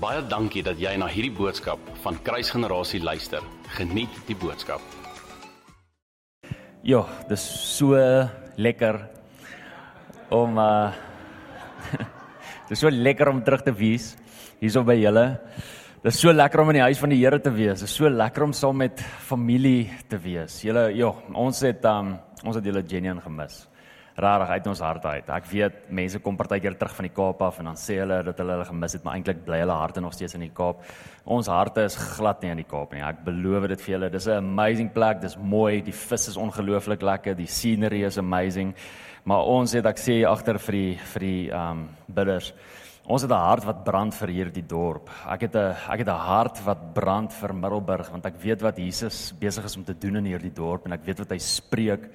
Baie 0.00 0.22
dankie 0.24 0.62
dat 0.64 0.78
jy 0.80 0.94
na 0.96 1.04
hierdie 1.12 1.34
boodskap 1.36 1.80
van 2.00 2.16
Kruisgenerasie 2.24 3.02
luister. 3.04 3.44
Geniet 3.76 4.14
die 4.24 4.36
boodskap. 4.40 4.80
Ja, 6.80 7.02
dis 7.28 7.44
so 7.76 7.98
lekker 8.56 8.96
om 10.32 10.56
uh 10.56 10.88
dis 12.70 12.80
so 12.80 12.88
lekker 12.88 13.28
om 13.28 13.42
terug 13.44 13.66
te 13.66 13.74
wees 13.76 14.14
hierso 14.62 14.86
by 14.88 14.96
julle. 14.96 15.26
Dis 16.00 16.16
so 16.16 16.32
lekker 16.32 16.64
om 16.64 16.72
in 16.72 16.80
die 16.80 16.86
huis 16.86 17.02
van 17.02 17.12
die 17.12 17.20
Here 17.20 17.42
te 17.44 17.52
wees. 17.52 17.84
Dis 17.84 17.92
so 18.00 18.08
lekker 18.08 18.48
om 18.48 18.56
saam 18.56 18.80
met 18.80 19.04
familie 19.04 19.90
te 20.08 20.16
wees. 20.16 20.62
Julle, 20.64 20.86
ja, 20.96 21.12
ons 21.36 21.60
het 21.68 21.84
um 21.92 22.14
ons 22.40 22.56
het 22.56 22.64
julle 22.64 22.86
genuen 22.88 23.20
gemis. 23.20 23.66
Rarig 24.20 24.50
uit 24.52 24.66
ons 24.68 24.80
harte 24.84 25.08
uit. 25.08 25.28
Ek 25.32 25.46
weet 25.48 25.76
mense 25.96 26.18
kom 26.20 26.36
partykeer 26.36 26.74
terug 26.76 26.96
van 26.98 27.06
die 27.06 27.14
Kaap 27.16 27.40
af 27.46 27.60
en 27.62 27.70
dan 27.70 27.78
sê 27.80 27.96
hulle 28.02 28.18
dat 28.26 28.40
hulle 28.42 28.58
hulle 28.58 28.66
gemis 28.68 28.96
het, 28.96 29.04
maar 29.06 29.16
eintlik 29.16 29.44
bly 29.46 29.62
hulle 29.62 29.76
harte 29.80 30.02
nog 30.04 30.12
steeds 30.12 30.36
in 30.36 30.44
die 30.44 30.52
Kaap. 30.56 30.82
Ons 31.24 31.48
harte 31.48 31.86
is 31.88 31.96
glad 31.96 32.42
nie 32.44 32.50
in 32.52 32.60
die 32.60 32.68
Kaap 32.68 32.92
nie. 32.92 33.00
Ek 33.06 33.22
beloof 33.24 33.68
dit 33.72 33.84
vir 33.86 33.94
julle. 33.94 34.10
Dis 34.10 34.26
'n 34.28 34.42
amazing 34.42 34.92
plek. 34.92 35.20
Dis 35.20 35.36
mooi. 35.36 35.80
Die 35.80 35.92
vis 35.92 36.28
is 36.28 36.36
ongelooflik 36.36 37.02
lekker. 37.02 37.34
Die 37.34 37.46
scenery 37.46 38.04
is 38.04 38.18
amazing. 38.18 38.74
Maar 39.24 39.44
ons 39.44 39.72
het 39.72 39.86
ek 39.86 39.98
sê 39.98 40.24
agter 40.26 40.58
vir 40.58 40.72
die 40.72 40.98
vir 41.14 41.20
die 41.20 41.50
um 41.50 41.88
bidders. 42.08 42.52
Ons 43.06 43.22
het 43.22 43.30
'n 43.30 43.34
hart 43.34 43.64
wat 43.64 43.84
brand 43.84 44.14
vir 44.14 44.28
hierdie 44.28 44.66
dorp. 44.66 45.08
Ek 45.26 45.40
het 45.40 45.56
'n 45.56 45.74
ek 45.90 45.98
het 45.98 46.08
'n 46.08 46.26
hart 46.28 46.64
wat 46.64 46.94
brand 46.94 47.32
vir 47.32 47.54
Middelburg 47.54 48.10
want 48.10 48.26
ek 48.26 48.36
weet 48.42 48.62
wat 48.62 48.76
Jesus 48.76 49.32
besig 49.32 49.64
is 49.64 49.76
om 49.76 49.84
te 49.84 49.94
doen 49.98 50.16
in 50.16 50.26
hierdie 50.26 50.52
dorp 50.54 50.86
en 50.86 50.92
ek 50.92 51.04
weet 51.04 51.18
wat 51.18 51.30
hy 51.30 51.38
spreek 51.38 52.10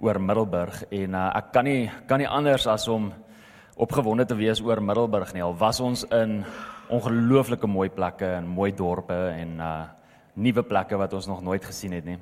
oor 0.00 0.20
Middelburg 0.20 0.84
en 0.90 1.14
uh, 1.14 1.28
ek 1.38 1.52
kan 1.52 1.64
nie 1.64 1.90
kan 2.06 2.20
nie 2.22 2.28
anders 2.28 2.66
as 2.70 2.86
om 2.88 3.10
opgewonde 3.78 4.26
te 4.26 4.36
wees 4.38 4.60
oor 4.62 4.80
Middelburg 4.82 5.32
nie. 5.34 5.42
Al 5.42 5.56
was 5.58 5.80
ons 5.80 6.04
in 6.14 6.42
ongelooflike 6.88 7.68
mooi 7.68 7.88
plekke 7.92 8.26
en 8.38 8.48
mooi 8.48 8.72
dorpe 8.72 9.16
en 9.34 9.60
uh 9.60 9.78
nuwe 10.38 10.62
plekke 10.62 10.94
wat 10.94 11.14
ons 11.18 11.26
nog 11.26 11.40
nooit 11.42 11.64
gesien 11.66 11.96
het 11.96 12.04
nie. 12.06 12.14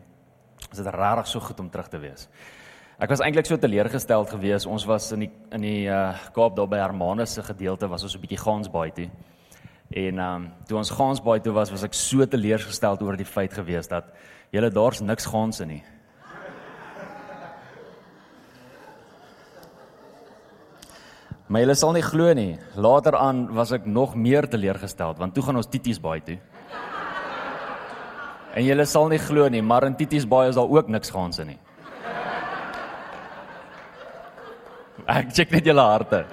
Dit 0.70 0.78
is 0.80 0.86
regtig 0.88 1.26
so 1.28 1.40
goed 1.44 1.58
om 1.60 1.66
terug 1.68 1.90
te 1.92 1.98
wees. 2.00 2.22
Ek 2.96 3.10
was 3.12 3.20
eintlik 3.20 3.44
so 3.44 3.58
teleurgesteld 3.60 4.30
geweest. 4.32 4.64
Ons 4.64 4.86
was 4.88 5.10
in 5.12 5.26
die 5.26 5.30
in 5.52 5.66
die 5.66 5.82
uh 5.92 6.14
Kaap 6.32 6.56
daar 6.56 6.70
by 6.72 6.80
Hermanus 6.80 7.34
se 7.36 7.44
gedeelte 7.44 7.88
was 7.92 8.02
ons 8.02 8.16
'n 8.16 8.20
bietjie 8.20 8.40
Gansbaai 8.40 8.90
toe. 8.92 9.10
En 9.90 10.18
um 10.18 10.48
toe 10.66 10.78
ons 10.78 10.90
Gansbaai 10.90 11.40
toe 11.40 11.52
was, 11.52 11.70
was 11.70 11.84
ek 11.84 11.94
so 11.94 12.24
teleurgesteld 12.26 13.02
oor 13.02 13.16
die 13.16 13.28
feit 13.28 13.52
geweest 13.52 13.90
dat 13.90 14.04
julle 14.50 14.70
daar's 14.70 15.00
niks 15.00 15.26
gaanse 15.26 15.66
nie. 15.66 15.82
Maar 21.46 21.62
julle 21.62 21.76
sal 21.78 21.92
nie 21.94 22.02
glo 22.02 22.32
nie. 22.34 22.56
Later 22.74 23.16
aan 23.20 23.46
was 23.54 23.70
ek 23.76 23.86
nog 23.86 24.16
meer 24.18 24.48
teleurgesteld 24.50 25.20
want 25.22 25.34
toe 25.34 25.44
gaan 25.46 25.60
ons 25.60 25.70
Tities 25.70 26.00
Baai 26.02 26.20
toe. 26.26 26.38
En 28.56 28.64
julle 28.64 28.86
sal 28.88 29.10
nie 29.12 29.20
glo 29.20 29.46
nie, 29.52 29.62
maar 29.62 29.84
in 29.86 29.94
Tities 29.96 30.26
Baai 30.26 30.48
is 30.48 30.58
daar 30.58 30.70
ook 30.72 30.88
niks 30.88 31.12
gaanse 31.12 31.44
nie. 31.44 31.58
Ek 35.06 35.30
check 35.36 35.52
net 35.54 35.66
julle 35.68 35.84
harte. 35.86 36.24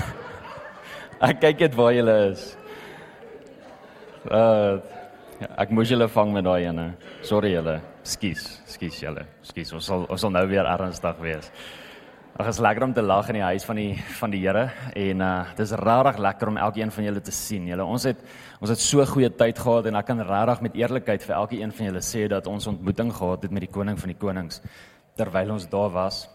ek 1.28 1.38
kyk 1.40 1.62
net 1.64 1.76
waar 1.78 1.94
julle 1.96 2.16
is. 2.30 2.48
Uh 4.28 4.80
ek 5.56 5.70
moes 5.72 5.88
julle 5.88 6.04
vang 6.12 6.34
met 6.34 6.44
daai 6.44 6.66
ene. 6.68 6.90
Sorry 7.24 7.54
julle. 7.54 7.78
Skus, 8.04 8.42
skus 8.68 8.98
julle. 9.00 9.24
Skus. 9.46 9.72
Ons 9.78 9.88
sal 9.88 10.04
ons 10.04 10.20
sal 10.20 10.34
nou 10.34 10.44
weer 10.50 10.68
ernstig 10.68 11.22
wees. 11.24 11.48
Ag 12.38 12.46
is 12.46 12.60
lekker 12.62 12.84
om 12.86 12.92
te 12.94 13.02
lag 13.02 13.26
in 13.28 13.40
die 13.40 13.42
huis 13.42 13.64
van 13.66 13.76
die 13.76 13.94
van 14.20 14.30
die 14.30 14.38
Here 14.44 14.68
en 14.94 15.22
uh 15.24 15.54
dis 15.58 15.72
regtig 15.74 16.18
lekker 16.22 16.48
om 16.48 16.58
elkeen 16.62 16.92
van 16.94 17.04
julle 17.04 17.20
te 17.20 17.32
sien. 17.34 17.66
Julle 17.66 17.84
ons 17.84 18.06
het 18.06 18.20
ons 18.60 18.70
het 18.70 18.78
so 18.78 19.04
goeie 19.04 19.30
tyd 19.34 19.58
gehad 19.58 19.88
en 19.90 19.98
ek 19.98 20.06
kan 20.06 20.22
regtig 20.22 20.62
met 20.62 20.76
eerlikheid 20.78 21.24
vir 21.26 21.34
elkeen 21.36 21.74
van 21.74 21.88
julle 21.88 22.02
sê 22.06 22.28
dat 22.30 22.46
ons 22.46 22.68
ontmoeting 22.70 23.10
gehad 23.16 23.42
het 23.42 23.50
met 23.50 23.66
die 23.66 23.72
koning 23.74 23.98
van 23.98 24.12
die 24.12 24.18
konings 24.18 24.62
terwyl 25.18 25.56
ons 25.56 25.66
daar 25.68 25.90
was. 25.90 26.28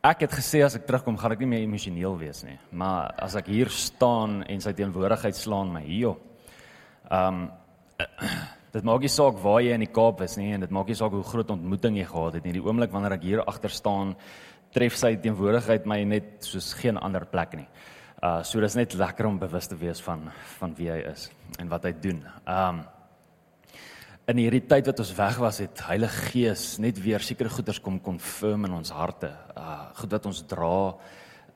Ek 0.00 0.22
het 0.22 0.32
gesê 0.32 0.62
as 0.64 0.78
ek 0.78 0.86
terugkom 0.86 1.18
gaan 1.18 1.34
ek 1.34 1.42
nie 1.42 1.50
meer 1.50 1.66
emosioneel 1.66 2.14
wees 2.22 2.44
nie, 2.46 2.56
maar 2.70 3.10
as 3.18 3.34
ek 3.36 3.50
hier 3.50 3.68
staan 3.68 4.44
en 4.46 4.62
sy 4.62 4.72
teenwoordigheid 4.78 5.36
slaan 5.36 5.74
my 5.74 5.82
hier. 5.82 6.14
Ehm 7.10 7.34
um, 7.34 7.48
dit 8.74 8.86
maak 8.86 9.02
nie 9.02 9.10
saak 9.10 9.40
waar 9.42 9.60
jy 9.64 9.74
in 9.74 9.84
die 9.84 9.90
Kaap 9.90 10.22
is 10.22 10.36
nie 10.38 10.52
en 10.54 10.64
dit 10.64 10.74
maak 10.74 10.90
nie 10.90 10.98
saak 10.98 11.14
hoe 11.16 11.26
groot 11.26 11.50
ontmoeting 11.56 11.98
jy 11.98 12.06
gehad 12.10 12.38
het 12.38 12.46
nie. 12.46 12.54
Die 12.54 12.62
oomblik 12.62 12.92
wanneer 12.94 13.16
ek 13.16 13.26
hier 13.26 13.42
agter 13.42 13.72
staan, 13.74 14.14
tref 14.74 14.96
sy 14.98 15.16
teenwoordigheid 15.18 15.88
my 15.90 16.02
net 16.06 16.46
soos 16.46 16.72
geen 16.78 17.00
ander 17.00 17.26
plek 17.30 17.56
nie. 17.58 17.66
Uh 18.22 18.40
so 18.44 18.60
dis 18.60 18.76
net 18.76 18.94
lekker 18.94 19.26
om 19.26 19.38
bewus 19.40 19.70
te 19.70 19.78
wees 19.80 20.02
van 20.04 20.28
van 20.58 20.74
wie 20.78 20.90
hy 20.92 21.00
is 21.10 21.30
en 21.58 21.70
wat 21.72 21.88
hy 21.88 21.94
doen. 21.98 22.20
Um, 22.46 22.82
in 24.30 24.42
hierdie 24.44 24.62
tyd 24.68 24.86
wat 24.86 25.00
ons 25.02 25.14
weg 25.16 25.38
was 25.42 25.58
het 25.64 25.80
Heilige 25.88 26.28
Gees 26.30 26.64
net 26.78 27.00
weer 27.02 27.24
sekere 27.24 27.50
goeders 27.50 27.80
kom 27.82 27.98
confirm 27.98 28.68
in 28.68 28.76
ons 28.76 28.92
harte. 28.94 29.32
Uh 29.56 29.88
goed 29.98 30.12
wat 30.14 30.28
ons 30.30 30.44
dra, 30.46 30.94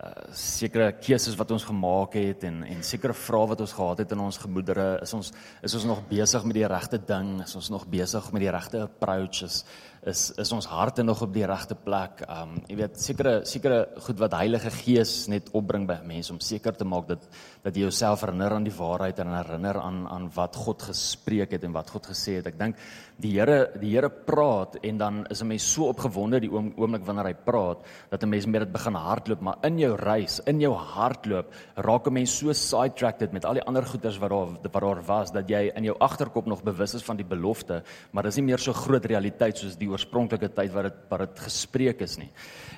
uh 0.03 0.13
sekere 0.35 0.93
keuses 0.99 1.37
wat 1.39 1.51
ons 1.55 1.65
gemaak 1.65 2.17
het 2.19 2.45
en 2.45 2.63
en 2.67 2.83
sekere 2.83 3.15
vrae 3.15 3.49
wat 3.53 3.61
ons 3.61 3.73
gehad 3.73 3.99
het 3.99 4.13
in 4.13 4.21
ons 4.21 4.39
gemoedere, 4.39 4.99
is 5.03 5.15
ons 5.15 5.33
is 5.63 5.75
ons 5.75 5.85
nog 5.85 6.03
besig 6.09 6.45
met 6.45 6.55
die 6.55 6.67
regte 6.67 6.99
ding? 6.99 7.43
Is 7.43 7.55
ons 7.55 7.71
nog 7.71 7.87
besig 7.87 8.33
met 8.33 8.43
die 8.43 8.51
regte 8.51 8.83
approaches? 8.83 9.65
is 10.05 10.23
is 10.41 10.53
ons 10.53 10.67
harte 10.69 11.03
nog 11.03 11.23
op 11.25 11.33
die 11.33 11.47
regte 11.49 11.77
plek. 11.87 12.23
Um 12.29 12.59
jy 12.69 12.77
weet 12.83 12.99
sekere 13.01 13.35
sekere 13.49 13.79
goed 14.05 14.21
wat 14.21 14.37
Heilige 14.37 14.73
Gees 14.83 15.15
net 15.33 15.49
opbring 15.57 15.87
by 15.89 15.99
mense 16.05 16.33
om 16.35 16.41
seker 16.45 16.77
te 16.77 16.85
maak 16.89 17.09
dat 17.09 17.25
dat 17.65 17.77
jy 17.77 17.87
jouself 17.87 18.25
herinner 18.25 18.53
aan 18.53 18.67
die 18.69 18.75
waarheid 18.77 19.23
en 19.25 19.33
herinner 19.33 19.81
aan 19.81 20.03
aan 20.13 20.29
wat 20.37 20.59
God 20.61 20.85
gespreek 20.91 21.57
het 21.57 21.65
en 21.65 21.73
wat 21.77 21.91
God 21.95 22.11
gesê 22.13 22.39
het. 22.41 22.51
Ek 22.53 22.59
dink 22.61 22.81
die 23.23 23.31
Here 23.37 23.71
die 23.79 23.93
Here 23.93 24.11
praat 24.11 24.77
en 24.83 24.99
dan 24.99 25.27
is 25.31 25.43
'n 25.43 25.47
mens 25.47 25.63
so 25.73 25.89
opgewonde 25.89 26.41
die 26.41 26.51
oom, 26.51 26.73
oomblik 26.77 27.05
wanneer 27.07 27.27
hy 27.27 27.35
praat 27.35 27.79
dat 28.11 28.23
'n 28.23 28.29
mens 28.29 28.47
met 28.47 28.61
dit 28.61 28.73
begin 28.73 28.95
hardloop, 28.95 29.41
maar 29.41 29.57
in 29.63 29.79
jou 29.79 29.95
reis, 29.97 30.41
in 30.47 30.61
jou 30.61 30.75
hardloop, 30.75 31.53
raak 31.77 32.07
'n 32.07 32.13
mens 32.13 32.39
so 32.39 32.53
sidetracked 32.53 33.33
met 33.33 33.45
al 33.45 33.55
die 33.55 33.63
ander 33.63 33.85
goeders 33.85 34.19
wat 34.19 34.31
daar 34.31 34.73
wat 34.73 34.83
daar 34.83 35.03
was 35.07 35.33
dat 35.33 35.49
jy 35.49 35.71
in 35.75 35.85
jou 35.85 35.97
agterkop 35.99 36.47
nog 36.47 36.63
bewus 36.63 36.95
is 36.95 37.05
van 37.05 37.17
die 37.17 37.27
belofte, 37.27 37.83
maar 38.13 38.23
dis 38.23 38.37
nie 38.37 38.45
meer 38.45 38.59
so 38.59 38.73
groot 38.73 39.05
realiteit 39.05 39.59
soos 39.59 39.77
die 39.77 39.89
oorspronklike 39.89 40.53
tyd 40.53 40.73
wat 40.73 40.83
dit 40.83 40.95
wat 41.09 41.19
dit 41.19 41.39
gespreek 41.39 42.01
is 42.01 42.19
nie. 42.19 42.31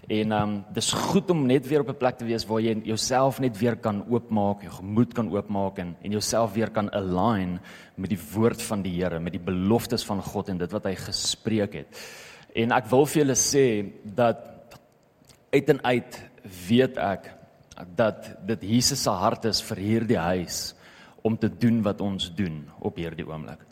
En 0.08 0.32
ehm 0.32 0.42
um, 0.42 0.64
dis 0.72 0.92
goed 0.92 1.30
om 1.30 1.46
net 1.46 1.66
weer 1.66 1.80
op 1.80 1.88
'n 1.88 1.96
plek 1.96 2.18
te 2.18 2.24
wees 2.24 2.46
waar 2.46 2.60
jy 2.60 2.80
jouself 2.84 3.40
net 3.40 3.58
weer 3.58 3.76
kan 3.76 4.04
oopmaak, 4.08 4.62
jou 4.62 4.72
gemoed 4.72 5.14
kan 5.14 5.30
oopmaak 5.30 5.78
en 5.78 5.96
en 6.02 6.10
jouself 6.10 6.52
weer 6.52 6.70
kan 6.70 6.90
align 6.90 7.60
met 7.96 8.10
die 8.12 8.20
woord 8.34 8.62
van 8.62 8.82
die 8.82 8.92
Here, 8.96 9.20
met 9.20 9.32
die 9.32 9.42
beloftes 9.42 10.04
van 10.04 10.22
God 10.32 10.48
en 10.52 10.58
dit 10.58 10.72
wat 10.72 10.88
hy 10.88 10.94
gespreek 11.00 11.78
het. 11.82 12.00
En 12.56 12.72
ek 12.72 12.90
wil 12.90 13.06
vir 13.06 13.22
julle 13.22 13.38
sê 13.38 13.66
dat 14.04 14.42
uit 15.52 15.68
en 15.74 15.80
uit 15.84 16.20
weet 16.68 16.98
ek 17.02 17.30
dat 17.96 18.30
dit 18.48 18.62
Jesus 18.62 19.02
se 19.02 19.12
hart 19.12 19.44
is 19.44 19.60
vir 19.62 19.82
hierdie 19.82 20.20
huis 20.20 20.74
om 21.26 21.36
te 21.36 21.50
doen 21.50 21.82
wat 21.84 22.00
ons 22.00 22.30
doen 22.34 22.62
op 22.80 22.96
hierdie 22.96 23.26
oomblik 23.26 23.66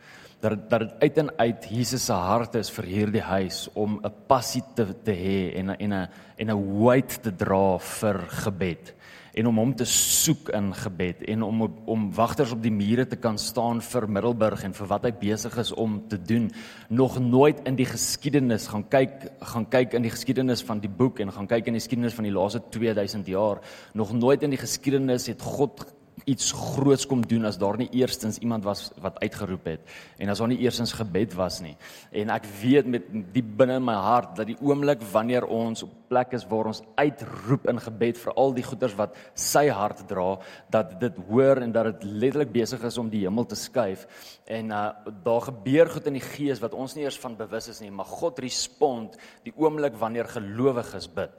dat 0.44 0.68
dat 0.68 0.82
dit 0.84 0.92
uit 1.00 1.18
en 1.22 1.30
uit 1.38 1.66
Jesus 1.70 2.04
se 2.04 2.16
hart 2.28 2.58
is 2.60 2.70
vir 2.76 2.88
hierdie 2.90 3.24
huis 3.24 3.68
om 3.74 4.00
'n 4.04 4.12
passie 4.28 4.62
te 4.76 4.84
te 5.04 5.12
hê 5.12 5.56
en 5.58 5.70
en 5.70 5.92
'n 5.92 6.08
en 6.36 6.50
'n 6.50 6.84
weight 6.84 7.22
te 7.22 7.32
dra 7.32 7.78
vir 7.78 8.18
gebed 8.44 8.94
en 9.34 9.48
om 9.50 9.58
hom 9.58 9.72
te 9.76 9.86
soek 9.88 10.48
in 10.54 10.70
gebed 10.78 11.24
en 11.30 11.42
om 11.42 11.64
om 11.90 12.06
wagters 12.14 12.52
op 12.54 12.62
die 12.62 12.72
mure 12.72 13.06
te 13.08 13.16
kan 13.16 13.38
staan 13.38 13.80
vir 13.82 14.06
Middelburg 14.08 14.62
en 14.66 14.76
vir 14.76 14.90
wat 14.90 15.08
hy 15.08 15.12
besig 15.20 15.56
is 15.60 15.72
om 15.72 15.98
te 16.08 16.18
doen. 16.18 16.50
Nog 16.88 17.18
nooit 17.22 17.64
in 17.68 17.76
die 17.78 17.88
geskiedenis 17.88 18.68
gaan 18.72 18.86
kyk 18.88 19.28
gaan 19.54 19.68
kyk 19.70 19.98
in 19.98 20.06
die 20.06 20.14
geskiedenis 20.14 20.64
van 20.66 20.80
die 20.80 20.90
boek 20.90 21.20
en 21.20 21.32
gaan 21.34 21.50
kyk 21.50 21.68
in 21.68 21.78
die 21.78 21.82
geskiedenis 21.82 22.14
van 22.14 22.28
die 22.28 22.34
laaste 22.34 22.62
2000 22.70 23.28
jaar. 23.30 23.62
Nog 23.94 24.12
nooit 24.12 24.42
in 24.42 24.54
die 24.54 24.60
geskiedenis 24.60 25.26
het 25.32 25.42
God 25.42 25.86
iets 26.24 26.52
groots 26.54 27.06
kom 27.10 27.24
doen 27.26 27.44
as 27.48 27.58
daar 27.58 27.76
nie 27.78 27.88
eerstens 27.98 28.38
iemand 28.38 28.64
was 28.64 28.86
wat 29.02 29.18
uitgeroep 29.20 29.66
het 29.68 29.94
en 30.22 30.30
as 30.32 30.40
daar 30.40 30.50
nie 30.52 30.60
eerstens 30.62 30.94
gebed 30.96 31.34
was 31.36 31.58
nie. 31.64 31.74
En 32.14 32.30
ek 32.32 32.46
weet 32.60 32.88
met 32.90 33.08
diep 33.34 33.50
binne 33.58 33.78
in 33.80 33.84
my 33.84 33.96
hart 33.98 34.36
dat 34.38 34.48
die 34.48 34.58
oomblik 34.62 35.02
wanneer 35.12 35.46
ons 35.50 35.84
op 35.84 35.92
plek 36.08 36.36
is 36.38 36.46
waar 36.48 36.70
ons 36.70 36.82
uitroep 37.00 37.66
in 37.70 37.82
gebed 37.82 38.20
vir 38.20 38.36
al 38.40 38.54
die 38.56 38.64
goeders 38.66 38.94
wat 38.98 39.18
sy 39.34 39.66
hart 39.74 40.04
dra, 40.08 40.38
dat 40.70 40.94
dit 41.02 41.18
hoor 41.28 41.60
en 41.64 41.74
dat 41.74 41.90
dit 41.90 42.06
letterlik 42.12 42.54
besig 42.54 42.84
is 42.86 42.98
om 43.00 43.10
die 43.10 43.24
hemel 43.24 43.48
te 43.50 43.58
skuif 43.58 44.06
en 44.46 44.70
uh, 44.70 44.86
daar 45.24 45.48
gebeur 45.50 45.90
goed 45.90 46.08
in 46.10 46.18
die 46.20 46.24
gees 46.24 46.62
wat 46.62 46.76
ons 46.78 46.94
nie 46.94 47.04
eers 47.04 47.18
van 47.20 47.36
bewus 47.36 47.68
is 47.72 47.82
nie, 47.82 47.90
maar 47.90 48.08
God 48.08 48.38
respond 48.44 49.18
die 49.44 49.54
oomblik 49.56 49.96
wanneer 49.98 50.28
gelowiges 50.30 51.08
bid. 51.10 51.34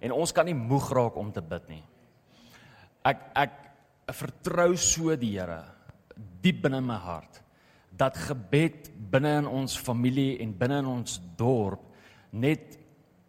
En 0.00 0.14
ons 0.16 0.32
kan 0.32 0.48
nie 0.48 0.56
moeg 0.56 0.88
raak 0.96 1.18
om 1.20 1.32
te 1.34 1.44
bid 1.44 1.66
nie 1.68 1.82
ek 3.04 3.20
ek 3.34 3.52
vertrou 4.12 4.76
so 4.76 5.14
die 5.16 5.36
Here 5.38 5.62
diep 6.42 6.62
binne 6.62 6.80
my 6.80 6.98
hart 6.98 7.40
dat 7.96 8.16
gebed 8.16 8.90
binne 9.12 9.38
in 9.42 9.46
ons 9.46 9.76
familie 9.76 10.38
en 10.42 10.52
binne 10.56 10.78
in 10.82 10.86
ons 10.86 11.20
dorp 11.36 11.82
net 12.32 12.78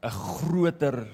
'n 0.02 0.10
groter 0.10 1.08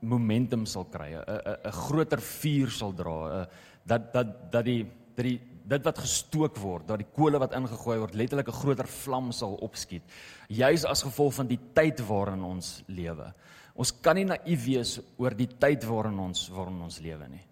momentum 0.00 0.66
sal 0.66 0.84
kry, 0.84 1.14
'n 1.14 1.22
'n 1.22 1.56
'n 1.64 1.72
groter 1.72 2.20
vuur 2.20 2.70
sal 2.70 2.92
dra, 2.92 3.42
'n 3.42 3.46
dat 3.86 4.12
dat 4.12 4.52
dat 4.52 4.64
die 4.64 4.84
dat 5.16 5.24
die 5.24 5.40
dit 5.66 5.82
wat 5.82 5.98
gestook 5.98 6.56
word, 6.58 6.86
dat 6.86 6.98
die 6.98 7.12
kole 7.12 7.38
wat 7.38 7.52
ingegooi 7.52 7.98
word 7.98 8.14
letterlik 8.14 8.48
'n 8.48 8.60
groter 8.62 8.86
vlam 8.86 9.32
sal 9.32 9.54
opskiet. 9.54 10.02
Juis 10.48 10.84
as 10.84 11.02
gevolg 11.02 11.34
van 11.34 11.46
die 11.46 11.58
tyd 11.74 12.00
waarin 12.00 12.42
ons 12.42 12.82
lewe. 12.86 13.34
Ons 13.74 13.92
kan 14.00 14.14
nie 14.16 14.24
naïef 14.24 14.64
wees 14.64 15.00
oor 15.18 15.34
die 15.34 15.48
tyd 15.58 15.84
waarin 15.84 16.18
ons 16.18 16.48
waarin 16.48 16.82
ons 16.82 17.00
lewe 17.00 17.28
nie. 17.28 17.44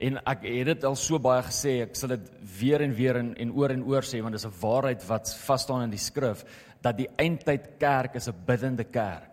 En 0.00 0.16
ek 0.24 0.46
het 0.48 0.66
dit 0.66 0.84
al 0.88 0.96
so 0.96 1.18
baie 1.20 1.42
gesê, 1.44 1.82
ek 1.84 1.96
sal 1.98 2.14
dit 2.14 2.28
weer 2.60 2.80
en 2.80 2.94
weer 2.96 3.18
en, 3.20 3.34
en 3.36 3.50
oor 3.52 3.74
en 3.74 3.82
oor 3.84 4.06
sê 4.06 4.22
want 4.24 4.32
dit 4.32 4.40
is 4.40 4.48
'n 4.48 4.60
waarheid 4.60 5.02
wat 5.08 5.34
vas 5.46 5.62
staan 5.62 5.82
in 5.82 5.90
die 5.90 6.00
skrif 6.00 6.44
dat 6.80 6.96
die 6.96 7.08
eindtyd 7.18 7.76
kerk 7.78 8.14
is 8.14 8.28
'n 8.28 8.44
biddende 8.46 8.84
kerk. 8.84 9.28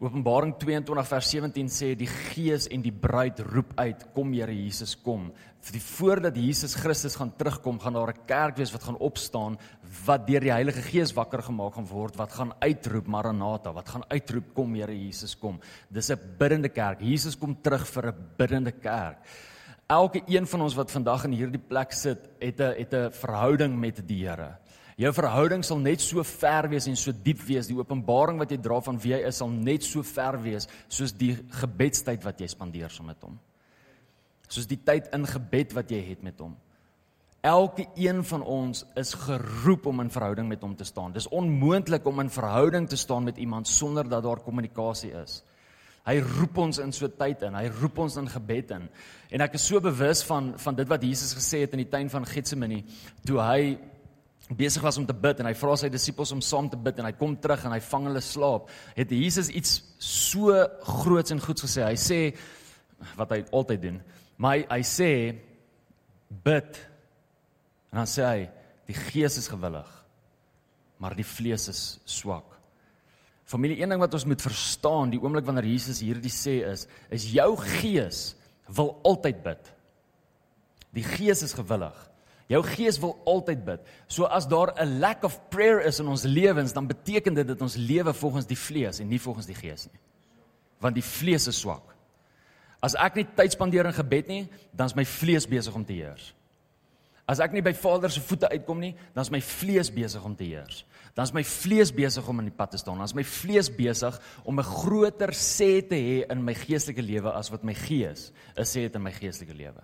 Openbaring 0.00 0.54
22 0.56 1.06
vers 1.06 1.30
17 1.30 1.68
sê 1.68 1.94
die 1.94 2.08
Gees 2.08 2.66
en 2.72 2.80
die 2.80 2.92
bruid 2.92 3.38
roep 3.52 3.74
uit 3.76 4.06
kom 4.14 4.32
Here 4.32 4.54
Jesus 4.54 4.94
kom. 4.96 5.26
Voordat 5.60 6.36
Jesus 6.36 6.74
Christus 6.74 7.16
gaan 7.20 7.36
terugkom, 7.36 7.78
gaan 7.78 7.92
daar 7.92 8.14
'n 8.14 8.24
kerk 8.26 8.56
wees 8.56 8.72
wat 8.72 8.82
gaan 8.82 8.96
opstaan 8.96 9.58
wat 10.06 10.26
deur 10.26 10.40
die 10.40 10.52
Heilige 10.52 10.82
Gees 10.86 11.12
wakker 11.16 11.42
gemaak 11.42 11.74
gaan 11.74 11.86
word 11.90 12.16
wat 12.20 12.32
gaan 12.32 12.52
uitroep 12.62 13.08
Maranatha, 13.10 13.72
wat 13.74 13.88
gaan 13.88 14.04
uitroep 14.08 14.52
kom 14.54 14.74
Here 14.74 14.94
Jesus 14.94 15.34
kom. 15.34 15.60
Dis 15.88 16.10
'n 16.10 16.18
biddende 16.38 16.68
kerk. 16.68 17.00
Jesus 17.00 17.36
kom 17.36 17.56
terug 17.62 17.86
vir 17.86 18.06
'n 18.06 18.14
biddende 18.36 18.72
kerk. 18.72 19.18
Elke 19.88 20.22
een 20.26 20.46
van 20.46 20.60
ons 20.60 20.74
wat 20.74 20.90
vandag 20.90 21.24
in 21.24 21.32
hierdie 21.32 21.58
plek 21.68 21.92
sit, 21.92 22.28
het 22.38 22.60
'n 22.60 22.74
het 22.78 22.94
'n 22.94 23.10
verhouding 23.10 23.78
met 23.78 24.06
die 24.06 24.26
Here. 24.26 24.58
Jou 24.96 25.12
verhouding 25.12 25.64
sal 25.64 25.78
net 25.78 26.00
so 26.00 26.22
ver 26.22 26.68
wees 26.68 26.86
en 26.86 26.96
so 26.96 27.12
diep 27.12 27.40
wees. 27.40 27.66
Die 27.66 27.76
openbaring 27.76 28.38
wat 28.38 28.50
jy 28.50 28.58
dra 28.58 28.80
van 28.80 28.98
wie 28.98 29.14
hy 29.14 29.20
is 29.26 29.36
sal 29.36 29.48
net 29.48 29.82
so 29.82 30.02
ver 30.02 30.36
wees 30.42 30.68
soos 30.88 31.12
die 31.12 31.38
gebedstyd 31.50 32.22
wat 32.22 32.40
jy 32.40 32.46
spandeer 32.46 32.90
saam 32.90 33.06
met 33.06 33.22
hom. 33.22 33.38
Soos 34.48 34.66
die 34.66 34.80
tyd 34.84 35.08
in 35.14 35.26
gebed 35.26 35.72
wat 35.72 35.90
jy 35.90 36.02
het 36.10 36.22
met 36.22 36.38
hom. 36.38 36.56
Elke 37.40 37.86
een 37.96 38.24
van 38.24 38.42
ons 38.42 38.82
is 39.00 39.14
geroep 39.16 39.86
om 39.86 40.00
in 40.00 40.10
verhouding 40.12 40.48
met 40.48 40.60
hom 40.60 40.74
te 40.76 40.84
staan. 40.84 41.12
Dis 41.12 41.28
onmoontlik 41.28 42.04
om 42.06 42.20
in 42.20 42.30
verhouding 42.30 42.88
te 42.88 42.96
staan 42.96 43.24
met 43.24 43.36
iemand 43.36 43.68
sonder 43.68 44.08
dat 44.08 44.22
daar 44.22 44.42
kommunikasie 44.44 45.12
is. 45.22 45.42
Hy 46.04 46.18
roep 46.20 46.58
ons 46.60 46.80
in 46.80 46.92
so 46.92 47.08
tyd 47.08 47.42
in. 47.44 47.56
Hy 47.56 47.70
roep 47.80 47.98
ons 48.04 48.16
in 48.20 48.28
gebed 48.28 48.74
in. 48.76 48.88
En 49.32 49.44
ek 49.44 49.56
is 49.56 49.64
so 49.68 49.80
bewus 49.80 50.20
van 50.28 50.52
van 50.60 50.76
dit 50.76 50.88
wat 50.88 51.04
Jesus 51.04 51.32
gesê 51.36 51.62
het 51.64 51.76
in 51.76 51.84
die 51.84 51.88
tuin 51.92 52.10
van 52.12 52.28
Getsemane 52.28 52.82
toe 53.24 53.40
hy 53.40 53.78
besig 54.56 54.82
was 54.82 54.98
om 54.98 55.06
te 55.06 55.14
bid 55.14 55.40
en 55.40 55.46
hy 55.46 55.54
vra 55.54 55.76
sy 55.78 55.88
disippels 55.92 56.32
om 56.34 56.40
saam 56.42 56.68
te 56.68 56.76
bid 56.80 56.98
en 56.98 57.06
hy 57.06 57.12
kom 57.16 57.36
terug 57.38 57.64
en 57.64 57.72
hy 57.76 57.80
vang 57.86 58.08
hulle 58.08 58.22
slaap, 58.24 58.70
het 58.96 59.12
Jesus 59.14 59.48
iets 59.54 59.76
so 60.02 60.56
groots 60.82 61.32
en 61.32 61.40
goeds 61.40 61.64
gesê. 61.68 61.86
Hy 61.86 61.96
sê 62.00 62.20
wat 63.16 63.32
hy 63.36 63.44
altyd 63.54 63.84
doen. 63.84 64.00
Maar 64.40 64.58
hy, 64.58 64.64
hy 64.72 64.80
sê 64.84 65.10
bid. 66.44 66.89
En 67.90 68.02
dan 68.02 68.10
sê 68.10 68.26
hy 68.26 68.40
die 68.90 68.96
gees 68.96 69.36
is 69.38 69.48
gewillig, 69.50 69.88
maar 70.98 71.14
die 71.16 71.26
vlees 71.26 71.68
is 71.70 71.82
swak. 72.04 72.56
Familie, 73.46 73.80
een 73.80 73.90
ding 73.90 74.02
wat 74.02 74.14
ons 74.14 74.26
moet 74.30 74.42
verstaan, 74.42 75.10
die 75.10 75.20
oomblik 75.22 75.46
wanneer 75.46 75.66
Jesus 75.66 76.02
hierdie 76.04 76.32
sê 76.32 76.60
is, 76.68 76.86
is 77.10 77.26
jou 77.34 77.48
gees 77.80 78.34
wil 78.70 78.94
altyd 79.06 79.42
bid. 79.42 79.72
Die 80.94 81.06
gees 81.06 81.42
is 81.46 81.54
gewillig, 81.54 81.98
Jou 82.50 82.60
gees 82.66 82.98
wil 82.98 83.14
altyd 83.30 83.62
bid. 83.62 83.82
So 84.10 84.26
as 84.26 84.48
daar 84.48 84.74
'n 84.74 84.98
lack 84.98 85.22
of 85.22 85.38
prayer 85.50 85.80
is 85.86 86.00
in 86.00 86.06
ons 86.06 86.22
lewens, 86.22 86.72
dan 86.72 86.86
beteken 86.86 87.34
dit 87.34 87.46
dat 87.46 87.60
ons 87.60 87.76
lewe 87.76 88.12
volgens 88.12 88.46
die 88.46 88.58
vlees 88.58 88.98
en 88.98 89.08
nie 89.08 89.20
volgens 89.20 89.46
die 89.46 89.54
gees 89.54 89.86
nie. 89.86 90.00
Want 90.80 90.94
die 90.94 91.04
vlees 91.04 91.46
is 91.46 91.60
swak. 91.60 91.94
As 92.82 92.94
ek 92.94 93.14
nie 93.14 93.26
tyd 93.36 93.52
spandeer 93.52 93.86
in 93.86 93.92
gebed 93.92 94.26
nie, 94.26 94.48
dan 94.72 94.86
is 94.86 94.94
my 94.94 95.04
vlees 95.04 95.46
besig 95.46 95.74
om 95.74 95.84
te 95.84 95.92
heers. 95.92 96.34
As 97.30 97.38
ek 97.38 97.52
nie 97.54 97.62
by 97.62 97.72
Vader 97.78 98.10
se 98.10 98.22
voete 98.26 98.48
uitkom 98.50 98.80
nie, 98.82 98.94
dan 99.14 99.22
is 99.22 99.30
my 99.30 99.40
vlees 99.44 99.90
besig 99.94 100.24
om 100.26 100.34
te 100.34 100.48
heers. 100.48 100.82
Dan 101.14 101.28
is 101.28 101.34
my 101.34 101.44
vlees 101.46 101.92
besig 101.94 102.26
om 102.30 102.42
in 102.42 102.48
die 102.48 102.56
pad 102.56 102.72
te 102.74 102.80
staan. 102.80 102.98
Dan 102.98 103.06
is 103.06 103.14
my 103.14 103.24
vlees 103.26 103.68
besig 103.70 104.16
om 104.44 104.58
'n 104.58 104.66
groter 104.66 105.30
sê 105.30 105.82
te 105.86 105.94
hê 105.94 106.30
in 106.30 106.44
my 106.44 106.54
geestelike 106.54 107.02
lewe 107.02 107.30
as 107.32 107.50
wat 107.50 107.62
my 107.64 107.74
gees 107.74 108.32
'n 108.56 108.64
sê 108.64 108.82
het 108.82 108.94
in 108.96 109.02
my 109.02 109.12
geestelike 109.12 109.54
lewe. 109.54 109.82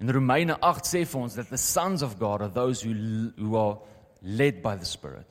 In 0.00 0.10
Romeine 0.10 0.58
8 0.60 0.84
sê 0.84 1.06
vir 1.06 1.20
ons 1.20 1.34
dat 1.34 1.48
the 1.48 1.56
sons 1.56 2.02
of 2.02 2.18
God 2.18 2.42
are 2.42 2.50
those 2.50 2.82
who 2.82 2.94
who 3.36 3.56
are 3.56 3.78
led 4.22 4.62
by 4.62 4.76
the 4.76 4.84
Spirit. 4.84 5.26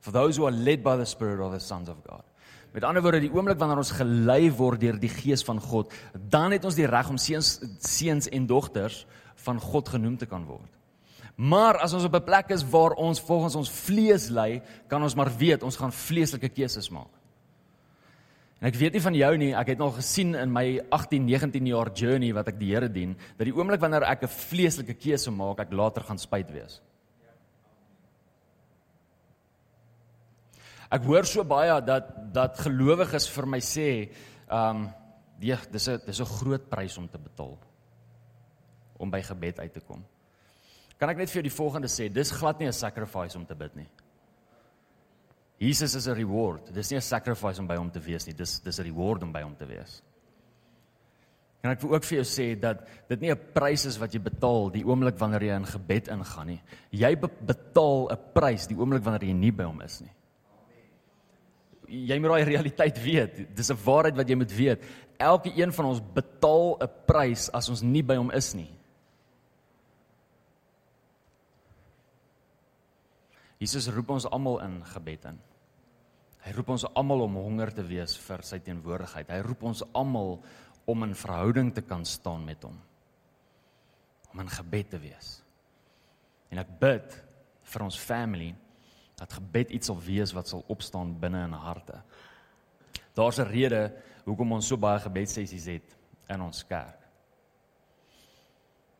For 0.00 0.12
those 0.12 0.36
who 0.36 0.46
are 0.46 0.56
led 0.56 0.82
by 0.82 0.96
the 0.96 1.06
Spirit 1.06 1.40
are 1.40 1.50
the 1.50 1.64
sons 1.64 1.88
of 1.88 1.96
God. 2.04 2.24
Met 2.72 2.84
ander 2.84 3.02
woorde, 3.02 3.20
die 3.20 3.32
oomblik 3.32 3.58
wanneer 3.58 3.76
ons 3.76 3.92
gelei 3.92 4.50
word 4.50 4.80
deur 4.80 4.98
die 4.98 5.08
Gees 5.08 5.44
van 5.44 5.60
God, 5.60 5.92
dan 6.12 6.52
het 6.52 6.64
ons 6.64 6.74
die 6.74 6.86
reg 6.86 7.08
om 7.08 7.16
seuns 7.16 7.60
seuns 7.78 8.28
en 8.28 8.46
dogters 8.46 9.06
van 9.44 9.60
God 9.60 9.88
genoem 9.88 10.16
te 10.16 10.26
kan 10.26 10.44
word. 10.44 10.81
Maar 11.34 11.78
as 11.80 11.92
ons 11.92 12.04
op 12.04 12.14
'n 12.14 12.24
plek 12.24 12.50
is 12.50 12.68
waar 12.68 12.92
ons 12.92 13.20
volgens 13.20 13.54
ons 13.54 13.70
vlees 13.70 14.28
lei, 14.28 14.62
kan 14.86 15.02
ons 15.02 15.14
maar 15.14 15.30
weet 15.36 15.62
ons 15.62 15.76
gaan 15.76 15.92
vleeslike 15.92 16.48
keuses 16.48 16.90
maak. 16.90 17.10
En 18.60 18.68
ek 18.68 18.74
weet 18.78 18.92
nie 18.92 19.02
van 19.02 19.14
jou 19.14 19.36
nie, 19.36 19.54
ek 19.54 19.66
het 19.66 19.78
nog 19.78 19.96
gesien 19.96 20.34
in 20.34 20.52
my 20.52 20.80
18, 20.94 21.24
19 21.24 21.66
jaar 21.66 21.90
journey 21.90 22.32
wat 22.32 22.48
ek 22.48 22.58
die 22.58 22.70
Here 22.70 22.88
dien, 22.88 23.16
dat 23.36 23.44
die 23.44 23.54
oomblik 23.54 23.80
wanneer 23.80 24.04
ek 24.06 24.22
'n 24.22 24.28
vleeslike 24.28 24.94
keuse 24.94 25.30
maak, 25.30 25.58
ek 25.58 25.72
later 25.72 26.02
gaan 26.02 26.18
spyt 26.18 26.50
wees. 26.52 26.80
Ek 30.92 31.02
hoor 31.02 31.24
so 31.24 31.42
baie 31.44 31.80
dat 31.80 32.32
dat 32.32 32.58
gelowiges 32.58 33.28
vir 33.28 33.46
my 33.46 33.58
sê, 33.58 34.10
ehm, 34.48 34.76
um, 34.76 34.94
ja, 35.40 35.58
dis 35.70 35.88
'n 35.88 36.00
dis 36.06 36.20
'n 36.20 36.24
groot 36.24 36.68
prys 36.68 36.98
om 36.98 37.08
te 37.08 37.18
betaal 37.18 37.58
om 38.98 39.10
by 39.10 39.22
gebed 39.22 39.58
uit 39.58 39.72
te 39.72 39.80
kom. 39.80 40.04
Kan 41.02 41.10
ek 41.10 41.18
net 41.18 41.32
vir 41.32 41.40
jou 41.40 41.48
die 41.48 41.56
volgende 41.56 41.88
sê, 41.90 42.06
dis 42.06 42.30
glad 42.30 42.60
nie 42.60 42.68
'n 42.68 42.72
sacrifice 42.72 43.34
om 43.34 43.44
te 43.44 43.56
bid 43.58 43.74
nie. 43.74 43.88
Jesus 45.58 45.96
is 45.96 46.06
'n 46.06 46.14
reward. 46.14 46.72
Dis 46.72 46.90
nie 46.90 46.96
'n 46.96 47.02
sacrifice 47.02 47.58
om 47.58 47.66
by 47.66 47.74
hom 47.74 47.90
te 47.90 47.98
wees 47.98 48.24
nie. 48.26 48.34
Dis 48.34 48.60
dis 48.60 48.78
'n 48.78 48.84
reward 48.84 49.22
om 49.22 49.32
by 49.32 49.42
hom 49.42 49.56
te 49.56 49.66
wees. 49.66 50.00
En 51.64 51.70
ek 51.70 51.80
wil 51.80 51.94
ook 51.94 52.04
vir 52.04 52.18
jou 52.18 52.24
sê 52.24 52.60
dat 52.60 52.86
dit 53.08 53.20
nie 53.20 53.32
'n 53.32 53.40
prys 53.52 53.84
is 53.84 53.98
wat 53.98 54.12
jy 54.12 54.20
betaal 54.20 54.70
die 54.70 54.84
oomblik 54.84 55.18
wanneer 55.18 55.42
jy 55.42 55.56
in 55.56 55.66
gebed 55.66 56.08
ingaan 56.08 56.46
nie. 56.46 56.62
Jy 56.90 57.16
be 57.16 57.28
betaal 57.46 58.12
'n 58.12 58.18
prys 58.32 58.66
die 58.68 58.76
oomblik 58.76 59.02
wanneer 59.02 59.24
jy 59.24 59.34
nie 59.34 59.52
by 59.52 59.64
hom 59.64 59.80
is 59.80 60.00
nie. 60.00 60.12
Jy 61.88 62.18
moet 62.20 62.30
daai 62.30 62.44
realiteit 62.44 63.02
weet. 63.02 63.56
Dis 63.56 63.70
'n 63.70 63.84
waarheid 63.84 64.16
wat 64.16 64.28
jy 64.28 64.36
moet 64.36 64.52
weet. 64.52 64.82
Elke 65.18 65.50
een 65.56 65.72
van 65.72 65.84
ons 65.84 66.00
betaal 66.14 66.78
'n 66.80 66.88
prys 67.06 67.50
as 67.50 67.68
ons 67.68 67.82
nie 67.82 68.02
by 68.02 68.14
hom 68.14 68.30
is 68.30 68.54
nie. 68.54 68.81
Jesus 73.62 73.86
roep 73.94 74.10
ons 74.16 74.26
almal 74.26 74.58
in 74.64 74.80
gebed 74.90 75.28
in. 75.30 75.36
Hy 76.42 76.52
roep 76.56 76.72
ons 76.74 76.86
almal 76.98 77.28
om 77.28 77.38
honger 77.38 77.70
te 77.76 77.84
wees 77.86 78.16
vir 78.24 78.42
sy 78.46 78.58
teenwoordigheid. 78.64 79.30
Hy 79.30 79.42
roep 79.46 79.62
ons 79.70 79.84
almal 79.94 80.40
om 80.90 81.06
in 81.06 81.14
verhouding 81.14 81.70
te 81.74 81.84
kan 81.86 82.02
staan 82.08 82.42
met 82.48 82.64
hom. 82.66 82.74
Om 84.32 84.42
in 84.42 84.50
gebed 84.50 84.90
te 84.90 84.98
wees. 84.98 85.36
En 86.50 86.58
ek 86.58 86.72
bid 86.80 87.14
vir 87.72 87.84
ons 87.86 87.98
family 87.98 88.50
dat 89.20 89.38
gebed 89.38 89.70
iets 89.76 89.92
sal 89.92 90.00
wees 90.02 90.34
wat 90.34 90.50
sal 90.50 90.64
opstaan 90.72 91.14
binne 91.22 91.44
in 91.46 91.54
harte. 91.54 92.00
Daar's 93.14 93.38
'n 93.38 93.46
rede 93.46 93.92
hoekom 94.24 94.52
ons 94.52 94.66
so 94.66 94.76
baie 94.76 94.98
gebedsessies 94.98 95.66
het 95.66 95.96
in 96.28 96.40
ons 96.40 96.64
kerk. 96.66 96.98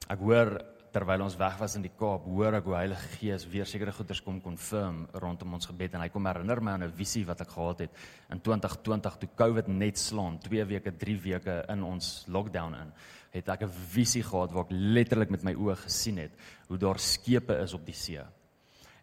Ek 0.09 0.19
hoor 0.19 0.72
terwyl 0.93 1.25
ons 1.25 1.37
weg 1.41 1.55
was 1.57 1.75
in 1.79 1.85
die 1.87 1.93
Kaap, 1.97 2.27
hoor 2.29 2.59
ek 2.59 2.67
hoe 2.69 2.75
Heilige 2.77 3.09
Gees 3.17 3.47
weer 3.49 3.69
sekere 3.69 3.95
goeders 3.97 4.21
kom 4.25 4.41
confirm 4.45 5.07
rondom 5.25 5.57
ons 5.57 5.69
gebed 5.71 5.97
en 5.97 6.05
hy 6.05 6.09
kom 6.13 6.29
herinner 6.29 6.61
my 6.61 6.75
aan 6.77 6.85
'n 6.85 6.93
visie 6.93 7.25
wat 7.25 7.41
ek 7.41 7.49
gehad 7.49 7.81
het 7.81 7.91
in 8.31 8.41
2020 8.41 9.17
toe 9.19 9.29
COVID 9.37 9.69
net 9.69 9.99
slaan, 9.99 10.39
2 10.39 10.65
weke, 10.65 10.93
3 10.93 11.17
weke 11.17 11.65
in 11.69 11.83
ons 11.83 12.27
lockdown 12.29 12.75
in. 12.75 12.93
Het 13.33 13.49
ek 13.49 13.63
'n 13.63 13.69
visie 13.69 14.23
gehad 14.23 14.53
waar 14.53 14.65
ek 14.65 14.71
letterlik 14.71 15.31
met 15.31 15.43
my 15.43 15.55
oë 15.55 15.77
gesien 15.77 16.19
het 16.19 16.33
hoe 16.69 16.79
daar 16.79 16.99
skepe 16.99 17.59
is 17.63 17.75
op 17.75 17.87
die 17.87 17.95
see. 17.95 18.21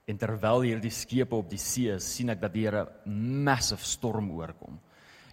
En 0.05 0.17
terwyl 0.17 0.62
hierdie 0.62 0.91
skepe 0.91 1.36
op 1.36 1.50
die 1.50 1.58
see 1.58 1.89
is, 1.89 2.15
sien 2.15 2.29
ek 2.29 2.41
dat 2.41 2.53
die 2.53 2.65
Here 2.65 2.88
massive 3.05 3.84
storm 3.84 4.31
oorkom 4.31 4.79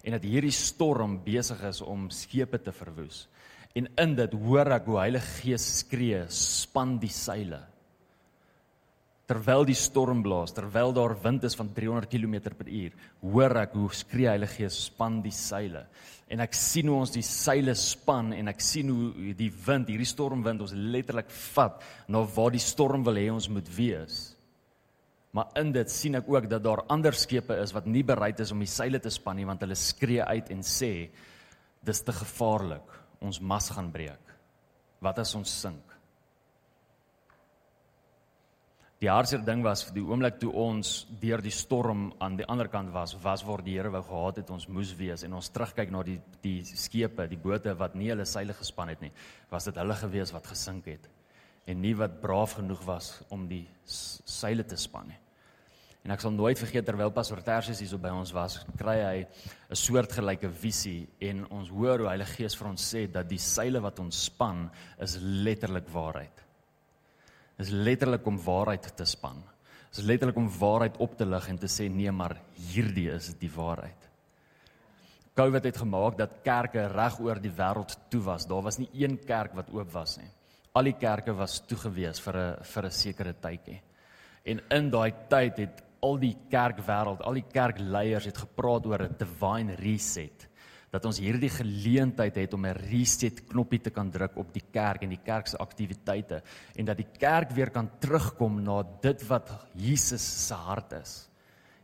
en 0.05 0.13
dat 0.13 0.23
hierdie 0.23 0.55
storm 0.55 1.19
besig 1.25 1.63
is 1.63 1.81
om 1.83 2.11
skepe 2.11 2.59
te 2.63 2.73
verwoes. 2.73 3.29
En 3.77 3.89
in 4.01 4.15
dit 4.17 4.37
hoor 4.41 4.71
ek 4.79 4.87
hoe 4.89 5.01
Heilige 5.03 5.33
Gees 5.43 5.65
skree, 5.83 6.23
span 6.33 6.97
die 7.01 7.13
seile. 7.13 7.61
Terwyl 9.27 9.67
die 9.67 9.77
storm 9.77 10.23
blaas, 10.23 10.55
terwyl 10.55 10.95
daar 10.95 11.17
wind 11.25 11.45
is 11.45 11.57
van 11.59 11.73
300 11.75 12.09
km/h, 12.09 12.95
hoor 13.27 13.57
ek 13.65 13.75
hoe 13.77 13.91
skree 13.93 14.31
Heilige 14.31 14.63
Gees, 14.63 14.79
span 14.87 15.19
die 15.25 15.35
seile. 15.35 15.85
En 16.31 16.41
ek 16.47 16.57
sien 16.57 16.89
hoe 16.89 17.03
ons 17.03 17.13
die 17.13 17.25
seile 17.27 17.75
span 17.77 18.33
en 18.35 18.49
ek 18.55 18.65
sien 18.65 18.89
hoe 18.95 19.35
die 19.37 19.51
wind, 19.67 19.91
hierdie 19.93 20.09
stormwind 20.09 20.65
ons 20.65 20.73
letterlik 20.75 21.29
vat 21.53 21.85
na 22.09 22.25
waar 22.37 22.55
die 22.55 22.63
storm 22.63 23.05
wil 23.07 23.21
hê 23.21 23.29
ons 23.35 23.51
moet 23.53 23.69
wees. 23.77 24.21
Maar 25.37 25.53
in 25.61 25.75
dit 25.75 25.91
sien 25.93 26.17
ek 26.17 26.31
ook 26.33 26.47
dat 26.49 26.65
daar 26.65 26.87
ander 26.89 27.13
skepe 27.13 27.59
is 27.61 27.75
wat 27.77 27.85
nie 27.91 28.07
bereid 28.07 28.41
is 28.41 28.55
om 28.55 28.63
die 28.63 28.71
seile 28.71 29.03
te 29.05 29.13
span 29.13 29.37
nie 29.37 29.45
want 29.45 29.61
hulle 29.67 29.77
skree 29.77 30.25
uit 30.25 30.49
en 30.55 30.65
sê 30.65 30.93
dis 31.85 32.01
te 32.07 32.15
gevaarlik 32.15 32.96
ons 33.21 33.41
mas 33.41 33.71
gaan 33.73 33.91
breek? 33.93 34.33
Wat 35.01 35.19
as 35.23 35.35
ons 35.39 35.53
sink? 35.63 35.97
Die 38.97 39.11
hartseer 39.13 39.43
ding 39.45 39.61
was 39.61 39.83
vir 39.85 39.99
die 39.99 40.05
oomblik 40.07 40.39
toe 40.41 40.55
ons 40.57 41.03
deur 41.21 41.43
die 41.45 41.53
storm 41.53 42.07
aan 42.25 42.39
die 42.39 42.47
ander 42.49 42.71
kant 42.73 42.89
was, 42.95 43.13
was 43.21 43.43
waar 43.45 43.61
die 43.65 43.75
Here 43.77 43.91
wou 43.93 44.01
gehad 44.07 44.41
het 44.41 44.53
ons 44.55 44.65
moes 44.73 44.95
wees 44.97 45.25
en 45.27 45.37
ons 45.37 45.51
terugkyk 45.53 45.93
na 45.93 46.01
die 46.07 46.17
die 46.41 46.63
skepe, 46.65 47.27
die 47.29 47.37
bote 47.37 47.75
wat 47.77 47.95
nie 47.95 48.09
hulle 48.09 48.25
seile 48.25 48.57
gespan 48.57 48.95
het 48.95 49.05
nie, 49.05 49.13
was 49.51 49.69
dit 49.69 49.77
hulle 49.77 49.99
gewees 50.01 50.33
wat 50.33 50.49
gesink 50.49 50.89
het 50.89 51.11
en 51.67 51.81
nie 51.83 51.93
wat 51.99 52.21
braaf 52.23 52.57
genoeg 52.61 52.83
was 52.87 53.13
om 53.35 53.45
die 53.51 53.67
seile 53.85 54.65
te 54.65 54.79
span 54.81 55.11
nie. 55.11 55.21
En 56.07 56.15
ek 56.15 56.23
sal 56.23 56.31
nooit 56.31 56.59
vergeet 56.59 56.87
terwyl 56.87 57.11
Pastor 57.11 57.43
Tersius 57.43 57.83
hier 57.83 57.91
so 57.91 57.99
by 57.99 58.15
ons 58.15 58.31
was, 58.33 58.61
kry 58.79 58.97
hy 59.03 59.27
'n 59.27 59.75
soortgelyke 59.75 60.49
visie 60.49 61.09
en 61.21 61.45
ons 61.51 61.69
hoor 61.69 61.99
hoe 61.99 62.09
Heilige 62.15 62.37
Gees 62.39 62.55
vir 62.55 62.69
ons 62.69 62.95
sê 62.95 63.11
dat 63.11 63.29
die 63.29 63.43
seile 63.43 63.83
wat 63.83 63.99
ons 63.99 64.25
span 64.31 64.71
is 65.03 65.19
letterlik 65.19 65.91
waarheid 65.91 66.47
is 67.59 67.73
letterlik 67.73 68.27
om 68.29 68.39
waarheid 68.43 68.89
te 68.97 69.07
span. 69.09 69.39
Is 69.93 70.05
letterlik 70.05 70.37
om 70.37 70.49
waarheid 70.59 70.99
op 71.01 71.17
te 71.17 71.27
lig 71.27 71.49
en 71.49 71.59
te 71.61 71.71
sê 71.71 71.89
nee, 71.89 72.13
maar 72.13 72.37
hierdie 72.73 73.09
is 73.15 73.33
die 73.41 73.51
waarheid. 73.53 74.03
COVID 75.37 75.69
het 75.69 75.79
gemaak 75.81 76.17
dat 76.17 76.39
kerke 76.45 76.87
reg 76.93 77.19
oor 77.21 77.41
die 77.41 77.53
wêreld 77.53 77.93
toe 78.13 78.23
was. 78.25 78.47
Daar 78.49 78.65
was 78.65 78.79
nie 78.81 78.89
een 78.97 79.19
kerk 79.25 79.57
wat 79.57 79.73
oop 79.73 79.91
was 79.93 80.17
nie. 80.21 80.29
Al 80.77 80.89
die 80.91 80.97
kerke 81.01 81.33
was 81.37 81.61
toegewees 81.69 82.21
vir 82.21 82.37
'n 82.37 82.57
vir 82.63 82.85
'n 82.85 82.91
sekere 82.91 83.33
tydjie. 83.33 83.81
En 84.45 84.61
in 84.71 84.91
daai 84.91 85.13
tyd 85.29 85.59
het 85.59 85.83
al 86.01 86.19
die 86.19 86.37
kerkwêreld, 86.51 87.23
al 87.23 87.35
die 87.35 87.47
kerkleiers 87.53 88.25
het 88.25 88.39
gepraat 88.39 88.87
oor 88.87 89.03
'n 89.03 89.17
divine 89.19 89.75
reset 89.75 90.49
dat 90.97 91.07
ons 91.09 91.21
hierdie 91.21 91.51
geleentheid 91.53 92.37
het 92.41 92.55
om 92.55 92.67
'n 92.67 92.79
reset 92.89 93.45
knoppie 93.51 93.81
te 93.81 93.91
kan 93.91 94.11
druk 94.11 94.37
op 94.37 94.53
die 94.53 94.65
kerk 94.73 95.03
en 95.03 95.11
die 95.11 95.23
kerk 95.25 95.47
se 95.47 95.59
aktiwiteite 95.59 96.43
en 96.77 96.85
dat 96.85 96.97
die 96.97 97.11
kerk 97.19 97.51
weer 97.51 97.71
kan 97.71 97.91
terugkom 98.01 98.63
na 98.63 98.83
dit 99.03 99.27
wat 99.29 99.51
Jesus 99.75 100.47
se 100.47 100.55
hart 100.55 100.93
is. 100.93 101.29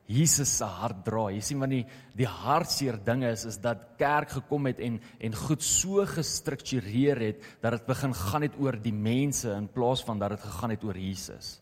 Jesus 0.07 0.57
se 0.57 0.65
hart 0.65 1.05
dra. 1.05 1.31
Jy 1.31 1.41
sien 1.41 1.59
wanneer 1.59 1.85
die, 1.85 1.93
die 2.15 2.27
hartseer 2.27 2.99
dinge 3.05 3.31
is 3.31 3.45
is 3.45 3.59
dat 3.59 3.97
kerk 3.99 4.31
gekom 4.31 4.67
het 4.67 4.81
en 4.81 5.01
en 5.21 5.35
goed 5.35 5.63
so 5.63 6.05
gestruktureer 6.07 7.19
het 7.19 7.43
dat 7.61 7.73
dit 7.73 7.87
begin 7.87 8.15
gaan 8.15 8.41
net 8.41 8.57
oor 8.59 8.77
die 8.77 8.93
mense 8.93 9.51
in 9.51 9.69
plaas 9.69 10.05
van 10.05 10.19
dat 10.19 10.31
dit 10.31 10.41
gegaan 10.41 10.71
het 10.71 10.85
oor 10.85 10.99
Jesus 10.99 11.62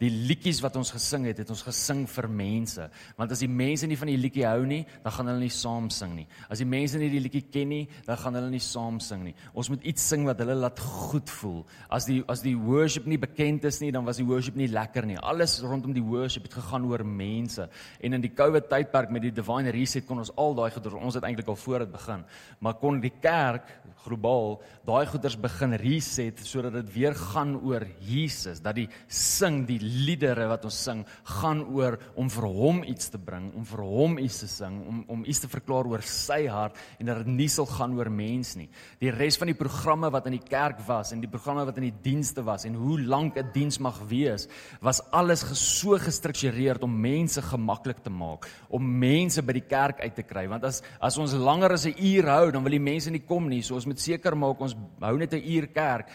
die 0.00 0.10
liedjies 0.10 0.62
wat 0.64 0.76
ons 0.80 0.92
gesing 0.94 1.26
het, 1.28 1.42
het 1.42 1.50
ons 1.52 1.62
gesing 1.66 2.06
vir 2.08 2.28
mense. 2.32 2.86
Want 3.18 3.34
as 3.34 3.42
die 3.44 3.50
mense 3.52 3.88
nie 3.88 3.98
van 4.00 4.08
die 4.08 4.18
liedjie 4.20 4.46
hou 4.48 4.62
nie, 4.68 4.80
dan 5.04 5.12
gaan 5.12 5.28
hulle 5.28 5.44
nie 5.44 5.52
saam 5.52 5.90
sing 5.92 6.14
nie. 6.16 6.26
As 6.48 6.62
die 6.62 6.68
mense 6.68 7.00
nie 7.00 7.10
die 7.12 7.20
liedjie 7.20 7.44
ken 7.52 7.68
nie, 7.72 7.82
dan 8.06 8.18
gaan 8.20 8.38
hulle 8.38 8.52
nie 8.52 8.62
saam 8.64 9.00
sing 9.04 9.26
nie. 9.28 9.34
Ons 9.52 9.68
moet 9.72 9.84
iets 9.90 10.06
sing 10.12 10.24
wat 10.28 10.40
hulle 10.40 10.56
laat 10.56 10.80
goed 10.80 11.28
voel. 11.40 11.60
As 11.92 12.08
die 12.08 12.20
as 12.32 12.44
die 12.44 12.56
worship 12.56 13.08
nie 13.10 13.20
bekend 13.20 13.66
is 13.68 13.80
nie, 13.84 13.92
dan 13.92 14.06
was 14.08 14.20
die 14.22 14.26
worship 14.28 14.56
nie 14.56 14.70
lekker 14.72 15.08
nie. 15.08 15.18
Alles 15.20 15.58
rondom 15.64 15.92
die 15.96 16.04
worship 16.04 16.48
het 16.48 16.56
gegaan 16.60 16.88
oor 16.88 17.04
mense. 17.04 17.68
En 18.00 18.16
in 18.16 18.24
die 18.24 18.32
COVID 18.32 18.70
tydperk 18.72 19.12
met 19.12 19.26
die 19.28 19.34
divine 19.36 19.74
reset 19.74 20.08
kon 20.08 20.22
ons 20.22 20.32
al 20.40 20.56
daai 20.56 20.70
gedoen. 20.72 21.00
Ons 21.10 21.20
het 21.20 21.28
eintlik 21.28 21.50
al 21.52 21.60
voor 21.60 21.84
dit 21.84 21.92
begin. 21.92 22.24
Maar 22.64 22.80
kon 22.80 23.02
die 23.04 23.12
kerk 23.20 23.68
globaal 24.04 24.56
daai 24.88 25.04
goeders 25.10 25.36
begin 25.40 25.76
reset 25.80 26.40
sodat 26.46 26.78
dit 26.78 26.92
weer 26.94 27.14
gaan 27.16 27.56
oor 27.60 27.84
Jesus, 28.06 28.62
dat 28.64 28.78
die 28.78 28.88
sing, 29.12 29.66
die 29.68 29.80
liedere 29.90 30.46
wat 30.50 30.64
ons 30.68 30.78
sing, 30.84 31.02
gaan 31.40 31.62
oor 31.74 31.98
om 32.20 32.30
vir 32.30 32.46
hom 32.46 32.82
iets 32.88 33.10
te 33.12 33.18
bring, 33.18 33.50
om 33.56 33.64
vir 33.68 33.82
hom 33.84 34.18
iets 34.22 34.40
te 34.44 34.48
sing, 34.50 34.80
om 34.86 35.04
om 35.10 35.24
iets 35.26 35.42
te 35.42 35.50
verklaar 35.50 35.88
oor 35.90 36.02
sy 36.06 36.44
hart 36.50 36.78
en 37.00 37.10
dat 37.10 37.24
dit 37.24 37.32
nie 37.34 37.48
sal 37.50 37.66
gaan 37.66 37.96
oor 37.98 38.10
mens 38.12 38.54
nie. 38.56 38.68
Die 39.00 39.10
res 39.10 39.38
van 39.40 39.50
die 39.50 39.58
programme 39.58 40.10
wat 40.12 40.28
in 40.30 40.36
die 40.38 40.44
kerk 40.44 40.80
was 40.86 41.12
en 41.12 41.22
die 41.22 41.30
programme 41.30 41.64
wat 41.66 41.80
in 41.80 41.88
die 41.88 41.96
dienste 42.04 42.44
was 42.46 42.64
en 42.68 42.78
hoe 42.78 43.00
lank 43.00 43.36
'n 43.36 43.50
diens 43.52 43.78
mag 43.80 43.98
wees, 44.08 44.48
was 44.80 45.02
alles 45.12 45.44
so 45.58 45.98
gestruktureer 45.98 46.78
om 46.82 47.00
mense 47.00 47.42
gemaklik 47.42 48.02
te 48.02 48.10
maak, 48.10 48.46
om 48.68 48.98
mense 48.98 49.42
by 49.42 49.52
die 49.52 49.68
kerk 49.68 50.00
uit 50.00 50.14
te 50.14 50.22
kry, 50.22 50.46
want 50.48 50.64
as 50.64 50.82
as 51.00 51.18
ons 51.18 51.34
langer 51.34 51.72
as 51.72 51.86
'n 51.86 51.94
uur 51.98 52.26
hou, 52.26 52.50
dan 52.50 52.62
wil 52.62 52.72
die 52.72 52.78
mense 52.92 53.10
nie 53.10 53.24
kom 53.26 53.48
nie. 53.48 53.62
So 53.62 53.74
ons 53.74 53.86
moet 53.86 54.00
seker 54.00 54.36
maak 54.36 54.60
ons 54.60 54.76
hou 55.00 55.16
net 55.16 55.34
'n 55.34 55.42
uur 55.44 55.66
kerk. 55.68 56.08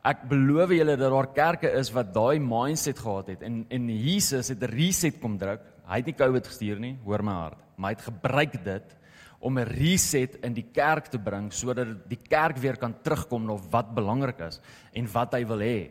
Ek 0.00 0.22
beloof 0.30 0.70
julle 0.72 0.94
dat 0.96 1.12
daar 1.12 1.26
kerke 1.36 1.68
is 1.76 1.90
wat 1.92 2.14
daai 2.14 2.40
mindset 2.40 3.02
gehad 3.04 3.26
het 3.34 3.42
en 3.44 3.66
en 3.68 3.88
Jesus 3.92 4.48
het 4.48 4.62
'n 4.62 4.72
reset 4.72 5.20
kom 5.20 5.36
druk. 5.36 5.60
Hy 5.84 5.96
het 5.96 6.06
nie 6.06 6.14
COVID 6.16 6.46
gestuur 6.46 6.80
nie, 6.80 6.96
hoor 7.04 7.22
my 7.22 7.32
hart, 7.32 7.58
maar 7.76 7.90
hy 7.90 7.96
het 7.96 8.08
gebruik 8.08 8.64
dit 8.64 8.96
om 9.40 9.58
'n 9.58 9.68
reset 9.68 10.36
in 10.42 10.54
die 10.54 10.66
kerk 10.72 11.08
te 11.08 11.18
bring 11.18 11.52
sodat 11.52 12.08
die 12.08 12.18
kerk 12.28 12.56
weer 12.56 12.76
kan 12.76 12.94
terugkom 13.02 13.46
na 13.46 13.58
wat 13.70 13.94
belangrik 13.94 14.40
is 14.40 14.60
en 14.94 15.06
wat 15.12 15.34
hy 15.34 15.44
wil 15.44 15.58
hê. 15.58 15.90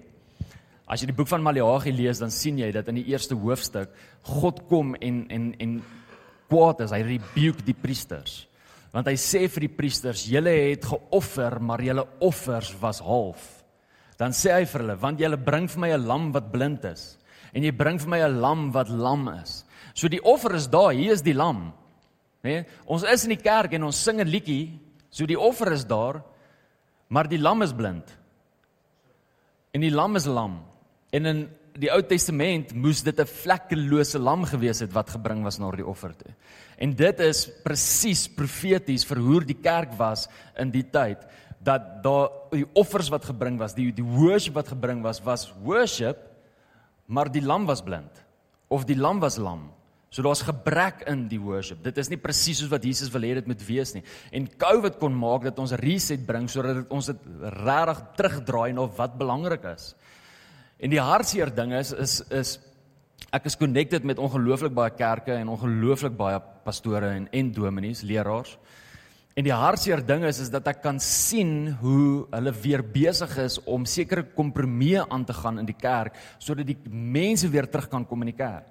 As 0.88 1.01
jy 1.01 1.06
die 1.06 1.16
boek 1.16 1.28
van 1.28 1.44
Maleagi 1.44 1.92
lees, 1.92 2.20
dan 2.20 2.32
sien 2.32 2.58
jy 2.58 2.72
dat 2.72 2.88
in 2.88 2.96
die 2.96 3.10
eerste 3.12 3.36
hoofstuk 3.36 3.89
God 4.24 4.68
kom 4.68 4.96
en 4.96 5.28
en 5.30 5.54
en 5.60 5.84
kwaad 6.50 6.82
is, 6.82 6.92
hy 6.92 7.01
rebuke 7.01 7.62
die 7.63 7.75
priesters. 7.75 8.48
Want 8.92 9.06
hy 9.06 9.13
sê 9.13 9.48
vir 9.48 9.60
die 9.60 9.75
priesters, 9.78 10.25
julle 10.25 10.50
het 10.50 10.86
geoffer, 10.86 11.62
maar 11.62 11.80
julle 11.80 12.08
offers 12.20 12.74
was 12.82 13.00
half 13.00 13.59
dan 14.19 14.35
sê 14.35 14.51
hy 14.51 14.65
vir 14.67 14.83
hulle 14.83 14.97
want 14.99 15.21
julle 15.23 15.39
bring 15.39 15.67
vir 15.71 15.79
my 15.79 15.91
'n 15.95 16.07
lam 16.07 16.31
wat 16.35 16.51
blind 16.51 16.85
is 16.85 17.17
en 17.53 17.63
jy 17.63 17.71
bring 17.71 17.97
vir 17.99 18.09
my 18.09 18.19
'n 18.19 18.41
lam 18.41 18.71
wat 18.71 18.89
lam 18.89 19.27
is. 19.41 19.63
So 19.93 20.07
die 20.07 20.21
offer 20.21 20.55
is 20.55 20.67
daar, 20.67 20.91
hier 20.93 21.13
is 21.13 21.21
die 21.21 21.33
lam. 21.33 21.73
Né? 22.43 22.49
Nee? 22.49 22.65
Ons 22.85 23.03
is 23.03 23.23
in 23.23 23.35
die 23.35 23.43
kerk 23.43 23.73
en 23.73 23.83
ons 23.83 24.03
sing 24.03 24.19
'n 24.19 24.27
liedjie, 24.27 24.79
so 25.09 25.25
die 25.25 25.39
offer 25.39 25.71
is 25.71 25.85
daar, 25.85 26.23
maar 27.09 27.27
die 27.27 27.39
lam 27.39 27.61
is 27.61 27.73
blind. 27.73 28.17
En 29.73 29.81
die 29.81 29.91
lam 29.91 30.15
is 30.15 30.25
lam. 30.25 30.63
En 31.11 31.25
in 31.25 31.49
die 31.79 31.89
Ou 31.91 32.01
Testament 32.01 32.73
moes 32.73 33.01
dit 33.03 33.19
'n 33.19 33.25
vlekkelose 33.25 34.19
lam 34.19 34.45
gewees 34.45 34.79
het 34.79 34.93
wat 34.93 35.09
gebring 35.09 35.43
was 35.43 35.59
na 35.59 35.71
die 35.71 35.85
offer 35.85 36.15
toe. 36.15 36.33
En 36.77 36.93
dit 36.93 37.19
is 37.19 37.49
presies 37.63 38.27
profeties 38.27 39.05
vir 39.05 39.17
hoe 39.17 39.43
die 39.45 39.61
kerk 39.61 39.93
was 39.97 40.27
in 40.57 40.71
die 40.71 40.83
tyd 40.83 41.25
dat 41.60 42.04
daar 42.04 42.30
die 42.54 42.66
offers 42.74 43.10
wat 43.12 43.25
gebring 43.28 43.60
was, 43.60 43.75
die 43.75 43.92
die 43.94 44.06
worship 44.06 44.56
wat 44.56 44.72
gebring 44.72 45.04
was, 45.04 45.20
was 45.24 45.50
worship, 45.63 46.24
maar 47.06 47.32
die 47.32 47.44
lam 47.44 47.66
was 47.68 47.84
blind 47.84 48.24
of 48.70 48.86
die 48.86 48.98
lam 48.98 49.20
was 49.20 49.38
lam. 49.42 49.68
So 50.10 50.24
daar's 50.25 50.42
gebrek 50.42 51.04
in 51.10 51.28
die 51.30 51.39
worship. 51.42 51.84
Dit 51.86 52.00
is 52.01 52.08
nie 52.10 52.18
presies 52.18 52.63
soos 52.63 52.72
wat 52.72 52.86
Jesus 52.86 53.12
wil 53.13 53.28
hê 53.28 53.36
dit 53.38 53.50
moet 53.50 53.62
wees 53.68 53.94
nie. 53.94 54.01
En 54.34 54.48
COVID 54.50 54.98
kon 55.01 55.13
maak 55.13 55.46
dat 55.46 55.60
ons 55.62 55.75
reset 55.84 56.24
bring 56.25 56.48
sodat 56.50 56.82
dit 56.82 56.96
ons 56.96 57.12
dit 57.12 57.28
regtig 57.60 58.01
terugdraai 58.18 58.74
na 58.74 58.88
wat 58.98 59.20
belangrik 59.20 59.68
is. 59.70 59.92
En 60.82 60.89
die 60.94 61.01
hartseer 61.01 61.54
ding 61.54 61.75
is 61.78 61.94
is 61.94 62.20
is 62.34 62.58
ek 63.36 63.46
is 63.46 63.58
connected 63.60 64.06
met 64.08 64.18
ongelooflik 64.18 64.74
baie 64.74 64.96
kerke 64.98 65.36
en 65.36 65.51
ongelooflik 65.54 66.16
baie 66.18 66.39
pastore 66.66 67.12
en 67.13 67.28
en 67.30 67.51
dominees, 67.54 68.01
leraars. 68.01 68.58
En 69.39 69.46
die 69.48 69.55
hartseer 69.55 70.01
ding 70.03 70.25
is 70.27 70.41
is 70.43 70.50
dat 70.51 70.65
ek 70.67 70.81
kan 70.84 70.98
sien 71.00 71.69
hoe 71.79 72.25
hulle 72.34 72.51
weer 72.60 72.81
besig 72.84 73.38
is 73.39 73.55
om 73.63 73.86
sekere 73.88 74.25
kompromieë 74.36 75.05
aan 75.08 75.24
te 75.24 75.36
gaan 75.38 75.62
in 75.62 75.69
die 75.69 75.77
kerk 75.79 76.17
sodat 76.43 76.67
die 76.67 76.75
mense 76.91 77.48
weer 77.48 77.69
terug 77.72 77.88
kan 77.88 78.03
kom 78.10 78.25
in 78.25 78.34
die 78.34 78.39
kerk. 78.41 78.67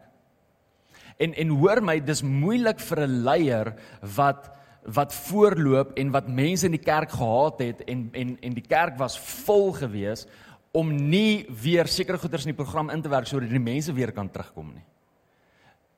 En 1.17 1.33
en 1.33 1.55
hoor 1.63 1.81
my, 1.81 1.97
dis 2.05 2.21
moeilik 2.23 2.85
vir 2.85 3.01
'n 3.07 3.25
leier 3.25 3.73
wat 4.17 4.51
wat 4.85 5.13
voorloop 5.13 5.97
en 5.97 6.13
wat 6.13 6.29
mense 6.29 6.67
in 6.67 6.77
die 6.77 6.85
kerk 6.85 7.11
gehaat 7.17 7.61
het 7.65 7.81
en 7.89 8.11
en 8.13 8.37
en 8.43 8.55
die 8.55 8.69
kerk 8.69 8.99
was 8.99 9.19
vol 9.47 9.73
gewees 9.73 10.27
om 10.73 10.93
nie 10.93 11.47
weer 11.49 11.87
sekere 11.87 12.19
goeders 12.19 12.45
in 12.45 12.53
die 12.53 12.63
program 12.65 12.91
in 12.91 13.03
te 13.03 13.09
werk 13.09 13.27
sodat 13.27 13.49
die 13.51 13.59
mense 13.73 13.93
weer 13.93 14.13
kan 14.13 14.29
terugkom 14.29 14.75
nie. 14.75 14.85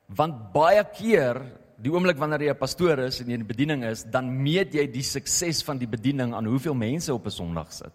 Want 0.07 0.53
baie 0.53 0.83
keer 0.83 1.43
die 1.81 1.91
oomblik 1.91 2.19
wanneer 2.21 2.41
jy 2.47 2.53
'n 2.53 2.59
pastoor 2.59 2.99
is 3.07 3.21
en 3.21 3.27
jy 3.27 3.33
in 3.33 3.45
die 3.45 3.53
bediening 3.53 3.83
is, 3.83 4.03
dan 4.03 4.29
meet 4.29 4.73
jy 4.73 4.87
die 4.87 5.03
sukses 5.03 5.63
van 5.63 5.77
die 5.77 5.87
bediening 5.87 6.33
aan 6.33 6.45
hoeveel 6.45 6.73
mense 6.73 7.13
op 7.13 7.25
'n 7.25 7.31
Sondag 7.31 7.73
sit. 7.73 7.93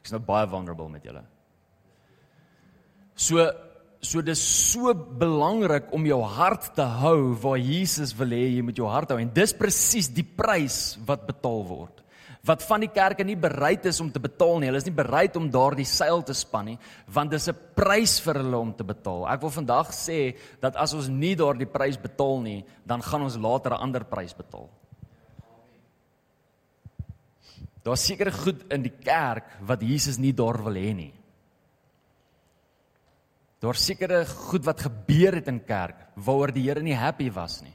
Ek's 0.00 0.12
nou 0.12 0.20
baie 0.20 0.46
vulnerable 0.46 0.88
met 0.88 1.02
julle. 1.02 1.22
So 3.14 3.50
so 4.00 4.22
dis 4.22 4.40
so 4.72 4.94
belangrik 4.94 5.92
om 5.92 6.06
jou 6.06 6.20
hart 6.22 6.74
te 6.76 6.82
hou 6.82 7.34
waar 7.34 7.58
Jesus 7.58 8.14
wil 8.14 8.28
hê 8.28 8.56
jy 8.56 8.62
moet 8.62 8.76
jou 8.76 8.86
hart 8.86 9.10
hou 9.10 9.18
en 9.18 9.32
dis 9.34 9.52
presies 9.52 10.08
die 10.08 10.22
prys 10.22 10.98
wat 11.06 11.26
betaal 11.26 11.64
word 11.66 12.05
wat 12.46 12.62
van 12.62 12.84
die 12.84 12.90
kerke 12.92 13.24
nie 13.26 13.36
bereid 13.38 13.86
is 13.90 13.98
om 14.02 14.10
te 14.12 14.22
betaal 14.22 14.60
nie. 14.60 14.70
Hulle 14.70 14.80
is 14.80 14.86
nie 14.86 14.94
bereid 14.94 15.36
om 15.38 15.48
daardie 15.50 15.86
seil 15.88 16.22
te 16.26 16.34
span 16.36 16.70
nie, 16.70 16.78
want 17.10 17.30
dis 17.30 17.48
'n 17.48 17.56
prys 17.74 18.20
vir 18.20 18.34
hulle 18.42 18.58
om 18.58 18.72
te 18.72 18.84
betaal. 18.84 19.26
Ek 19.28 19.40
wil 19.40 19.50
vandag 19.50 19.90
sê 19.90 20.36
dat 20.60 20.76
as 20.76 20.94
ons 20.94 21.08
nie 21.08 21.34
daardie 21.34 21.66
prys 21.66 21.96
betaal 21.96 22.40
nie, 22.40 22.64
dan 22.86 23.02
gaan 23.02 23.22
ons 23.22 23.36
later 23.36 23.72
'n 23.72 23.82
ander 23.82 24.04
prys 24.04 24.34
betaal. 24.34 24.68
Daar's 27.82 28.06
sekere 28.06 28.32
goed 28.32 28.72
in 28.72 28.82
die 28.82 28.96
kerk 29.02 29.44
wat 29.60 29.80
Jesus 29.82 30.18
nie 30.18 30.32
daar 30.32 30.62
wil 30.62 30.74
hê 30.74 30.94
nie. 30.94 31.14
Daar's 33.60 33.86
sekere 33.86 34.26
goed 34.26 34.64
wat 34.64 34.80
gebeur 34.80 35.34
het 35.34 35.48
in 35.48 35.64
kerk 35.64 35.96
waaroor 36.16 36.52
die 36.52 36.62
Here 36.62 36.82
nie 36.82 36.94
happy 36.94 37.30
was 37.30 37.62
nie. 37.62 37.74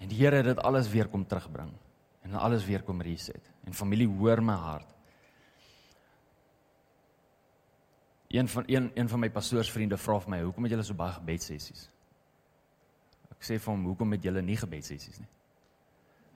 En 0.00 0.08
die 0.08 0.16
Here 0.16 0.36
het 0.36 0.46
dit 0.46 0.58
alles 0.58 0.88
weer 0.88 1.08
kom 1.08 1.24
terugbring 1.24 1.72
en 2.26 2.34
alles 2.34 2.64
weer 2.66 2.82
kom 2.82 3.02
reset. 3.02 3.50
En 3.64 3.74
familie, 3.74 4.08
hoor 4.08 4.42
my 4.42 4.54
hart. 4.54 4.94
Een 8.28 8.48
van 8.48 8.64
een 8.66 8.90
een 8.94 9.08
van 9.08 9.20
my 9.20 9.30
pastoorsvriende 9.30 9.96
vra 9.96 10.18
vir 10.20 10.30
my, 10.30 10.42
"Hoekom 10.42 10.62
het 10.62 10.72
julle 10.72 10.82
so 10.82 10.94
baie 10.94 11.12
gebedsessies?" 11.12 11.90
Ek 13.30 13.42
sê 13.42 13.58
vir 13.58 13.72
hom, 13.72 13.84
"Hoekom 13.84 14.12
het 14.12 14.22
julle 14.22 14.42
nie 14.42 14.56
gebedsessies 14.56 15.18
nie?" 15.18 15.28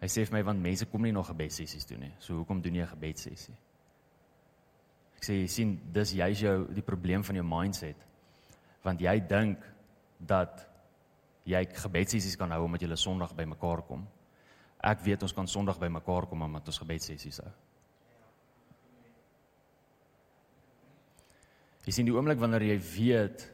Hy 0.01 0.07
sê 0.07 0.27
vir 0.27 0.33
my, 0.33 0.45
"Want 0.45 0.63
mense 0.63 0.87
kom 0.87 1.03
nie 1.03 1.13
nog 1.13 1.27
gebedsessies 1.27 1.87
doen 1.87 2.01
nie. 2.01 2.15
So 2.19 2.35
hoekom 2.35 2.61
doen 2.61 2.75
jy 2.75 2.83
'n 2.83 2.87
gebedsessie?" 2.87 3.55
Ek 5.17 5.25
sê, 5.25 5.33
"Jy 5.33 5.47
sien, 5.47 5.81
dis 5.93 6.13
juist 6.13 6.41
jou 6.41 6.75
die 6.75 6.83
probleem 6.83 7.25
van 7.25 7.35
jou 7.35 7.47
mindset. 7.47 8.07
Want 8.83 9.01
jy 9.01 9.27
dink 9.27 9.65
dat 10.17 10.71
jy 11.45 11.67
gebedsessies 11.73 12.37
kan 12.37 12.51
hou 12.51 12.65
omdat 12.65 12.81
jy 12.81 12.97
Sondag 12.97 13.35
by 13.35 13.45
mekaar 13.45 13.83
kom. 13.83 14.07
Ek 14.81 15.03
weet 15.05 15.23
ons 15.23 15.35
kan 15.37 15.49
Sondag 15.49 15.79
by 15.81 15.91
mekaar 15.93 16.27
kom 16.27 16.43
omdat 16.43 16.71
ons 16.73 16.81
gebedsessies 16.81 17.41
hou. 17.43 17.51
Jy 21.85 21.97
sien 21.97 22.09
die 22.09 22.15
oomblik 22.15 22.41
wanneer 22.41 22.63
jy 22.63 22.77
weet 22.79 23.47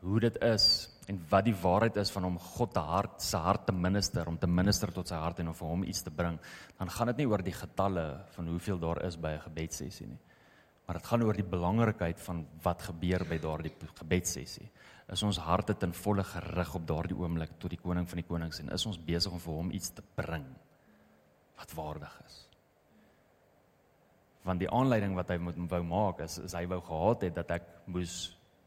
hoe 0.00 0.20
dit 0.22 0.36
is 0.46 0.64
en 1.10 1.18
wat 1.30 1.44
die 1.44 1.56
waarheid 1.58 1.96
is 2.00 2.12
van 2.14 2.28
om 2.28 2.38
God 2.38 2.72
te 2.74 2.82
hart 2.86 3.22
se 3.24 3.38
hart 3.38 3.66
te 3.66 3.74
minister, 3.74 4.28
om 4.30 4.38
te 4.38 4.46
minister 4.46 4.92
tot 4.94 5.10
sy 5.10 5.18
hart 5.18 5.42
en 5.42 5.50
om 5.50 5.56
vir 5.58 5.72
hom 5.72 5.82
iets 5.84 6.04
te 6.06 6.12
bring, 6.14 6.38
dan 6.78 6.92
gaan 6.94 7.10
dit 7.10 7.22
nie 7.22 7.28
oor 7.30 7.42
die 7.42 7.54
getalle 7.54 8.04
van 8.36 8.50
hoeveel 8.52 8.78
daar 8.78 9.02
is 9.06 9.16
by 9.16 9.34
'n 9.34 9.46
gebedssessie 9.48 10.06
nie. 10.06 10.20
Maar 10.86 10.98
dit 10.98 11.06
gaan 11.06 11.22
oor 11.22 11.34
die 11.34 11.50
belangrikheid 11.50 12.20
van 12.20 12.46
wat 12.62 12.82
gebeur 12.82 13.24
by 13.28 13.38
daardie 13.38 13.72
gebedssessie. 13.94 14.70
Is 15.10 15.22
ons 15.26 15.40
harte 15.42 15.74
ten 15.74 15.92
volle 15.92 16.22
gerig 16.24 16.74
op 16.74 16.86
daardie 16.86 17.16
oomblik 17.18 17.56
tot 17.58 17.72
die 17.72 17.80
koning 17.80 18.06
van 18.08 18.22
die 18.22 18.28
konings 18.28 18.60
en 18.62 18.70
is 18.74 18.86
ons 18.86 18.98
besig 18.98 19.32
om 19.32 19.42
vir 19.42 19.56
hom 19.56 19.74
iets 19.74 19.90
te 19.96 20.04
bring 20.14 20.46
wat 21.58 21.74
waardig 21.76 22.14
is? 22.26 22.38
want 24.42 24.60
die 24.62 24.70
aanleiding 24.72 25.14
wat 25.18 25.32
hy 25.32 25.38
moet 25.42 25.58
wou 25.70 25.82
maak 25.84 26.22
is 26.24 26.38
is 26.40 26.56
hy 26.56 26.64
wou 26.70 26.80
gehad 26.84 27.26
het 27.28 27.36
dat 27.36 27.50
ek 27.58 27.66
moes 27.92 28.14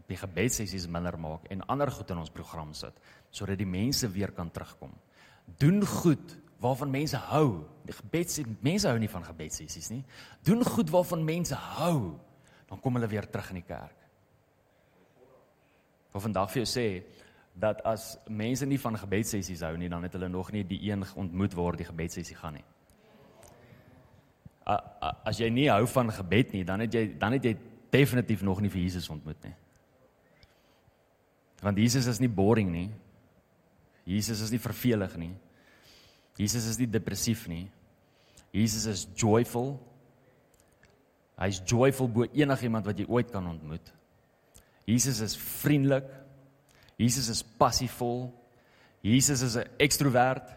die 0.09 0.19
gebedsessies 0.19 0.85
minder 0.91 1.17
maak 1.17 1.47
en 1.53 1.63
ander 1.71 1.91
goed 1.91 2.11
in 2.13 2.21
ons 2.21 2.33
program 2.33 2.73
sit 2.77 2.97
sodat 3.33 3.57
die 3.57 3.69
mense 3.69 4.07
weer 4.13 4.31
kan 4.35 4.51
terugkom. 4.53 4.91
Doen 5.59 5.81
goed 5.87 6.35
waarvan 6.61 6.91
mense 6.93 7.17
hou. 7.31 7.63
Die 7.83 7.95
gebeds 7.97 8.43
mense 8.61 8.87
hou 8.87 8.99
nie 9.01 9.09
van 9.09 9.25
gebedsessies 9.25 9.89
nie. 9.89 10.03
Doen 10.45 10.61
goed 10.63 10.91
waarvan 10.93 11.25
mense 11.25 11.57
hou. 11.57 12.13
Dan 12.69 12.79
kom 12.79 12.99
hulle 12.99 13.09
weer 13.09 13.25
terug 13.31 13.49
in 13.51 13.59
die 13.59 13.65
kerk. 13.67 14.02
Wat 16.13 16.21
vandag 16.21 16.51
vir 16.53 16.63
jou 16.63 16.69
sê 16.69 16.87
dat 17.53 17.81
as 17.85 18.13
mense 18.29 18.65
nie 18.65 18.79
van 18.81 18.97
gebedsessies 18.97 19.61
hou 19.61 19.75
nie, 19.77 19.89
dan 19.89 20.05
het 20.05 20.13
hulle 20.13 20.29
nog 20.29 20.51
nie 20.53 20.63
die 20.63 20.79
een 20.89 21.03
ontmoet 21.15 21.53
waar 21.53 21.77
die 21.77 21.89
gebedsessie 21.89 22.37
gaan 22.37 22.57
nie 22.61 22.65
as 24.63 25.39
jy 25.39 25.49
nie 25.51 25.67
hou 25.71 25.83
van 25.91 26.11
gebed 26.13 26.53
nie, 26.55 26.63
dan 26.63 26.83
het 26.83 26.95
jy 26.95 27.05
dan 27.19 27.35
het 27.35 27.45
jy 27.45 27.53
definitief 27.93 28.43
nog 28.45 28.61
nie 28.63 28.71
vir 28.71 28.83
Jesus 28.85 29.09
ontmoet 29.11 29.39
nie. 29.43 29.55
Want 31.63 31.79
Jesus 31.79 32.07
is 32.11 32.19
nie 32.19 32.31
boring 32.31 32.71
nie. 32.71 32.89
Jesus 34.07 34.41
is 34.43 34.51
nie 34.51 34.59
vervelig 34.59 35.15
nie. 35.19 35.33
Jesus 36.39 36.65
is 36.67 36.79
nie 36.79 36.89
depressief 36.89 37.45
nie. 37.47 37.67
Jesus 38.55 38.87
is 38.89 39.03
joyful. 39.15 39.77
Hy's 41.39 41.61
joyful 41.67 42.09
bo 42.11 42.27
enigiemand 42.31 42.87
wat 42.87 42.99
jy 42.99 43.07
ooit 43.07 43.31
kan 43.31 43.47
ontmoet. 43.47 43.91
Jesus 44.85 45.21
is 45.21 45.35
vriendelik. 45.37 46.07
Jesus 46.99 47.29
is 47.29 47.43
passievol. 47.43 48.31
Jesus 49.03 49.41
is 49.41 49.55
'n 49.57 49.67
ekstrovert. 49.79 50.49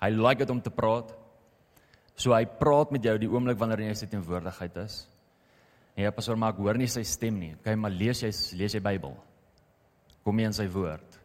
Hy 0.00 0.10
like 0.10 0.38
dit 0.38 0.50
om 0.50 0.60
te 0.60 0.70
praat. 0.70 1.12
So 2.16 2.34
hy 2.34 2.44
praat 2.44 2.90
met 2.90 3.04
jou 3.04 3.18
die 3.18 3.28
oomblik 3.28 3.58
wanneer 3.58 3.80
jy 3.80 3.88
in 3.88 3.94
sy 3.94 4.06
teenwoordigheid 4.06 4.76
is. 4.76 5.06
En 5.96 6.04
jy 6.04 6.10
pasoor 6.10 6.36
maar 6.36 6.54
ek 6.54 6.60
hoor 6.62 6.78
nie 6.80 6.88
sy 6.88 7.02
stem 7.02 7.38
nie. 7.40 7.54
Kyk 7.64 7.76
maar 7.76 7.90
lees 7.90 8.22
jy 8.22 8.30
lees 8.58 8.74
jy 8.74 8.80
Bybel. 8.80 9.16
Kom 10.24 10.38
jy 10.38 10.44
in 10.44 10.56
sy 10.56 10.66
woord? 10.68 11.18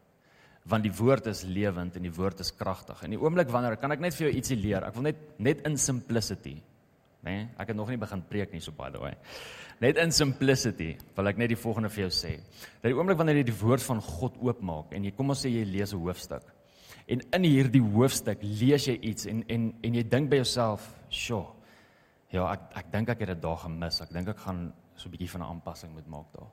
Want 0.66 0.84
die 0.84 0.94
woord 0.98 1.28
is 1.28 1.44
lewend 1.44 1.96
en 1.96 2.04
die 2.08 2.14
woord 2.16 2.40
is 2.40 2.52
kragtig. 2.52 3.04
In 3.04 3.12
die 3.12 3.20
oomblik 3.22 3.52
wanneer 3.54 3.78
kan 3.78 3.92
ek 3.92 4.00
net 4.00 4.16
vir 4.18 4.28
jou 4.28 4.38
ietsie 4.38 4.58
leer. 4.58 4.84
Ek 4.88 4.96
wil 4.96 5.04
net 5.04 5.40
net 5.40 5.66
in 5.68 5.78
simplicity, 5.78 6.56
né? 7.26 7.36
Nee, 7.36 7.48
ek 7.58 7.74
het 7.74 7.78
nog 7.78 7.90
nie 7.90 7.98
begin 7.98 8.22
preek 8.30 8.54
nie 8.54 8.62
so 8.62 8.72
by 8.72 8.92
the 8.94 9.02
way. 9.02 9.16
Net 9.82 9.98
in 9.98 10.12
simplicity 10.12 10.96
wil 11.16 11.28
ek 11.28 11.38
net 11.38 11.50
die 11.50 11.60
volgende 11.60 11.90
vir 11.90 12.06
jou 12.06 12.12
sê. 12.14 12.38
Dat 12.82 12.92
die 12.92 12.96
oomblik 12.96 13.18
wanneer 13.18 13.42
jy 13.42 13.50
die 13.50 13.62
woord 13.62 13.84
van 13.84 14.00
God 14.02 14.38
oopmaak 14.40 14.94
en 14.94 15.04
jy 15.04 15.12
kom 15.12 15.30
ons 15.30 15.44
sê 15.44 15.50
jy 15.50 15.66
lees 15.66 15.94
'n 15.94 16.00
hoofstuk 16.00 16.56
En 17.06 17.22
in 17.38 17.46
hierdie 17.46 17.84
hoofstuk 17.84 18.42
lees 18.42 18.88
jy 18.90 18.96
iets 19.12 19.28
en 19.30 19.44
en 19.52 19.70
en 19.86 19.98
jy 20.00 20.04
dink 20.10 20.30
by 20.30 20.40
jouself, 20.42 20.88
"Sjoe. 21.10 21.46
Ja, 22.32 22.52
ek 22.52 22.78
ek 22.78 22.92
dink 22.92 23.10
ek 23.10 23.20
het 23.20 23.28
dit 23.28 23.42
daar 23.42 23.58
gemis. 23.58 24.02
Ek 24.02 24.10
dink 24.10 24.28
ek 24.28 24.38
gaan 24.38 24.74
so 24.96 25.08
'n 25.08 25.12
bietjie 25.12 25.30
van 25.30 25.42
'n 25.42 25.50
aanpassing 25.50 25.94
moet 25.94 26.08
maak 26.08 26.32
daar." 26.34 26.50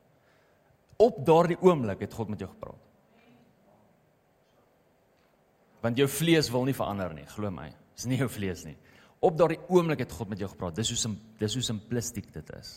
Op 0.98 1.26
daardie 1.26 1.56
oomblik 1.61 2.00
het 2.00 2.14
God 2.14 2.28
met 2.28 2.38
jou 2.38 2.50
gepraat. 2.50 2.80
Want 5.80 5.96
jou 5.96 6.08
vlees 6.08 6.50
wil 6.50 6.64
nie 6.64 6.74
verander 6.74 7.14
nie, 7.14 7.26
glo 7.26 7.50
my. 7.50 7.72
Dis 7.96 8.06
nie 8.06 8.18
jou 8.18 8.28
vlees 8.28 8.64
nie. 8.64 8.76
Op 9.22 9.37
daardie 9.38 9.61
oomblik 9.70 10.02
het 10.02 10.12
God 10.12 10.32
met 10.32 10.40
jou 10.42 10.48
gepraat. 10.50 10.74
Dis 10.76 10.90
hoe 10.90 10.98
sim 10.98 11.18
dis 11.38 11.54
hoe 11.54 11.62
simplistiek 11.62 12.32
dit 12.35 12.56
is 12.58 12.72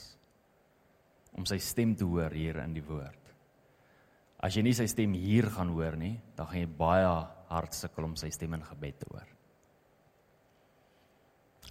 om 1.35 1.43
sy 1.43 1.57
stem 1.59 1.91
te 1.99 2.05
hoor 2.07 2.31
hier 2.31 2.61
in 2.63 2.71
die 2.71 2.83
woord. 2.85 3.31
As 4.39 4.55
jy 4.55 4.61
nie 4.63 4.75
sy 4.77 4.85
stem 4.87 5.11
hier 5.19 5.49
gaan 5.51 5.73
hoor 5.75 5.97
nie, 5.99 6.13
dan 6.37 6.47
gaan 6.47 6.61
jy 6.61 6.69
baie 6.79 7.09
hart 7.49 7.75
sukkel 7.75 8.07
om 8.07 8.13
sy 8.19 8.29
stem 8.31 8.55
in 8.55 8.63
gebed 8.63 9.01
te 9.01 9.09
hoor. 9.11 9.33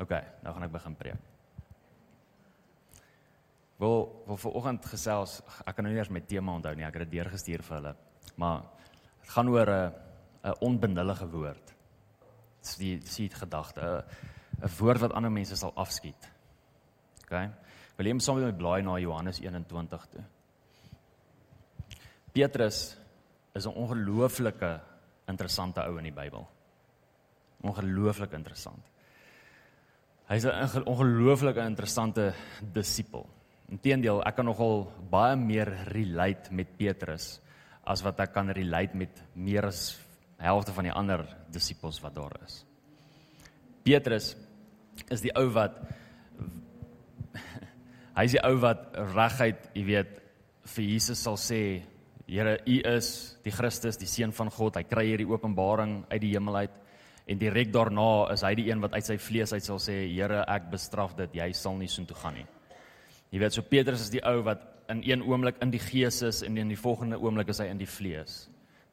OK, 0.05 0.13
nou 0.45 0.53
gaan 0.53 0.67
ek 0.67 0.75
begin 0.75 0.99
preek. 0.99 1.31
Wel, 3.81 3.97
wel 4.29 4.41
vanoggend 4.43 4.87
gesels, 4.93 5.39
ek 5.65 5.79
kan 5.79 5.87
nou 5.87 5.95
nie 5.95 6.03
eers 6.03 6.13
my 6.13 6.23
tema 6.29 6.55
onthou 6.59 6.75
nie, 6.77 6.85
ek 6.87 6.99
het 6.99 7.07
dit 7.07 7.17
deurgestuur 7.17 7.65
vir 7.65 7.77
hulle. 7.79 7.95
Maar 8.43 8.67
dit 9.23 9.33
gaan 9.33 9.49
oor 9.49 9.71
'n 9.71 9.93
'n 10.45 10.59
onbenullige 10.61 11.27
woord. 11.33 11.75
Dis 12.61 12.77
die 12.77 13.01
sien 13.01 13.31
gedagte, 13.31 14.05
woord 14.79 15.01
wat 15.01 15.13
ander 15.13 15.31
mense 15.31 15.57
sal 15.57 15.73
afskiet. 15.77 16.31
OK. 17.25 17.35
Wil 17.99 18.07
jy 18.11 18.19
saam 18.19 18.41
met 18.41 18.51
my 18.51 18.59
blaai 18.59 18.83
na 18.83 18.99
Johannes 18.99 19.41
21 19.41 20.09
toe? 20.11 20.25
Petrus 22.35 22.97
is 23.55 23.67
'n 23.67 23.75
ongelooflike 23.75 24.81
interessante 25.29 25.81
ou 25.87 25.99
in 25.99 26.05
die 26.05 26.13
Bybel. 26.13 26.47
Ongelooflik 27.63 28.33
interessant. 28.33 28.83
Hy's 30.29 30.45
'n 30.45 30.85
ongelooflike 30.87 31.61
interessante 31.61 32.35
disipel. 32.61 33.27
Inteendeel, 33.69 34.23
ek 34.27 34.37
kan 34.37 34.45
nogal 34.45 34.93
baie 35.11 35.37
meer 35.37 35.69
relate 35.89 36.53
met 36.53 36.77
Petrus 36.77 37.41
as 37.85 38.03
wat 38.03 38.21
ek 38.21 38.33
kan 38.33 38.51
relate 38.51 38.97
met 38.97 39.23
meer 39.35 39.67
as 39.67 40.01
helfte 40.37 40.73
van 40.73 40.85
die 40.85 40.93
ander 40.93 41.25
disipels 41.51 42.01
wat 42.01 42.15
daar 42.15 42.37
is. 42.45 42.65
Petrus 43.85 44.33
is 45.13 45.25
die 45.25 45.33
ou 45.37 45.49
wat 45.55 45.77
hy's 48.19 48.37
die 48.37 48.45
ou 48.47 48.57
wat 48.63 48.95
reguit, 49.15 49.69
jy 49.77 49.85
weet, 49.89 50.15
vir 50.75 50.87
Jesus 50.95 51.21
sal 51.25 51.37
sê 51.41 51.83
Here, 52.25 52.55
U 52.65 52.77
is 52.89 53.09
die 53.45 53.53
Christus, 53.53 53.99
die 54.01 54.09
seun 54.09 54.31
van 54.33 54.49
God. 54.49 54.79
Hy 54.79 54.87
kry 54.89 55.03
hierdie 55.11 55.29
openbaring 55.29 56.07
uit 56.09 56.23
die 56.23 56.31
hemel 56.33 56.63
uit 56.63 56.79
en 57.29 57.41
direk 57.41 57.69
daarna 57.73 58.31
is 58.33 58.43
hy 58.45 58.55
die 58.57 58.67
een 58.71 58.81
wat 58.81 58.97
uit 58.97 59.05
sy 59.05 59.19
vlees 59.21 59.53
uit 59.53 59.65
sal 59.65 59.77
sê, 59.81 59.99
Here, 60.09 60.41
ek 60.49 60.71
bestraf 60.73 61.13
dit. 61.19 61.37
Jy 61.37 61.51
sal 61.57 61.77
nie 61.77 61.89
soontoe 61.93 62.17
gaan 62.17 62.39
nie. 62.41 62.47
Jy 63.29 63.43
weet, 63.43 63.57
so 63.57 63.69
Petrus 63.69 64.07
is 64.07 64.13
die 64.15 64.25
ou 64.25 64.39
wat 64.47 64.65
in 64.93 65.03
een 65.05 65.25
oomblik 65.25 65.61
in 65.65 65.73
die 65.73 65.83
gees 65.83 66.23
is 66.25 66.43
en 66.47 66.57
in 66.61 66.73
die 66.73 66.81
volgende 66.81 67.21
oomblik 67.21 67.53
is 67.53 67.61
hy 67.61 67.69
in 67.73 67.81
die 67.81 67.89
vlees. 67.89 68.45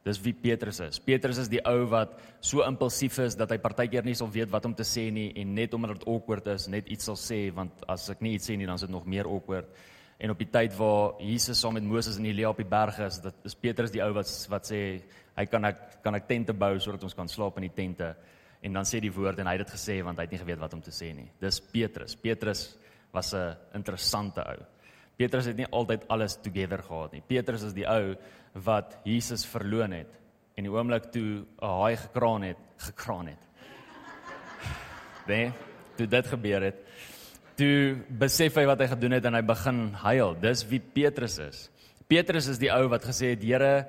Dis 0.02 0.18
wie 0.18 0.32
Petrus 0.34 0.80
is. 0.82 0.98
Petrus 0.98 1.38
is 1.38 1.48
die 1.50 1.60
ou 1.68 1.84
wat 1.92 2.16
so 2.42 2.64
impulsief 2.66 3.20
is 3.22 3.36
dat 3.38 3.52
hy 3.54 3.58
partykeer 3.62 4.02
nie 4.02 4.16
sal 4.18 4.30
weet 4.34 4.50
wat 4.50 4.64
om 4.66 4.74
te 4.74 4.86
sê 4.86 5.06
nie 5.14 5.28
en 5.38 5.54
net 5.54 5.74
omdat 5.78 6.00
dit 6.00 6.08
awkward 6.10 6.48
is, 6.50 6.66
net 6.72 6.90
iets 6.90 7.06
sal 7.06 7.18
sê 7.18 7.44
want 7.54 7.84
as 7.90 8.08
ek 8.10 8.24
nie 8.24 8.34
iets 8.34 8.50
sê 8.50 8.56
nie 8.58 8.66
dan 8.66 8.80
is 8.80 8.86
dit 8.86 8.90
nog 8.90 9.06
meer 9.06 9.30
awkward. 9.30 9.70
En 10.22 10.34
op 10.34 10.42
die 10.42 10.50
tyd 10.50 10.74
waar 10.78 11.22
Jesus 11.22 11.60
saam 11.62 11.78
met 11.78 11.86
Moses 11.86 12.18
en 12.18 12.26
Elia 12.26 12.50
op 12.50 12.58
die 12.58 12.66
berg 12.66 12.98
is, 13.06 13.20
dit 13.22 13.46
is 13.46 13.56
Petrus 13.58 13.94
die 13.94 14.02
ou 14.02 14.10
wat 14.18 14.30
wat 14.50 14.66
sê 14.70 14.82
hy 15.38 15.46
kan 15.50 15.70
ek 15.70 15.80
kan 16.02 16.18
ek 16.18 16.26
tente 16.28 16.54
bou 16.54 16.74
sodat 16.82 17.06
ons 17.06 17.16
kan 17.18 17.30
slaap 17.30 17.62
in 17.62 17.68
die 17.70 17.74
tente. 17.74 18.10
En 18.62 18.74
dan 18.78 18.86
sê 18.86 18.98
die 19.02 19.10
woord 19.10 19.38
en 19.38 19.48
hy 19.50 19.56
het 19.56 19.64
dit 19.64 19.74
gesê 19.74 20.00
want 20.02 20.18
hy 20.18 20.26
het 20.26 20.34
nie 20.34 20.42
geweet 20.42 20.62
wat 20.62 20.74
om 20.74 20.82
te 20.82 20.94
sê 20.94 21.12
nie. 21.14 21.30
Dis 21.42 21.62
Petrus. 21.62 22.18
Petrus 22.18 22.72
was 23.14 23.34
'n 23.34 23.54
interessante 23.74 24.42
ou. 24.42 24.58
Petrus 25.16 25.46
het 25.46 25.56
nie 25.56 25.66
altyd 25.70 26.08
alles 26.08 26.36
together 26.42 26.82
gehad 26.82 27.12
nie. 27.12 27.22
Petrus 27.26 27.62
is 27.62 27.72
die 27.72 27.86
ou 27.86 28.16
wat 28.52 28.98
Jesus 29.04 29.46
verloon 29.48 29.92
het 29.96 30.18
en 30.56 30.66
die 30.66 30.72
oomblik 30.72 31.10
toe 31.12 31.44
'n 31.44 31.46
haai 31.60 31.96
gekraan 31.96 32.42
het, 32.42 32.58
gekraan 32.76 33.26
het. 33.26 33.42
Nee, 35.28 35.52
toe 35.96 36.06
dit 36.06 36.26
gebeur 36.26 36.62
het, 36.62 36.78
toe 37.56 37.96
besef 38.08 38.54
hy 38.54 38.66
wat 38.66 38.80
hy 38.80 38.86
gedoen 38.86 39.12
het 39.12 39.24
en 39.24 39.34
hy 39.34 39.42
begin 39.42 39.92
huil. 39.94 40.34
Dis 40.34 40.64
wie 40.66 40.80
Petrus 40.80 41.38
is. 41.38 41.70
Petrus 42.06 42.48
is 42.48 42.58
die 42.58 42.72
ou 42.72 42.88
wat 42.88 43.04
gesê 43.04 43.30
het: 43.32 43.42
"Here, 43.42 43.86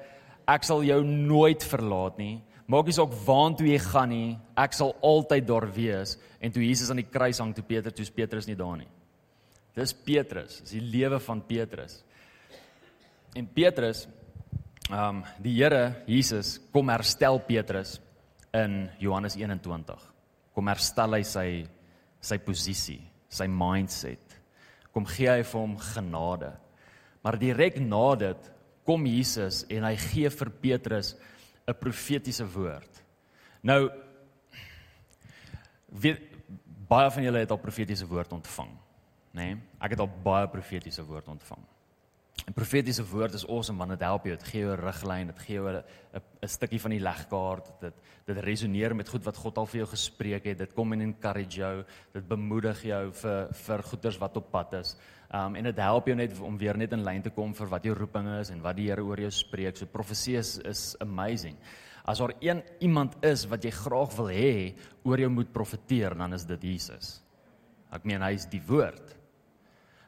ek 0.47 0.63
sal 0.63 0.84
jou 0.84 1.04
nooit 1.04 1.63
verlaat 1.63 2.17
nie, 2.17 2.41
maak 2.67 2.88
nie 2.88 2.95
saak 2.95 3.13
waartoe 3.26 3.67
jy 3.67 3.80
gaan 3.80 4.10
nie, 4.10 4.38
ek 4.60 4.73
sal 4.73 4.95
altyd 5.04 5.47
daar 5.47 5.67
wees. 5.73 6.17
En 6.39 6.52
toe 6.52 6.63
Jesus 6.63 6.89
aan 6.91 7.02
die 7.02 7.12
kruis 7.12 7.39
hang 7.39 7.54
toe 7.56 7.63
Petrus, 7.63 7.95
toe's 7.97 8.13
Petrus 8.13 8.47
nie 8.47 8.58
daar 8.60 8.78
nie. 8.78 8.89
Dis 9.76 9.93
Petrus, 9.93 10.60
dis 10.62 10.76
die 10.78 10.84
lewe 10.84 11.19
van 11.19 11.41
Petrus. 11.47 12.04
En 13.36 13.47
Petrus, 13.49 14.06
ehm 14.93 15.21
um, 15.21 15.23
die 15.41 15.56
Here 15.58 16.03
Jesus 16.06 16.60
kom 16.71 16.91
herstel 16.93 17.39
Petrus 17.47 17.97
in 18.53 18.89
Johannes 19.01 19.36
21. 19.36 19.97
Kom 20.53 20.69
herstel 20.69 21.17
hy 21.17 21.23
sy 21.25 21.47
sy 22.23 22.38
posisie, 22.39 23.01
sy 23.27 23.47
mindset. 23.51 24.38
Kom 24.93 25.08
gee 25.10 25.32
hy 25.32 25.41
vir 25.41 25.60
hom 25.60 25.73
genade. 25.82 26.53
Maar 27.23 27.39
direk 27.41 27.79
na 27.82 28.15
dit 28.21 28.49
kom 28.86 29.06
Jesus 29.08 29.63
en 29.71 29.88
hy 29.88 29.95
gee 29.97 30.29
vir 30.29 30.49
Petrus 30.62 31.15
'n 31.67 31.73
profetiese 31.73 32.45
woord. 32.45 33.03
Nou 33.63 33.89
weet 35.88 36.21
baie 36.89 37.10
van 37.12 37.23
julle 37.23 37.39
het 37.39 37.51
al 37.51 37.58
profetiese 37.58 38.06
woord 38.06 38.34
ontvang, 38.34 38.69
nê? 39.34 39.53
Nee? 39.53 39.58
Ek 39.82 39.91
het 39.91 39.99
al 39.99 40.10
baie 40.23 40.47
profetiese 40.47 41.03
woord 41.03 41.27
ontvang. 41.27 41.63
'n 42.43 42.54
Profetiese 42.54 43.04
woord 43.08 43.34
is 43.34 43.46
awesome 43.48 43.78
want 43.78 43.93
dit 43.93 44.02
help 44.04 44.26
jou, 44.26 44.36
dit 44.36 44.48
gee 44.48 44.62
jou 44.62 44.74
'n 44.74 44.82
riglyn, 44.82 45.28
dit 45.28 45.39
gee 45.39 45.56
jou 45.56 45.69
'n 45.69 45.84
'n 46.43 46.48
stukkie 46.48 46.80
van 46.82 46.91
die 46.91 47.00
legkaart, 47.00 47.69
dit 47.80 47.93
dit 48.26 48.38
resoneer 48.38 48.96
met 48.96 49.10
goed 49.10 49.24
wat 49.24 49.38
God 49.38 49.58
al 49.58 49.65
vir 49.65 49.78
jou 49.78 49.88
gespreek 49.88 50.46
het. 50.46 50.58
Dit 50.58 50.74
kom 50.74 50.93
en 50.93 51.02
encourage 51.02 51.58
jou, 51.60 51.84
dit 52.13 52.28
bemoedig 52.28 52.84
jou 52.84 53.12
vir 53.12 53.48
vir 53.52 53.84
goeders 53.84 54.17
wat 54.17 54.38
op 54.38 54.52
pad 54.52 54.74
is. 54.74 54.96
Um 55.32 55.56
en 55.56 55.63
dit 55.63 55.78
help 55.78 56.08
jou 56.08 56.15
net 56.15 56.39
om 56.39 56.58
weer 56.58 56.78
net 56.78 56.91
in 56.91 57.04
lyn 57.04 57.22
te 57.22 57.30
kom 57.30 57.54
vir 57.54 57.67
wat 57.67 57.84
jou 57.84 57.96
roeping 57.96 58.28
is 58.39 58.50
en 58.50 58.62
wat 58.62 58.76
die 58.76 58.89
Here 58.89 59.04
oor 59.04 59.19
jou 59.19 59.32
spreek. 59.32 59.78
So 59.78 59.86
profesie 59.86 60.38
is, 60.38 60.58
is 60.58 60.96
amazing. 61.00 61.58
As 62.06 62.17
daar 62.19 62.34
een 62.39 62.63
iemand 62.80 63.15
is 63.24 63.46
wat 63.46 63.63
jy 63.63 63.72
graag 63.72 64.15
wil 64.15 64.28
hê 64.28 64.76
oor 65.04 65.19
jou 65.19 65.30
moet 65.30 65.52
profeteer, 65.54 66.15
dan 66.17 66.34
is 66.34 66.46
dit 66.46 66.62
Jesus. 66.62 67.22
Ek 67.91 68.04
meen 68.04 68.22
hy 68.22 68.34
is 68.34 68.46
die 68.46 68.62
woord. 68.67 69.22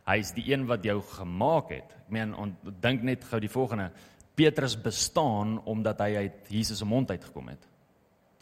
Hy 0.06 0.20
is 0.22 0.34
die 0.36 0.46
een 0.52 0.68
wat 0.70 0.84
jou 0.86 1.00
gemaak 1.02 1.72
het. 1.74 1.96
Ek 2.06 2.12
meen 2.14 2.34
dink 2.82 3.02
net 3.04 3.24
gou 3.26 3.40
die 3.42 3.50
volgende. 3.50 3.90
Petrus 4.36 4.76
bestaan 4.78 5.58
omdat 5.66 6.04
hy 6.06 6.26
uit 6.26 6.52
Jesus 6.52 6.82
se 6.84 6.86
mond 6.86 7.10
uitgekom 7.10 7.48
het. 7.50 7.64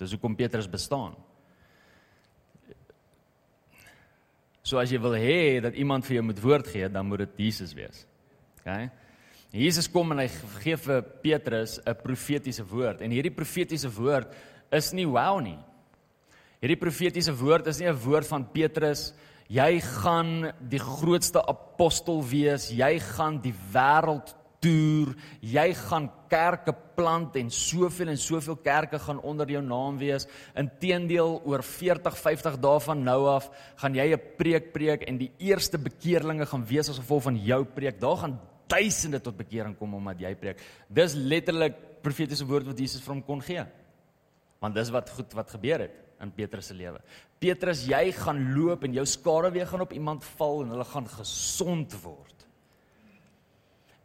Dis 0.01 0.11
hoekom 0.15 0.35
Petrus 0.35 0.67
bestaan. 0.67 1.15
So 4.63 4.79
as 4.79 4.91
jy 4.91 4.99
wil 5.03 5.15
hê 5.19 5.59
dat 5.63 5.75
iemand 5.75 6.07
vir 6.07 6.17
jou 6.17 6.25
moet 6.25 6.41
woord 6.43 6.67
gee, 6.71 6.87
dan 6.89 7.07
moet 7.07 7.25
dit 7.25 7.45
Jesus 7.47 7.75
wees. 7.75 8.05
OK? 8.61 8.69
Jesus 9.53 9.89
kom 9.91 10.15
en 10.15 10.23
hy 10.23 10.29
gee 10.63 10.77
vir 10.81 11.03
Petrus 11.21 11.79
'n 11.85 11.93
profetiese 12.01 12.63
woord 12.65 13.01
en 13.01 13.11
hierdie 13.11 13.35
profetiese 13.35 13.89
woord 13.91 14.33
is 14.71 14.93
nie 14.93 15.05
wow 15.05 15.39
nie. 15.39 15.59
Hierdie 16.59 16.79
profetiese 16.79 17.35
woord 17.35 17.67
is 17.67 17.79
nie 17.79 17.87
'n 17.87 18.01
woord 18.01 18.27
van 18.27 18.47
Petrus 18.51 19.13
jy 19.53 19.81
gaan 20.01 20.51
die 20.69 20.81
grootste 20.81 21.43
apostel 21.45 22.23
wees, 22.25 22.71
jy 22.73 22.95
gaan 23.13 23.39
die 23.43 23.53
wêreld 23.73 24.33
toer, 24.63 25.11
jy 25.43 25.65
gaan 25.75 26.07
kerke 26.31 26.73
plant 26.95 27.35
en 27.37 27.49
soveel 27.53 28.13
en 28.13 28.19
soveel 28.19 28.55
kerke 28.63 28.99
gaan 29.01 29.19
onder 29.27 29.49
jou 29.51 29.61
naam 29.65 29.99
wees. 29.99 30.25
Inteendeel 30.57 31.35
oor 31.43 31.63
40, 31.67 32.15
50 32.17 32.57
dae 32.63 32.79
van 32.87 33.03
nou 33.03 33.19
af 33.33 33.49
gaan 33.81 33.95
jy 33.95 34.07
'n 34.13 34.21
preek 34.37 34.71
preek 34.73 35.03
en 35.07 35.17
die 35.17 35.31
eerste 35.37 35.77
bekeerlinge 35.77 36.45
gaan 36.45 36.65
wees 36.65 36.89
as 36.89 36.99
gevolg 36.99 37.23
van 37.23 37.37
jou 37.37 37.63
preek. 37.65 37.99
Daar 37.99 38.17
gaan 38.17 38.39
duisende 38.67 39.19
tot 39.19 39.37
bekering 39.37 39.77
kom 39.77 39.93
omdat 39.93 40.19
jy 40.19 40.35
preek. 40.35 40.61
Dis 40.89 41.13
letterlik 41.13 42.01
profetiese 42.01 42.45
woord 42.45 42.65
wat 42.65 42.79
Jesus 42.79 43.01
vir 43.01 43.13
hom 43.13 43.23
kon 43.23 43.41
gee. 43.41 43.65
Want 44.59 44.75
dis 44.75 44.89
wat 44.89 45.09
goed 45.09 45.33
wat 45.33 45.49
gebeur 45.49 45.79
het 45.79 46.02
in 46.21 46.31
Petrus 46.35 46.69
se 46.71 46.77
lewe. 46.77 46.99
Petrus, 47.41 47.85
jy 47.89 48.11
gaan 48.15 48.39
loop 48.55 48.85
en 48.85 48.95
jou 48.95 49.05
skare 49.09 49.51
weer 49.51 49.67
gaan 49.67 49.83
op 49.85 49.93
iemand 49.95 50.25
val 50.37 50.63
en 50.63 50.73
hulle 50.75 50.87
gaan 50.87 51.07
gesond 51.11 51.95
word. 52.03 52.47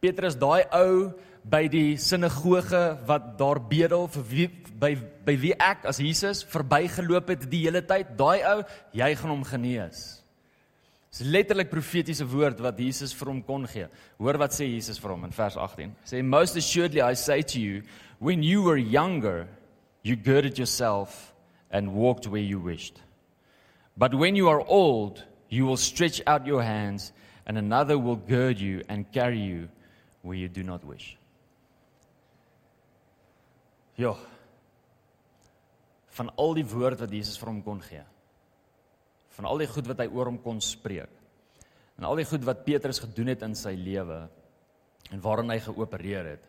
Petrus, 0.03 0.39
daai 0.39 0.65
ou 0.79 1.11
by 1.49 1.65
die 1.71 1.97
sinagoge 2.01 2.83
wat 3.09 3.33
daar 3.39 3.61
bedel 3.71 4.07
vir 4.13 4.25
wie 4.31 4.49
by 4.79 4.93
by 5.27 5.35
wie 5.41 5.55
ek 5.55 5.89
as 5.91 5.99
Jesus 6.03 6.45
verbygeloop 6.47 7.33
het 7.33 7.47
die 7.51 7.65
hele 7.65 7.83
tyd, 7.83 8.15
daai 8.19 8.45
ou, 8.47 8.61
jy 8.95 9.09
gaan 9.19 9.33
hom 9.33 9.45
genees. 9.47 10.19
Dis 11.11 11.25
letterlik 11.27 11.71
profetiese 11.73 12.27
woord 12.29 12.61
wat 12.63 12.79
Jesus 12.79 13.15
vir 13.17 13.33
hom 13.33 13.41
kon 13.43 13.65
gee. 13.67 13.89
Hoor 14.21 14.39
wat 14.39 14.55
sê 14.55 14.69
Jesus 14.69 15.01
vir 15.01 15.15
hom 15.15 15.25
in 15.27 15.35
vers 15.35 15.57
18. 15.57 15.95
Sê 16.07 16.23
most 16.23 16.59
assuredly 16.61 17.03
I 17.03 17.17
say 17.17 17.43
to 17.43 17.61
you, 17.61 17.83
when 18.21 18.45
you 18.45 18.63
were 18.63 18.79
younger, 18.79 19.49
you 20.03 20.17
girded 20.17 20.59
yourself 20.59 21.33
and 21.71 21.93
walked 21.93 22.27
where 22.27 22.43
you 22.43 22.59
wished. 22.59 23.01
But 23.97 24.15
when 24.15 24.37
you 24.37 24.49
are 24.49 24.65
old, 24.67 25.25
you 25.49 25.67
will 25.67 25.77
stretch 25.77 26.23
out 26.27 26.47
your 26.47 26.63
hands, 26.63 27.13
and 27.47 27.59
another 27.59 27.99
will 27.99 28.17
gird 28.17 28.59
you 28.59 28.83
and 28.89 29.11
carry 29.13 29.41
you 29.41 29.69
where 30.23 30.37
you 30.37 30.49
do 30.49 30.63
not 30.63 30.85
wish. 30.85 31.17
Ja. 33.97 34.15
Van 36.15 36.31
al 36.37 36.55
die 36.55 36.67
woord 36.67 37.01
wat 37.01 37.13
Jesus 37.15 37.39
vir 37.39 37.51
hom 37.51 37.63
kon 37.67 37.81
gee. 37.83 38.05
Van 39.39 39.47
al 39.47 39.63
die 39.63 39.71
goed 39.71 39.89
wat 39.91 40.03
hy 40.03 40.09
oor 40.11 40.31
hom 40.31 40.39
kon 40.43 40.61
spreek. 40.63 41.11
En 41.99 42.07
al 42.07 42.21
die 42.21 42.27
goed 42.27 42.45
wat 42.47 42.63
Petrus 42.67 43.01
gedoen 43.03 43.33
het 43.33 43.43
in 43.43 43.57
sy 43.59 43.75
lewe 43.75 44.21
en 45.11 45.23
waarin 45.25 45.51
hy 45.51 45.59
geopereer 45.63 46.31
het. 46.37 46.45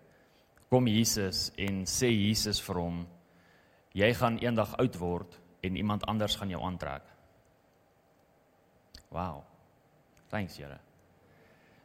Kom 0.69 0.86
Jesus 0.89 1.47
en 1.58 1.82
sê 1.89 2.12
Jesus 2.12 2.62
vir 2.62 2.82
hom 2.82 2.99
jy 3.93 4.13
gaan 4.13 4.39
eendag 4.41 4.75
oud 4.78 4.97
word 4.99 5.39
en 5.65 5.75
iemand 5.75 6.06
anders 6.06 6.36
gaan 6.36 6.49
jou 6.49 6.62
aantrek. 6.63 7.04
Wow. 9.10 9.43
Thanks, 10.30 10.58
Here. 10.58 10.78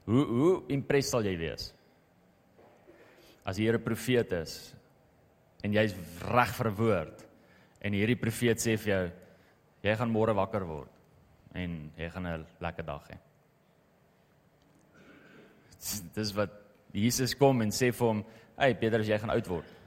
Hoe 0.04 0.24
hoe 0.28 0.62
impressed 0.68 1.14
sal 1.14 1.24
jy 1.24 1.36
wees? 1.40 1.70
As 3.44 3.56
die 3.56 3.64
Here 3.64 3.80
profeet 3.80 4.32
is 4.36 4.74
en 5.64 5.72
jy's 5.72 5.94
reg 6.28 6.52
vir 6.58 6.68
'n 6.70 6.76
woord 6.76 7.24
en 7.80 7.92
hierdie 7.92 8.20
profeet 8.20 8.60
sê 8.60 8.76
vir 8.76 8.92
jou 8.92 9.04
jy 9.82 9.96
gaan 9.96 10.12
môre 10.12 10.34
wakker 10.36 10.64
word 10.64 10.90
en 11.54 11.90
jy 11.96 12.10
gaan 12.10 12.26
'n 12.26 12.46
lekker 12.60 12.84
dag 12.84 13.08
hê. 13.08 13.18
Dis 16.14 16.32
wat 16.32 16.50
Jesus 16.92 17.34
kom 17.34 17.62
en 17.62 17.70
sê 17.70 17.92
vir 17.92 18.06
hom, 18.06 18.24
"Hey 18.58 18.74
Petrus, 18.74 19.08
jy 19.08 19.18
gaan 19.18 19.30
oud 19.30 19.46
word." 19.48 19.83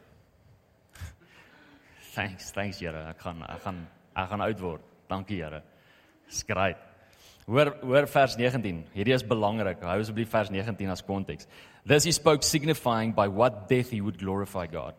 Thanks, 2.18 2.50
thanks 2.50 2.80
Here. 2.82 2.98
Ek 3.12 3.20
gaan 3.22 3.44
ek 3.46 3.62
gaan 3.62 3.84
ek 4.18 4.30
gaan 4.32 4.42
oud 4.42 4.62
word. 4.64 4.86
Dankie 5.10 5.38
Here. 5.38 5.62
Skryt. 6.34 6.80
Hoor 7.46 7.70
hoor 7.84 8.08
vers 8.10 8.38
19. 8.40 8.80
Hierdie 8.96 9.14
is 9.14 9.24
belangrik. 9.24 9.86
Hou 9.86 10.00
asseblief 10.02 10.32
vers 10.34 10.50
19 10.50 10.90
as 10.90 11.06
konteks. 11.06 11.46
This 11.86 12.10
he 12.10 12.12
spoke 12.12 12.42
signifying 12.44 13.14
by 13.14 13.28
what 13.30 13.70
death 13.70 13.94
he 13.94 14.02
would 14.02 14.18
glorify 14.18 14.66
God. 14.66 14.98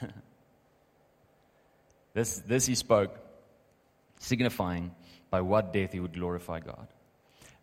this 2.16 2.40
this 2.48 2.66
he 2.72 2.74
spoke 2.74 3.20
signifying 4.18 4.90
by 5.30 5.42
what 5.44 5.74
death 5.76 5.92
he 5.92 6.00
would 6.00 6.16
glorify 6.16 6.58
God. 6.58 6.88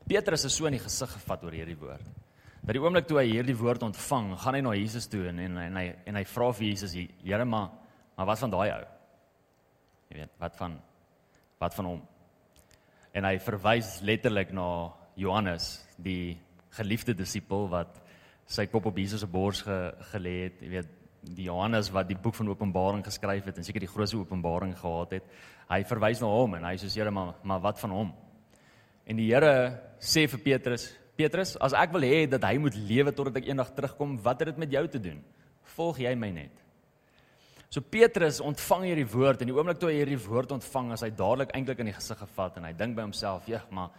Petrus 0.08 0.46
is 0.46 0.54
so 0.54 0.70
in 0.70 0.78
die 0.78 0.86
gesig 0.86 1.10
gevat 1.18 1.50
oor 1.50 1.58
hierdie 1.58 1.82
woord 1.82 2.21
dat 2.62 2.76
die 2.78 2.82
oomblik 2.82 3.08
toe 3.10 3.18
hy 3.18 3.28
hierdie 3.32 3.58
woord 3.58 3.84
ontvang, 3.88 4.36
gaan 4.38 4.58
hy 4.58 4.62
na 4.62 4.74
Jesus 4.78 5.08
toe 5.10 5.24
en 5.32 5.40
en, 5.42 5.58
en 5.58 5.80
hy 5.80 5.86
en 6.10 6.20
hy 6.20 6.24
vra 6.30 6.52
vir 6.54 6.68
Jesus, 6.70 6.94
Here, 7.24 7.46
maar 7.46 7.72
maar 8.18 8.28
wat 8.30 8.42
van 8.44 8.54
daai 8.54 8.70
ou? 8.70 8.84
Jy 10.12 10.18
weet, 10.20 10.34
wat 10.40 10.58
van 10.60 10.78
wat 11.62 11.76
van 11.78 11.90
hom? 11.90 12.02
En 13.18 13.26
hy 13.28 13.36
verwys 13.44 14.00
letterlik 14.06 14.54
na 14.54 14.68
Johannes, 15.20 15.74
die 15.98 16.38
geliefde 16.78 17.16
disipel 17.18 17.68
wat 17.72 17.98
sy 18.52 18.68
kop 18.72 18.88
op 18.92 18.98
Jesus 18.98 19.24
se 19.24 19.30
bors 19.30 19.62
ge, 19.66 19.78
gelê 20.14 20.36
het, 20.46 20.62
jy 20.64 20.72
weet, 20.78 20.98
die 21.22 21.46
Johannes 21.46 21.92
wat 21.94 22.08
die 22.10 22.18
boek 22.18 22.34
van 22.38 22.50
Openbaring 22.50 23.04
geskryf 23.06 23.46
het 23.46 23.58
en 23.58 23.66
seker 23.66 23.84
die 23.84 23.90
grootste 23.92 24.18
openbaring 24.18 24.74
gehad 24.78 25.20
het. 25.20 25.28
Hy 25.70 25.84
verwys 25.86 26.22
na 26.22 26.32
hom 26.32 26.56
en 26.58 26.66
hy 26.66 26.74
sê, 26.82 26.90
Here, 26.94 27.12
maar 27.14 27.36
maar 27.44 27.62
wat 27.62 27.80
van 27.80 27.94
hom? 27.94 28.10
En 29.06 29.18
die 29.18 29.30
Here 29.30 29.54
sê 30.02 30.28
vir 30.30 30.42
Petrus, 30.46 30.90
Petrus, 31.16 31.56
as 31.58 31.74
ek 31.74 31.92
wil 31.94 32.02
hê 32.02 32.26
dat 32.30 32.44
hy 32.44 32.58
moet 32.58 32.76
lewe 32.76 33.12
totdat 33.12 33.42
ek 33.42 33.48
eendag 33.52 33.74
terugkom, 33.76 34.18
wat 34.24 34.40
het 34.40 34.54
dit 34.54 34.58
met 34.58 34.72
jou 34.72 34.88
te 34.88 35.00
doen? 35.00 35.24
Volg 35.76 36.00
jy 36.00 36.16
my 36.16 36.32
net? 36.32 36.62
So 37.72 37.80
Petrus 37.80 38.42
ontvang 38.44 38.90
hierdie 38.90 39.08
woord 39.08 39.42
en 39.42 39.48
die 39.48 39.56
oomblik 39.56 39.80
toe 39.80 39.90
hy 39.90 40.02
hierdie 40.02 40.20
woord 40.20 40.52
ontvang, 40.52 40.92
as 40.92 41.04
hy 41.06 41.12
dadelik 41.16 41.54
eintlik 41.56 41.80
in 41.80 41.92
die 41.92 41.96
gesig 41.96 42.20
gevat 42.20 42.58
en 42.60 42.66
hy 42.68 42.74
dink 42.74 42.96
by 42.96 43.06
homself, 43.06 43.48
"Ja, 43.48 43.62
maar 43.72 43.92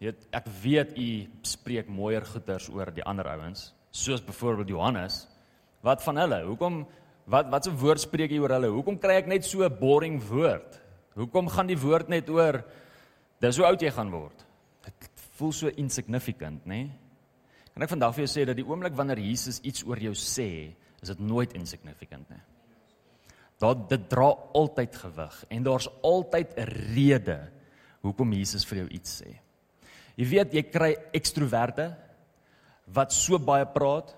weet 0.00 0.28
ek 0.32 0.46
weet 0.62 0.94
u 0.98 1.08
spreek 1.42 1.88
mooier 1.90 2.24
goeters 2.24 2.68
oor 2.70 2.90
die 2.94 3.04
ander 3.04 3.26
ouens, 3.26 3.72
soos 3.90 4.22
byvoorbeeld 4.24 4.68
Johannes. 4.68 5.26
Wat 5.82 6.02
van 6.02 6.16
hulle? 6.22 6.42
Hoekom 6.46 6.86
wat 7.26 7.50
wat 7.50 7.66
'n 7.66 7.76
woord 7.76 8.00
spreek 8.00 8.30
jy 8.30 8.38
oor 8.38 8.54
hulle? 8.56 8.70
Hoekom 8.70 8.98
kry 8.98 9.16
ek 9.18 9.26
net 9.26 9.44
so 9.44 9.64
'n 9.64 9.78
boring 9.78 10.22
woord? 10.22 10.80
Hoekom 11.14 11.48
gaan 11.48 11.66
die 11.66 11.78
woord 11.78 12.08
net 12.08 12.28
oor 12.30 12.64
dis 13.40 13.56
hoe 13.56 13.66
oud 13.66 13.80
jy 13.80 13.90
gaan 13.90 14.10
word? 14.10 14.47
Voel 15.38 15.54
so 15.54 15.70
insignificant, 15.80 16.66
nê? 16.66 16.82
Nee? 16.82 17.08
Kan 17.78 17.86
ek 17.86 17.92
vandag 17.92 18.14
vir 18.16 18.24
jou 18.24 18.30
sê 18.32 18.42
dat 18.48 18.58
die 18.58 18.66
oomblik 18.66 18.96
wanneer 18.98 19.20
Jesus 19.22 19.60
iets 19.62 19.84
oor 19.86 20.00
jou 20.02 20.10
sê, 20.18 20.74
is 20.98 21.12
dit 21.12 21.20
nooit 21.22 21.52
insignificant 21.54 22.26
nie. 22.32 22.40
Daar 23.62 23.76
dit 23.90 24.08
dra 24.10 24.32
altyd 24.58 24.96
gewig 24.98 25.36
en 25.54 25.62
daar's 25.66 25.86
altyd 26.02 26.58
'n 26.58 26.66
rede 26.94 27.38
hoekom 28.02 28.32
Jesus 28.32 28.66
vir 28.66 28.78
jou 28.78 28.88
iets 28.88 29.22
sê. 29.22 29.30
Jy 30.16 30.26
weet 30.26 30.54
jy 30.54 30.62
kry 30.62 30.96
ekstroverte 31.14 31.96
wat 32.86 33.12
so 33.12 33.38
baie 33.38 33.66
praat 33.66 34.14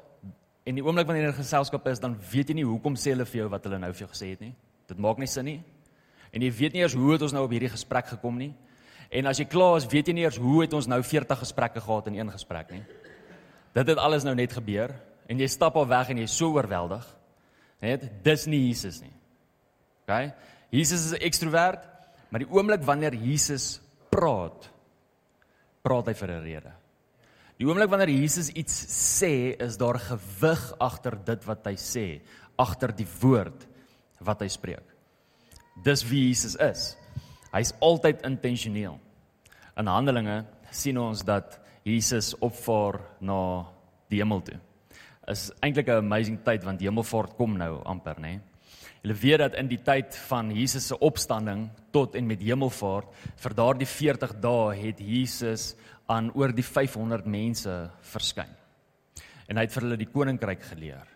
en 0.64 0.74
die 0.74 0.84
oomblik 0.84 1.06
wanneer 1.06 1.24
jy 1.24 1.32
in 1.34 1.42
geselskap 1.42 1.86
is 1.86 2.00
dan 2.00 2.16
weet 2.32 2.48
jy 2.48 2.54
nie 2.54 2.64
hoekom 2.64 2.96
sê 2.96 3.12
hulle 3.12 3.26
vir 3.26 3.42
jou 3.42 3.48
wat 3.48 3.64
hulle 3.64 3.78
nou 3.78 3.92
vir 3.92 4.06
jou 4.06 4.08
gesê 4.08 4.30
het 4.30 4.40
nie. 4.40 4.54
Dit 4.88 4.98
maak 4.98 5.18
nie 5.18 5.26
sin 5.26 5.44
nie. 5.44 5.62
En 6.32 6.42
jy 6.42 6.50
weet 6.50 6.72
nie 6.72 6.80
eers 6.80 6.94
hoe 6.94 7.12
het 7.12 7.22
ons 7.22 7.32
nou 7.32 7.44
op 7.44 7.50
hierdie 7.50 7.68
gesprek 7.68 8.06
gekom 8.06 8.38
nie. 8.38 8.54
En 9.10 9.26
as 9.26 9.40
jy 9.42 9.46
klaar 9.50 9.76
is, 9.80 9.88
weet 9.90 10.08
jy 10.08 10.14
nie 10.14 10.24
eers 10.24 10.38
hoe 10.38 10.60
het 10.62 10.74
ons 10.76 10.86
nou 10.86 11.00
40 11.02 11.38
gesprekke 11.42 11.82
gehad 11.82 12.06
in 12.06 12.18
een 12.20 12.30
gesprek 12.30 12.70
nie. 12.70 12.82
Dit 13.74 13.88
het 13.90 13.98
alles 13.98 14.26
nou 14.26 14.34
net 14.38 14.52
gebeur 14.54 14.94
en 15.30 15.38
jy 15.38 15.48
stap 15.50 15.76
al 15.78 15.88
weg 15.90 16.10
en 16.10 16.22
jy's 16.22 16.36
so 16.38 16.54
oorweldig. 16.54 17.04
Net 17.82 18.06
dis 18.24 18.46
nie 18.50 18.68
Jesus 18.68 19.00
nie. 19.02 19.12
OK? 20.04 20.32
Jesus 20.70 21.06
is 21.06 21.12
'n 21.12 21.22
ekstrovert, 21.26 21.86
maar 22.30 22.40
die 22.40 22.50
oomblik 22.50 22.82
wanneer 22.82 23.14
Jesus 23.14 23.80
praat, 24.10 24.70
praat 25.82 26.06
hy 26.06 26.14
vir 26.14 26.30
'n 26.30 26.42
rede. 26.42 26.72
Die 27.58 27.66
oomblik 27.66 27.90
wanneer 27.90 28.08
Jesus 28.08 28.48
iets 28.48 28.74
sê, 29.20 29.54
is 29.58 29.76
daar 29.76 29.98
gewig 29.98 30.74
agter 30.78 31.18
dit 31.24 31.44
wat 31.44 31.66
hy 31.66 31.74
sê, 31.74 32.20
agter 32.56 32.92
die 32.96 33.08
woord 33.20 33.66
wat 34.20 34.40
hy 34.40 34.48
spreek. 34.48 34.84
Dis 35.84 36.04
wie 36.04 36.28
Jesus 36.28 36.56
is. 36.56 36.96
Hy's 37.50 37.72
altyd 37.82 38.22
intentioneel. 38.26 38.98
In 39.78 39.90
Handelinge 39.90 40.44
sien 40.70 40.98
ons 40.98 41.24
dat 41.26 41.58
Jesus 41.84 42.34
opvaar 42.38 43.00
na 43.20 43.66
die 44.10 44.20
hemel 44.20 44.42
toe. 44.46 44.58
Is 45.28 45.50
eintlik 45.62 45.88
'n 45.88 46.04
amazing 46.04 46.38
tyd 46.44 46.64
want 46.64 46.78
die 46.78 46.88
hemelvaart 46.88 47.36
kom 47.36 47.56
nou 47.56 47.82
amper, 47.84 48.16
nê? 48.16 48.20
Nee? 48.20 48.40
Hulle 49.00 49.14
weet 49.16 49.38
dat 49.38 49.54
in 49.56 49.68
die 49.68 49.80
tyd 49.80 50.16
van 50.28 50.50
Jesus 50.52 50.86
se 50.86 50.98
opstanding 50.98 51.70
tot 51.90 52.14
en 52.14 52.26
met 52.26 52.42
hemelvaart 52.44 53.08
vir 53.40 53.54
daardie 53.56 53.88
40 53.88 54.34
dae 54.40 54.74
het 54.76 55.00
Jesus 55.00 55.74
aan 56.06 56.28
oor 56.36 56.52
die 56.52 56.64
500 56.64 57.24
mense 57.26 57.90
verskyn. 58.12 58.50
En 59.48 59.56
hy 59.56 59.64
het 59.64 59.72
vir 59.72 59.86
hulle 59.86 59.96
die 59.96 60.10
koninkryk 60.10 60.62
geleer. 60.62 61.06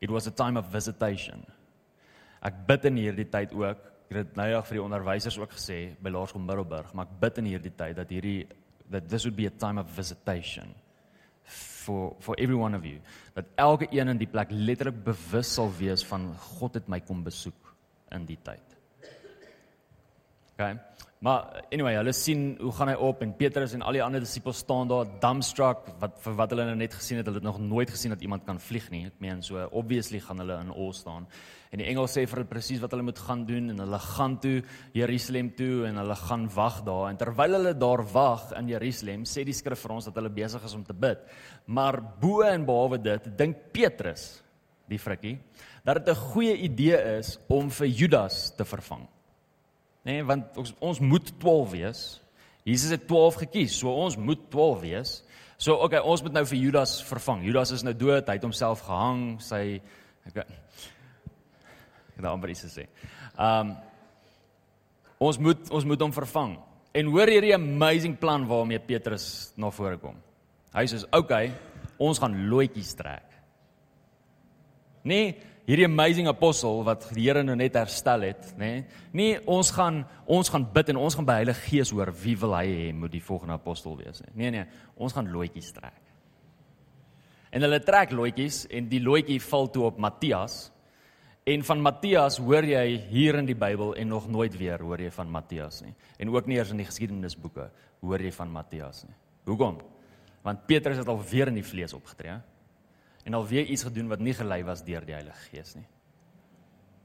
It 0.00 0.10
was 0.10 0.26
a 0.26 0.34
time 0.34 0.58
of 0.58 0.72
visitation. 0.72 1.44
Ek 2.42 2.66
bid 2.66 2.84
in 2.90 2.96
hierdie 2.96 3.30
tyd 3.30 3.54
ook, 3.54 3.78
ek 4.14 4.20
het 4.20 4.36
nou 4.38 4.46
ja 4.46 4.60
vir 4.62 4.78
die 4.78 4.84
onderwysers 4.84 5.36
ook 5.40 5.56
gesê 5.56 5.78
by 5.98 6.12
Laerskool 6.14 6.42
Middelburg, 6.44 6.92
maar 6.94 7.08
ek 7.08 7.16
bid 7.20 7.40
in 7.42 7.50
hierdie 7.50 7.72
tyd 7.74 7.96
dat 7.98 8.12
hierdie 8.14 8.44
that 8.90 9.08
this 9.08 9.24
would 9.24 9.34
be 9.34 9.48
a 9.48 9.50
time 9.50 9.80
of 9.80 9.90
visitation 9.96 10.70
for 11.44 12.14
for 12.20 12.38
every 12.38 12.54
one 12.54 12.76
of 12.76 12.84
you 12.86 13.00
dat 13.34 13.50
elke 13.58 13.88
een 13.90 14.12
in 14.12 14.20
die 14.20 14.30
plek 14.30 14.52
letterlik 14.54 15.02
bewus 15.04 15.50
sal 15.58 15.72
wees 15.78 16.04
van 16.06 16.30
God 16.58 16.78
het 16.78 16.88
my 16.88 17.00
kom 17.00 17.24
besoek 17.24 17.74
in 18.14 18.26
die 18.28 18.38
tyd. 18.46 18.76
Okay. 20.54 20.76
Maar 21.24 21.62
anyway, 21.72 21.94
hulle 21.96 22.12
sien 22.12 22.40
hoe 22.60 22.70
gaan 22.76 22.90
hy 22.90 22.94
op 23.00 23.22
en 23.24 23.30
Petrus 23.38 23.72
en 23.72 23.82
al 23.86 23.96
die 23.96 24.02
ander 24.04 24.20
disippels 24.20 24.58
staan 24.60 24.90
daar 24.90 25.08
dumbstruck 25.22 25.86
wat 26.02 26.18
vir 26.20 26.34
wat 26.36 26.50
hulle 26.52 26.66
nou 26.68 26.74
net 26.76 26.92
gesien 26.98 27.16
het, 27.16 27.30
hulle 27.30 27.40
het 27.40 27.46
nog 27.46 27.62
nooit 27.64 27.88
gesien 27.88 28.12
dat 28.12 28.20
iemand 28.20 28.44
kan 28.44 28.60
vlieg 28.60 28.90
nie. 28.92 29.06
Ek 29.08 29.22
meen 29.24 29.40
so 29.46 29.62
obviously 29.72 30.20
gaan 30.20 30.42
hulle 30.42 30.58
in 30.60 30.74
awe 30.74 30.90
staan. 30.92 31.24
En 31.72 31.80
die 31.80 31.86
engel 31.88 32.10
sê 32.12 32.26
vir 32.26 32.42
hulle 32.42 32.50
presies 32.50 32.82
wat 32.82 32.92
hulle 32.92 33.06
moet 33.08 33.22
gaan 33.24 33.46
doen 33.48 33.72
en 33.72 33.80
hulle 33.86 34.02
gaan 34.04 34.36
toe 34.44 34.58
Jerusalem 34.98 35.48
toe 35.56 35.86
en 35.88 36.02
hulle 36.02 36.18
gaan 36.26 36.44
wag 36.58 36.78
daar. 36.90 37.06
En 37.08 37.22
terwyl 37.24 37.56
hulle 37.56 37.74
daar 37.86 38.04
wag 38.12 38.44
in 38.60 38.68
Jerusalem, 38.74 39.24
sê 39.24 39.46
die 39.48 39.56
skrif 39.56 39.80
vir 39.86 39.96
ons 39.96 40.10
dat 40.10 40.20
hulle 40.20 40.34
besig 40.42 40.68
is 40.68 40.76
om 40.76 40.84
te 40.84 40.98
bid. 41.06 41.24
Maar 41.64 42.02
bo 42.20 42.44
en 42.44 42.68
behalwe 42.68 43.00
dit, 43.00 43.32
dink 43.40 43.64
Petrus, 43.72 44.28
die 44.92 45.00
frikkie, 45.00 45.38
dat 45.88 46.04
dit 46.04 46.12
'n 46.12 46.20
goeie 46.36 46.54
idee 46.68 47.00
is 47.16 47.38
om 47.48 47.70
vir 47.70 47.88
Judas 47.88 48.52
te 48.52 48.68
vervang 48.68 49.08
nê, 50.04 50.18
nee, 50.18 50.24
want 50.28 50.56
ons 50.60 50.74
ons 50.80 51.00
moet 51.00 51.32
12 51.40 51.70
wees. 51.72 52.02
Jesus 52.64 52.94
het 52.94 53.06
12 53.08 53.42
gekies, 53.44 53.76
so 53.80 53.92
ons 53.92 54.16
moet 54.16 54.40
12 54.52 54.80
wees. 54.84 55.14
So 55.60 55.78
okay, 55.84 56.00
ons 56.00 56.22
moet 56.24 56.34
nou 56.34 56.44
vir 56.48 56.60
Judas 56.60 56.98
vervang. 57.04 57.44
Judas 57.46 57.72
is 57.76 57.84
nou 57.86 57.94
dood, 57.96 58.26
hy 58.28 58.36
het 58.38 58.46
homself 58.46 58.84
gehang, 58.86 59.24
sy 59.44 59.80
ek 60.28 60.44
ek 60.44 62.18
het 62.18 62.28
amper 62.30 62.52
iets 62.54 62.66
gesê. 62.66 62.88
Um 63.34 63.74
ons 65.24 65.38
moet 65.40 65.70
ons 65.72 65.86
moet 65.88 66.02
hom 66.04 66.12
vervang. 66.12 66.56
En 66.94 67.10
hoor 67.10 67.30
hierdie 67.32 67.54
amazing 67.56 68.18
plan 68.20 68.44
waarmee 68.46 68.82
Petrus 68.82 69.52
na 69.58 69.70
vore 69.74 69.98
kom. 69.98 70.16
Hy 70.74 70.84
sê, 70.86 71.04
"Oké, 71.10 71.52
ons 71.98 72.18
gaan 72.18 72.48
loetjies 72.48 72.94
trek." 72.94 73.30
Nee, 75.04 75.36
hierdie 75.64 75.86
amazing 75.88 76.28
apostel 76.28 76.82
wat 76.84 77.06
die 77.16 77.24
Here 77.24 77.42
nou 77.44 77.56
net 77.56 77.76
herstel 77.78 78.26
het, 78.28 78.50
nê? 78.60 78.70
Nee, 78.70 78.84
nie 79.16 79.30
ons 79.50 79.70
gaan 79.74 80.02
ons 80.30 80.50
gaan 80.52 80.66
bid 80.74 80.92
en 80.92 81.00
ons 81.00 81.16
gaan 81.16 81.28
by 81.28 81.38
Heilige 81.40 81.68
Gees 81.70 81.92
hoor 81.94 82.12
wie 82.24 82.36
wil 82.40 82.56
hy 82.56 82.66
hê 82.68 82.90
moet 82.96 83.12
die 83.14 83.22
volgende 83.24 83.56
apostel 83.56 83.96
wees 84.00 84.20
nie. 84.24 84.34
Nee 84.42 84.52
nee, 84.58 84.66
ons 84.96 85.16
gaan 85.16 85.30
loetjies 85.32 85.72
trek. 85.76 86.00
En 87.54 87.64
hulle 87.64 87.80
trek 87.86 88.12
loetjies 88.12 88.64
en 88.74 88.88
die 88.90 89.00
loetjie 89.02 89.40
val 89.40 89.70
toe 89.72 89.88
op 89.88 90.00
Matthias. 90.02 90.68
En 91.48 91.62
van 91.64 91.82
Matthias 91.84 92.38
hoor 92.40 92.64
jy 92.66 92.84
hier 93.10 93.36
in 93.38 93.48
die 93.48 93.56
Bybel 93.56 93.92
en 94.00 94.08
nog 94.08 94.30
nooit 94.32 94.56
weer 94.58 94.80
hoor 94.82 95.00
jy 95.00 95.10
van 95.12 95.30
Matthias 95.30 95.82
nie. 95.84 95.92
En 96.18 96.32
ook 96.32 96.48
nie 96.48 96.56
eers 96.56 96.72
in 96.72 96.80
die 96.80 96.88
geskiedenisboeke 96.88 97.68
hoor 98.04 98.24
jy 98.24 98.32
van 98.32 98.52
Matthias 98.52 99.04
nie. 99.04 99.16
Hoekom? 99.48 99.78
Want 100.44 100.66
Petrus 100.68 101.00
het 101.00 101.08
al 101.08 101.20
weer 101.30 101.48
in 101.52 101.60
die 101.60 101.64
vlees 101.64 101.92
opgetree, 101.96 102.36
hè? 102.36 102.53
En 103.24 103.34
alweer 103.34 103.66
iets 103.66 103.86
gedoen 103.88 104.08
wat 104.12 104.22
nie 104.22 104.34
gelei 104.36 104.60
was 104.64 104.84
deur 104.84 105.04
die 105.06 105.16
Heilige 105.16 105.48
Gees 105.50 105.74
nie. 105.78 105.86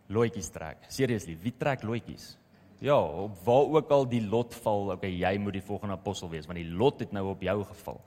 Loetjies 0.10 0.50
trek. 0.52 0.88
Seriously, 0.90 1.38
wie 1.40 1.54
trek 1.58 1.84
loetjies? 1.86 2.34
Ja, 2.84 2.98
op 3.00 3.38
waar 3.44 3.76
ook 3.76 3.92
al 3.92 4.08
die 4.10 4.22
lot 4.24 4.56
val, 4.64 4.94
okay, 4.96 5.12
jy 5.12 5.34
moet 5.38 5.58
die 5.58 5.66
volgende 5.66 5.98
apostel 6.00 6.32
wees 6.32 6.48
want 6.48 6.60
die 6.60 6.72
lot 6.72 7.02
het 7.04 7.12
nou 7.16 7.28
op 7.34 7.44
jou 7.44 7.58
geval. 7.72 8.00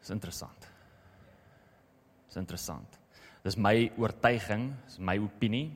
Dis 0.00 0.12
interessant. 0.12 0.68
Dis 2.28 2.36
interessant. 2.36 3.00
Dis 3.44 3.56
my 3.60 3.90
oortuiging, 4.00 4.70
is 4.88 4.98
my 4.98 5.16
opinie 5.20 5.70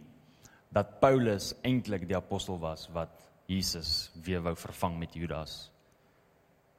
dat 0.73 0.99
Paulus 1.01 1.55
eintlik 1.65 2.05
die 2.09 2.17
apostel 2.17 2.59
was 2.61 2.87
wat 2.93 3.25
Jesus 3.49 4.11
weer 4.25 4.43
wou 4.45 4.55
vervang 4.57 4.99
met 5.01 5.17
Judas. 5.17 5.71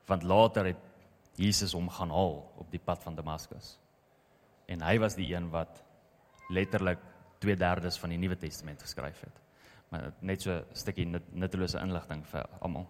Want 0.09 0.23
later 0.23 0.69
het 0.69 0.88
Jesus 1.39 1.73
hom 1.77 1.87
gaan 1.89 2.11
haal 2.11 2.41
op 2.59 2.67
die 2.71 2.81
pad 2.83 3.03
van 3.05 3.15
Damaskus. 3.15 3.77
En 4.69 4.83
hy 4.85 4.97
was 5.01 5.15
die 5.17 5.29
een 5.31 5.47
wat 5.53 5.81
letterlik 6.51 6.99
2/3 7.39 7.99
van 8.01 8.09
die 8.09 8.19
Nuwe 8.19 8.37
Testament 8.37 8.81
geskryf 8.83 9.21
het. 9.23 9.41
Maar 9.89 10.11
net 10.21 10.41
so 10.41 10.51
'n 10.51 10.65
stukkie 10.73 11.05
nuttelose 11.31 11.79
inligting 11.79 12.25
vir 12.27 12.45
almal. 12.59 12.87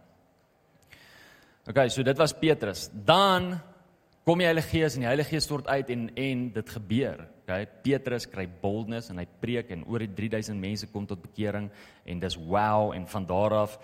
OK, 1.67 1.89
so 1.89 2.03
dit 2.03 2.17
was 2.17 2.33
Petrus. 2.33 2.89
Dan 2.93 3.59
kom 4.25 4.37
die 4.37 4.45
Heilige 4.45 4.69
Gees 4.69 4.95
en 4.95 4.99
die 4.99 5.07
Heilige 5.07 5.29
Gees 5.29 5.43
stort 5.43 5.67
uit 5.67 5.89
en 5.89 6.09
en 6.15 6.51
dit 6.51 6.69
gebeur. 6.69 7.27
OK, 7.43 7.67
Petrus 7.81 8.27
kry 8.29 8.47
boldness 8.61 9.09
en 9.09 9.17
hy 9.17 9.27
preek 9.39 9.69
en 9.69 9.85
oor 9.85 9.99
die 9.99 10.13
3000 10.13 10.59
mense 10.59 10.87
kom 10.87 11.05
tot 11.05 11.21
bekering 11.21 11.69
en 12.05 12.19
dis 12.19 12.35
wow 12.35 12.93
en 12.93 13.07
van 13.07 13.25
daar 13.25 13.53
af 13.53 13.79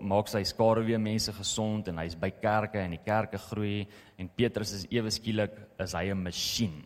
maak 0.00 0.28
sy 0.28 0.42
skare 0.44 0.82
weer 0.84 1.00
mense 1.00 1.32
gesond 1.32 1.88
en 1.88 1.98
hy's 1.98 2.16
by 2.18 2.30
kerke 2.40 2.80
en 2.80 2.90
die 2.90 3.04
kerke 3.04 3.38
groei 3.38 3.86
en 4.18 4.28
Petrus 4.28 4.72
is 4.72 4.86
ewe 4.90 5.10
skielik 5.10 5.56
is 5.78 5.94
hy 5.94 6.10
'n 6.10 6.22
masjien. 6.22 6.84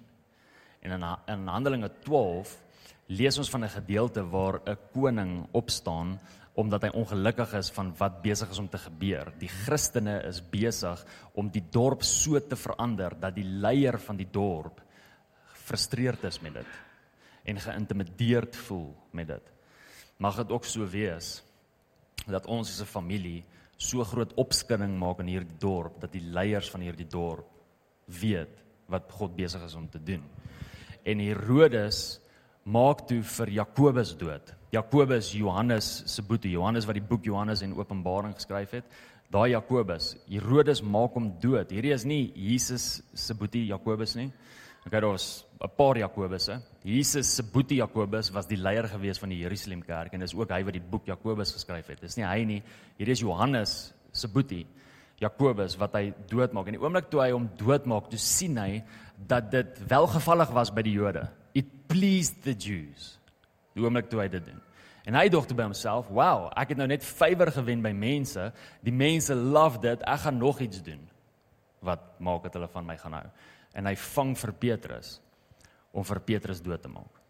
En 0.83 0.93
in 0.93 1.05
in 1.29 1.49
Handelinge 1.49 1.91
12 2.05 2.63
lees 3.09 3.39
ons 3.39 3.51
van 3.51 3.65
'n 3.65 3.69
gedeelte 3.69 4.23
waar 4.23 4.61
'n 4.67 4.77
koning 4.93 5.47
opstaan 5.53 6.19
omdat 6.55 6.83
hy 6.83 6.91
ongelukkig 6.95 7.55
is 7.55 7.71
van 7.71 7.93
wat 7.99 8.23
besig 8.23 8.51
is 8.51 8.59
om 8.59 8.69
te 8.69 8.79
gebeur. 8.79 9.33
Die 9.39 9.49
Christene 9.49 10.23
is 10.29 10.41
besig 10.41 11.05
om 11.35 11.51
die 11.51 11.65
dorp 11.71 12.03
so 12.03 12.39
te 12.39 12.57
verander 12.57 13.17
dat 13.21 13.35
die 13.35 13.45
leier 13.45 13.99
van 13.99 14.17
die 14.17 14.29
dorp 14.31 14.81
frustreerd 15.53 16.25
is 16.25 16.41
met 16.41 16.55
dit 16.55 16.67
en 17.45 17.61
geïntimideerd 17.61 18.57
voel 18.57 18.95
met 19.11 19.27
dit. 19.29 19.51
Mag 20.17 20.37
dit 20.37 20.51
ook 20.51 20.65
so 20.65 20.87
wees 20.87 21.43
dat 22.27 22.47
ons 22.47 22.71
as 22.71 22.81
'n 22.81 22.87
familie 22.87 23.45
so 23.77 24.05
groot 24.05 24.33
opskudding 24.35 24.99
maak 24.99 25.21
in 25.21 25.27
hierdie 25.27 25.59
dorp 25.59 26.01
dat 26.01 26.13
die 26.13 26.23
leiers 26.23 26.71
van 26.71 26.81
hierdie 26.81 27.09
dorp 27.09 27.47
weet 28.07 28.63
wat 28.89 29.11
God 29.13 29.37
besig 29.37 29.65
is 29.65 29.75
om 29.75 29.89
te 29.89 29.99
doen. 29.99 30.23
En 31.05 31.19
Herodes 31.19 32.21
maak 32.65 33.07
toe 33.09 33.23
vir 33.23 33.49
Jakobus 33.49 34.15
dood. 34.17 34.55
Jakobus 34.73 35.33
Johannes 35.33 36.03
se 36.07 36.23
boetie, 36.23 36.55
Johannes 36.57 36.87
wat 36.87 36.95
die 36.95 37.09
boek 37.09 37.25
Johannes 37.25 37.63
en 37.63 37.77
Openbaring 37.77 38.35
geskryf 38.35 38.71
het. 38.71 38.85
Daai 39.31 39.51
Jakobus, 39.51 40.15
Herodes 40.29 40.83
maak 40.83 41.15
hom 41.15 41.33
dood. 41.41 41.71
Hierdie 41.71 41.93
is 41.95 42.05
nie 42.05 42.33
Jesus 42.35 43.03
se 43.15 43.35
boetie 43.35 43.67
Jakobus 43.67 44.15
nie. 44.17 44.31
Okay, 44.87 45.01
daar 45.01 45.11
was 45.11 45.45
'n 45.61 45.71
paar 45.77 45.97
Jakobusse. 45.97 46.61
Jesus 46.83 47.35
se 47.35 47.43
boetie 47.43 47.77
Jakobus 47.77 48.31
was 48.31 48.47
die 48.47 48.57
leier 48.57 48.89
gewees 48.89 49.19
van 49.19 49.29
die 49.29 49.39
Jerusalem 49.39 49.83
kerk 49.83 50.13
en 50.13 50.21
dis 50.21 50.35
ook 50.35 50.51
hy 50.51 50.65
wat 50.65 50.73
die 50.73 50.83
boek 50.91 51.07
Jakobus 51.07 51.53
geskryf 51.53 51.87
het. 51.87 52.01
Dis 52.01 52.17
nie 52.17 52.25
hy 52.25 52.45
nie. 52.45 52.63
Hier 52.97 53.09
is 53.09 53.21
Johannes 53.21 53.95
se 54.13 54.29
boetie 54.29 54.67
Jakobus 55.17 55.77
wat 55.77 55.95
hy 55.95 56.13
doodmaak. 56.29 56.67
En 56.67 56.77
die 56.77 56.83
oomblik 56.83 57.09
toe 57.11 57.23
hy 57.23 57.31
hom 57.31 57.49
doodmaak, 57.57 58.11
toe 58.11 58.19
sien 58.19 58.59
hy 58.59 58.83
dat 59.17 59.51
dit 59.51 59.81
welgevallig 59.89 60.53
was 60.53 60.71
by 60.71 60.83
die 60.83 60.93
Jode. 60.93 61.29
It 61.55 61.67
pleased 61.87 62.43
the 62.43 62.53
Jews. 62.53 63.19
Die 63.75 63.83
oomblik 63.83 64.11
toe 64.11 64.21
hy 64.21 64.29
dit 64.29 64.45
doen. 64.45 64.61
En 65.05 65.15
hy 65.15 65.29
dink 65.29 65.47
toe 65.49 65.57
by 65.57 65.63
homself, 65.63 66.09
"Wow, 66.09 66.51
ek 66.57 66.69
het 66.69 66.79
nou 66.79 66.87
net 66.87 67.05
favour 67.05 67.53
gewen 67.53 67.83
by 67.83 67.93
mense. 67.93 68.53
Die 68.83 68.93
mense 68.93 69.35
love 69.35 69.81
dit. 69.81 70.03
Ek 70.03 70.21
gaan 70.21 70.39
nog 70.39 70.61
iets 70.61 70.83
doen." 70.83 71.09
Wat 71.81 72.01
maak 72.19 72.43
dit 72.43 72.53
hulle 72.53 72.69
van 72.69 72.87
my 72.87 72.97
gaan 72.97 73.13
hou? 73.13 73.27
En 73.75 73.87
hy 73.91 73.95
vang 73.99 74.35
vir 74.39 74.53
Petrus 74.53 75.19
om 75.95 76.07
vir 76.07 76.23
Petrus 76.27 76.63
dood 76.63 76.83
te 76.83 76.91
maak. 76.91 77.21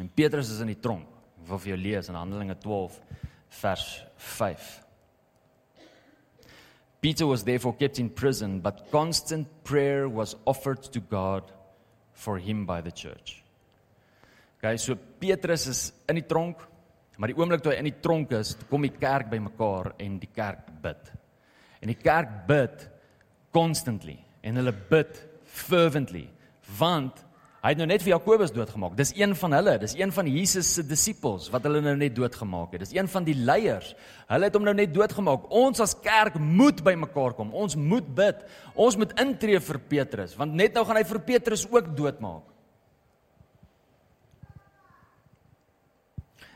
En 0.00 0.08
Petrus 0.08 0.50
is 0.52 0.60
in 0.64 0.72
die 0.72 0.80
tronk. 0.80 1.08
Ek 1.42 1.50
wil 1.50 1.62
vir 1.62 1.72
jou 1.74 1.78
lees 1.80 2.10
in 2.10 2.18
Handelinge 2.18 2.56
12 2.60 2.98
vers 3.60 3.86
5. 4.16 4.66
Peter 7.00 7.28
was 7.28 7.44
therefore 7.44 7.76
kept 7.78 7.98
in 7.98 8.10
prison, 8.10 8.58
but 8.60 8.90
constant 8.90 9.46
prayer 9.64 10.08
was 10.08 10.34
offered 10.44 10.82
to 10.92 11.00
God 11.00 11.52
for 12.12 12.38
him 12.38 12.64
by 12.66 12.80
the 12.80 12.90
church. 12.90 13.42
Okay, 14.58 14.76
so 14.76 14.96
Petrus 14.96 15.66
is 15.66 15.80
in 16.08 16.18
die 16.18 16.26
tronk, 16.26 16.58
maar 17.16 17.30
die 17.30 17.36
oomblik 17.38 17.62
toe 17.62 17.74
hy 17.74 17.78
in 17.78 17.90
die 17.90 18.00
tronk 18.02 18.32
is, 18.34 18.56
kom 18.70 18.82
die 18.82 18.94
kerk 18.96 19.30
bymekaar 19.30 19.92
en 20.02 20.18
die 20.18 20.32
kerk 20.34 20.66
bid. 20.82 21.12
En 21.78 21.92
die 21.92 22.00
kerk 22.00 22.32
bid 22.48 22.88
constantly 23.54 24.18
en 24.46 24.60
hulle 24.60 24.74
bid 24.90 25.22
fervently, 25.66 26.28
want 26.78 27.26
Hy 27.66 27.72
het 27.72 27.80
nou 27.80 27.86
net 27.90 28.02
vir 28.04 28.12
Jakobus 28.12 28.52
doodgemaak. 28.54 28.92
Dis 28.94 29.10
een 29.16 29.32
van 29.34 29.56
hulle, 29.56 29.72
dis 29.82 29.96
een 29.98 30.12
van 30.14 30.28
Jesus 30.30 30.68
se 30.76 30.84
disippels 30.86 31.48
wat 31.50 31.64
hulle 31.66 31.80
nou 31.82 31.96
net 31.98 32.12
doodgemaak 32.14 32.76
het. 32.76 32.84
Dis 32.84 32.92
een 32.94 33.08
van 33.10 33.24
die 33.26 33.34
leiers. 33.34 33.88
Hulle 34.30 34.46
het 34.46 34.54
hom 34.54 34.62
nou 34.68 34.74
net 34.78 34.92
doodgemaak. 34.94 35.48
Ons 35.50 35.82
as 35.82 35.96
kerk 35.98 36.36
moet 36.38 36.78
bymekaar 36.86 37.34
kom. 37.34 37.50
Ons 37.50 37.74
moet 37.74 38.06
bid. 38.06 38.44
Ons 38.78 38.94
moet 39.00 39.16
intree 39.18 39.58
vir 39.58 39.80
Petrus, 39.90 40.36
want 40.38 40.54
net 40.54 40.78
nou 40.78 40.84
gaan 40.86 41.00
hy 41.00 41.02
vir 41.10 41.20
Petrus 41.26 41.66
ook 41.66 41.90
doodmaak. 41.98 42.44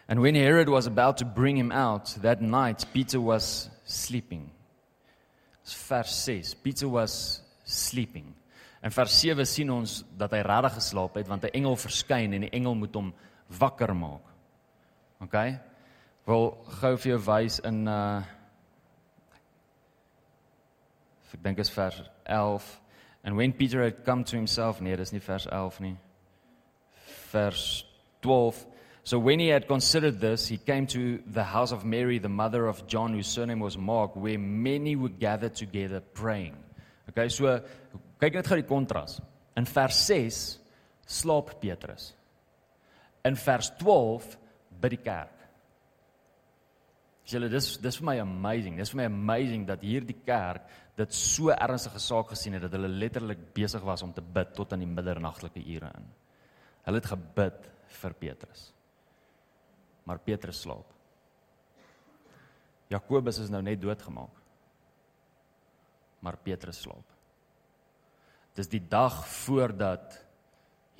And 0.07 0.23
when 0.23 0.39
Herod 0.39 0.71
was 0.71 0.87
about 0.87 1.19
to 1.19 1.25
bring 1.27 1.59
him 1.59 1.73
out 1.73 2.15
that 2.23 2.41
night, 2.41 2.87
Peter 2.93 3.19
was 3.19 3.69
sleeping. 3.85 4.47
Vers 5.89 6.15
6. 6.25 6.55
Peter 6.63 6.89
was 6.89 7.43
sleeping. 7.71 8.35
In 8.83 8.91
vers 8.91 9.21
7 9.21 9.47
sien 9.47 9.71
ons 9.71 10.01
dat 10.17 10.33
hy 10.33 10.41
regtig 10.47 10.79
geslaap 10.79 11.15
het 11.21 11.29
want 11.29 11.45
'n 11.45 11.55
engel 11.55 11.77
verskyn 11.77 12.33
en 12.33 12.41
die 12.41 12.51
engel 12.51 12.75
moet 12.75 12.95
hom 12.95 13.15
wakker 13.59 13.95
maak. 13.97 14.25
OK? 15.21 15.37
Wil 16.27 16.51
gou 16.81 16.97
vir 16.97 17.13
jou 17.13 17.21
wys 17.27 17.61
in 17.61 17.89
uh 17.89 18.23
ek 21.41 21.45
dink 21.45 21.59
is 21.59 21.71
vers 21.71 22.03
11 22.27 22.81
and 23.25 23.37
when 23.37 23.53
Peter 23.53 23.83
had 23.83 24.05
come 24.05 24.25
to 24.25 24.37
himself 24.37 24.81
nee 24.81 24.97
dis 24.97 25.13
nie 25.13 25.23
vers 25.25 25.47
11 25.47 25.81
nie 25.81 25.97
vers 27.33 27.85
12 28.21 28.67
so 29.05 29.19
when 29.19 29.41
he 29.41 29.49
had 29.49 29.67
considered 29.69 30.21
this 30.21 30.49
he 30.49 30.59
came 30.59 30.87
to 30.87 31.23
the 31.33 31.45
house 31.45 31.73
of 31.73 31.85
Mary 31.85 32.19
the 32.19 32.29
mother 32.29 32.67
of 32.67 32.87
John 32.87 33.15
whose 33.15 33.29
surname 33.29 33.61
was 33.61 33.79
Mark 33.79 34.17
where 34.17 34.39
many 34.39 34.97
were 34.97 35.09
gathered 35.09 35.55
together 35.55 36.01
praying 36.01 36.57
okay 37.11 37.29
so 37.29 37.59
Kyk 38.21 38.37
net 38.37 38.49
gou 38.51 38.59
die 38.59 38.69
kontras. 38.69 39.17
In 39.57 39.67
vers 39.69 40.05
6 40.11 40.41
slaap 41.09 41.55
Petrus. 41.63 42.11
In 43.25 43.37
vers 43.37 43.71
12 43.81 44.35
bid 44.81 44.95
die 44.97 45.03
kerk. 45.05 45.37
Julle 47.31 47.49
dis 47.53 47.73
dis 47.81 47.99
vir 48.01 48.09
my 48.11 48.17
amazing. 48.21 48.77
Dis 48.81 48.93
vir 48.93 49.03
my 49.03 49.09
amazing 49.09 49.65
dat 49.69 49.85
hierdie 49.87 50.19
kerk 50.27 50.69
dit 51.01 51.15
so 51.17 51.49
ernstige 51.55 52.01
saak 52.03 52.35
gesien 52.35 52.59
het 52.59 52.67
dat 52.67 52.75
hulle 52.77 52.91
letterlik 52.93 53.41
besig 53.57 53.85
was 53.87 54.03
om 54.05 54.13
te 54.13 54.25
bid 54.25 54.53
tot 54.57 54.75
aan 54.75 54.83
die 54.85 54.91
middernagtelike 54.91 55.63
ure 55.63 55.93
in. 55.97 56.11
Hulle 56.85 57.01
het 57.01 57.09
gebid 57.09 57.71
vir 58.01 58.17
Petrus. 58.21 58.67
Maar 60.05 60.21
Petrus 60.27 60.61
slaap. 60.67 60.93
Jakobus 62.91 63.39
is 63.41 63.53
nou 63.53 63.63
net 63.65 63.81
doodgemaak. 63.81 64.40
Maar 66.21 66.37
Petrus 66.45 66.83
slaap. 66.85 67.17
Dis 68.57 68.69
die 68.69 68.83
dag 68.83 69.23
voordat 69.45 70.19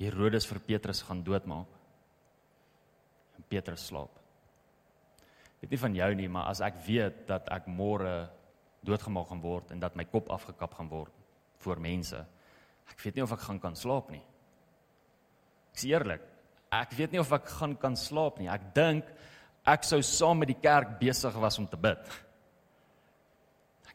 Herodes 0.01 0.47
vir 0.49 0.59
Petrus 0.65 1.03
gaan 1.05 1.21
doodmaak. 1.23 1.69
En 3.37 3.45
Petrus 3.47 3.85
slaap. 3.91 4.17
Weet 5.61 5.75
nie 5.75 5.81
van 5.81 5.95
jou 5.95 6.09
nie, 6.17 6.29
maar 6.31 6.49
as 6.49 6.63
ek 6.65 6.79
weet 6.87 7.25
dat 7.29 7.49
ek 7.53 7.67
môre 7.69 8.25
doodgemaak 8.81 9.29
gaan 9.29 9.43
word 9.43 9.73
en 9.75 9.81
dat 9.83 9.97
my 9.97 10.07
kop 10.09 10.31
afgekap 10.33 10.73
gaan 10.73 10.89
word 10.89 11.13
voor 11.61 11.77
mense, 11.77 12.17
ek 12.89 13.03
weet 13.03 13.19
nie 13.19 13.25
of 13.27 13.35
ek 13.35 13.43
gaan 13.45 13.59
kan 13.61 13.77
slaap 13.77 14.09
nie. 14.09 14.23
Ek 15.71 15.83
sê 15.83 15.91
eerlik, 15.93 16.23
ek 16.73 16.95
weet 16.97 17.13
nie 17.13 17.21
of 17.21 17.29
ek 17.37 17.45
gaan 17.59 17.75
kan 17.77 17.93
slaap 17.99 18.41
nie. 18.41 18.49
Ek 18.49 18.71
dink 18.73 19.05
ek 19.69 19.85
sou 19.85 20.01
saam 20.01 20.41
met 20.41 20.49
die 20.49 20.57
kerk 20.57 20.97
besig 20.97 21.37
was 21.37 21.59
om 21.61 21.67
te 21.69 21.77
bid 21.77 22.09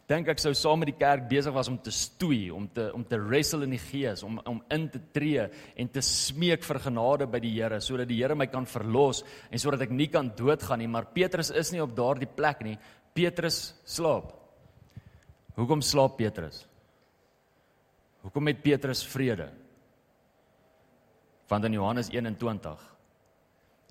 dink 0.07 0.29
ek 0.31 0.38
sou 0.38 0.53
saam 0.55 0.79
met 0.81 0.92
die 0.92 0.99
kerk 1.01 1.25
besig 1.31 1.55
was 1.55 1.69
om 1.71 1.79
te 1.83 1.90
stoei, 1.90 2.47
om 2.55 2.69
te 2.71 2.87
om 2.95 3.03
te 3.05 3.19
wrestle 3.19 3.66
in 3.66 3.75
die 3.75 3.83
gees, 3.83 4.23
om 4.27 4.38
om 4.47 4.61
in 4.71 4.87
te 4.90 5.01
tree 5.12 5.49
en 5.75 5.90
te 5.90 6.03
smeek 6.05 6.62
vir 6.66 6.81
genade 6.85 7.27
by 7.31 7.40
die 7.42 7.55
Here 7.57 7.81
sodat 7.83 8.09
die 8.09 8.21
Here 8.21 8.37
my 8.38 8.47
kan 8.47 8.69
verlos 8.71 9.25
en 9.51 9.59
sodat 9.59 9.83
ek 9.88 9.95
nie 9.95 10.07
kan 10.12 10.31
doodgaan 10.38 10.79
nie, 10.79 10.90
maar 10.90 11.11
Petrus 11.11 11.51
is 11.51 11.73
nie 11.75 11.83
op 11.83 11.97
daardie 11.97 12.31
plek 12.31 12.62
nie. 12.62 12.79
Petrus 13.16 13.75
slaap. 13.85 14.31
Hoekom 15.57 15.83
slaap 15.83 16.19
Petrus? 16.21 16.66
Hoekom 18.23 18.53
het 18.53 18.62
Petrus 18.62 19.03
vrede? 19.07 19.51
Want 21.49 21.64
in 21.64 21.79
Johannes 21.79 22.11
21 22.12 22.83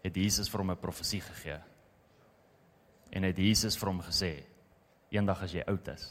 het 0.05 0.15
Jesus 0.15 0.49
vir 0.51 0.61
hom 0.61 0.71
'n 0.71 0.79
profesie 0.79 1.21
gegee. 1.21 1.59
En 3.11 3.23
het 3.23 3.37
Jesus 3.37 3.77
vir 3.77 3.89
hom 3.89 4.01
gesê: 4.01 4.54
Eendag 5.15 5.41
as 5.45 5.55
jy 5.55 5.63
oud 5.71 5.87
is, 5.93 6.09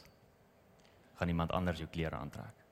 gaan 1.18 1.30
iemand 1.30 1.52
anders 1.52 1.82
jou 1.82 1.88
klere 1.92 2.16
aantrek. 2.16 2.64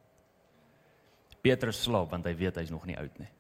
Petrus 1.43 1.81
slaap 1.83 2.13
want 2.13 2.27
hy 2.27 2.35
weet 2.39 2.61
hy's 2.61 2.71
nog 2.71 2.85
nie 2.87 2.97
oud 2.99 3.17
nie. 3.19 3.31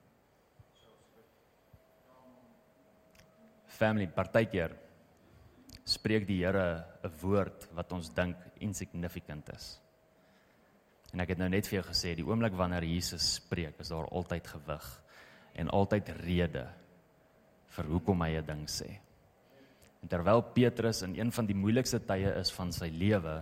Family 3.72 4.08
partykeer 4.10 4.74
spreek 5.88 6.26
die 6.26 6.42
Here 6.42 6.84
'n 7.02 7.14
woord 7.22 7.68
wat 7.74 7.92
ons 7.92 8.10
dink 8.14 8.36
insignificant 8.60 9.48
is. 9.54 9.80
En 11.12 11.20
ek 11.20 11.34
het 11.34 11.38
nou 11.38 11.48
net 11.48 11.66
vir 11.66 11.80
jou 11.80 11.88
gesê 11.90 12.14
die 12.16 12.24
oomblik 12.24 12.54
wanneer 12.56 12.84
Jesus 12.84 13.34
spreek, 13.34 13.80
is 13.80 13.88
daar 13.88 14.08
altyd 14.08 14.46
gewig 14.46 15.02
en 15.54 15.68
altyd 15.68 16.08
rede 16.08 16.66
vir 17.76 17.84
hoekom 17.84 18.22
hy 18.22 18.38
'n 18.38 18.46
ding 18.46 18.66
sê. 18.66 18.98
En 20.02 20.10
terwyl 20.10 20.42
Petrus 20.54 21.02
in 21.06 21.14
een 21.18 21.32
van 21.32 21.46
die 21.46 21.56
moeilikste 21.56 22.00
tye 22.06 22.32
is 22.40 22.50
van 22.54 22.72
sy 22.74 22.90
lewe, 22.90 23.36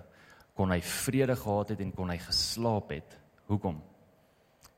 kon 0.55 0.73
hy 0.75 0.81
vrede 0.85 1.37
gehad 1.41 1.73
het 1.73 1.81
en 1.81 1.93
kon 1.97 2.11
hy 2.13 2.19
geslaap 2.21 2.93
het. 2.93 3.17
Hoekom? 3.49 3.79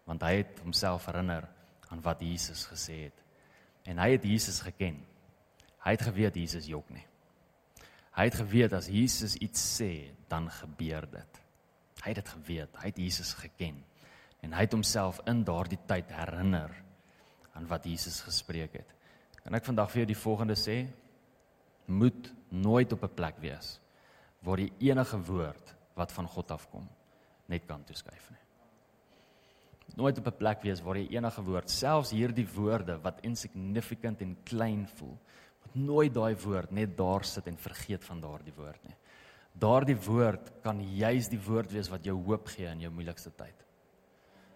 Want 0.06 0.22
hy 0.22 0.36
het 0.42 0.60
homself 0.62 1.08
herinner 1.10 1.48
aan 1.90 2.02
wat 2.04 2.22
Jesus 2.22 2.64
gesê 2.70 3.08
het. 3.08 3.18
En 3.90 3.98
hy 3.98 4.12
het 4.14 4.26
Jesus 4.26 4.60
geken. 4.62 5.00
Hy 5.82 5.96
het 5.96 6.06
geweet 6.06 6.38
Jesus 6.38 6.68
jok 6.70 6.90
nie. 6.94 7.04
Hy 8.12 8.28
het 8.28 8.36
geweet 8.38 8.74
as 8.76 8.90
Jesus 8.92 9.34
iets 9.40 9.60
sê, 9.80 10.12
dan 10.28 10.46
gebeur 10.52 11.06
dit. 11.10 11.40
Hy 12.02 12.12
het 12.12 12.20
dit 12.20 12.32
geweet. 12.36 12.78
Hy 12.82 12.90
het 12.92 12.98
Jesus 13.00 13.32
geken. 13.40 13.80
En 14.42 14.54
hy 14.54 14.66
het 14.66 14.74
homself 14.74 15.20
in 15.30 15.42
daardie 15.46 15.80
tyd 15.88 16.10
herinner 16.14 16.74
aan 17.56 17.66
wat 17.70 17.86
Jesus 17.86 18.20
gespreek 18.24 18.78
het. 18.80 18.94
Kan 19.42 19.56
ek 19.58 19.66
vandag 19.66 19.90
vir 19.90 20.02
jou 20.02 20.10
die 20.12 20.22
volgende 20.22 20.56
sê? 20.58 20.84
Moet 21.86 22.32
nooit 22.48 22.92
op 22.92 23.02
'n 23.04 23.14
plek 23.14 23.38
wees 23.38 23.80
waar 24.40 24.56
die 24.56 24.72
enige 24.78 25.18
woord 25.18 25.74
wat 25.94 26.12
van 26.12 26.26
God 26.26 26.50
afkom 26.50 26.88
net 27.46 27.66
kan 27.66 27.84
toeskuif 27.84 28.30
nie. 28.30 28.42
Nooit 29.96 30.18
op 30.18 30.26
'n 30.26 30.36
plek 30.36 30.62
wees 30.62 30.80
waar 30.80 30.94
die 30.94 31.10
enige 31.10 31.42
woord, 31.42 31.70
selfs 31.70 32.10
hierdie 32.10 32.48
woorde 32.54 32.98
wat 33.02 33.20
insignificant 33.20 34.20
en 34.20 34.36
klein 34.44 34.88
voel, 34.88 35.18
moet 35.62 35.74
nooit 35.74 36.14
daai 36.14 36.34
woord 36.36 36.70
net 36.70 36.96
daar 36.96 37.24
sit 37.24 37.46
en 37.46 37.56
vergeet 37.56 38.04
van 38.04 38.20
daardie 38.20 38.54
woord 38.56 38.84
nie. 38.84 38.96
Daardie 39.52 39.96
woord 39.96 40.62
kan 40.62 40.80
juis 40.96 41.28
die 41.28 41.40
woord 41.40 41.72
wees 41.72 41.88
wat 41.88 42.04
jou 42.04 42.16
hoop 42.24 42.46
gee 42.46 42.66
in 42.66 42.80
jou 42.80 42.90
moeilikste 42.90 43.30
tyd. 43.36 43.66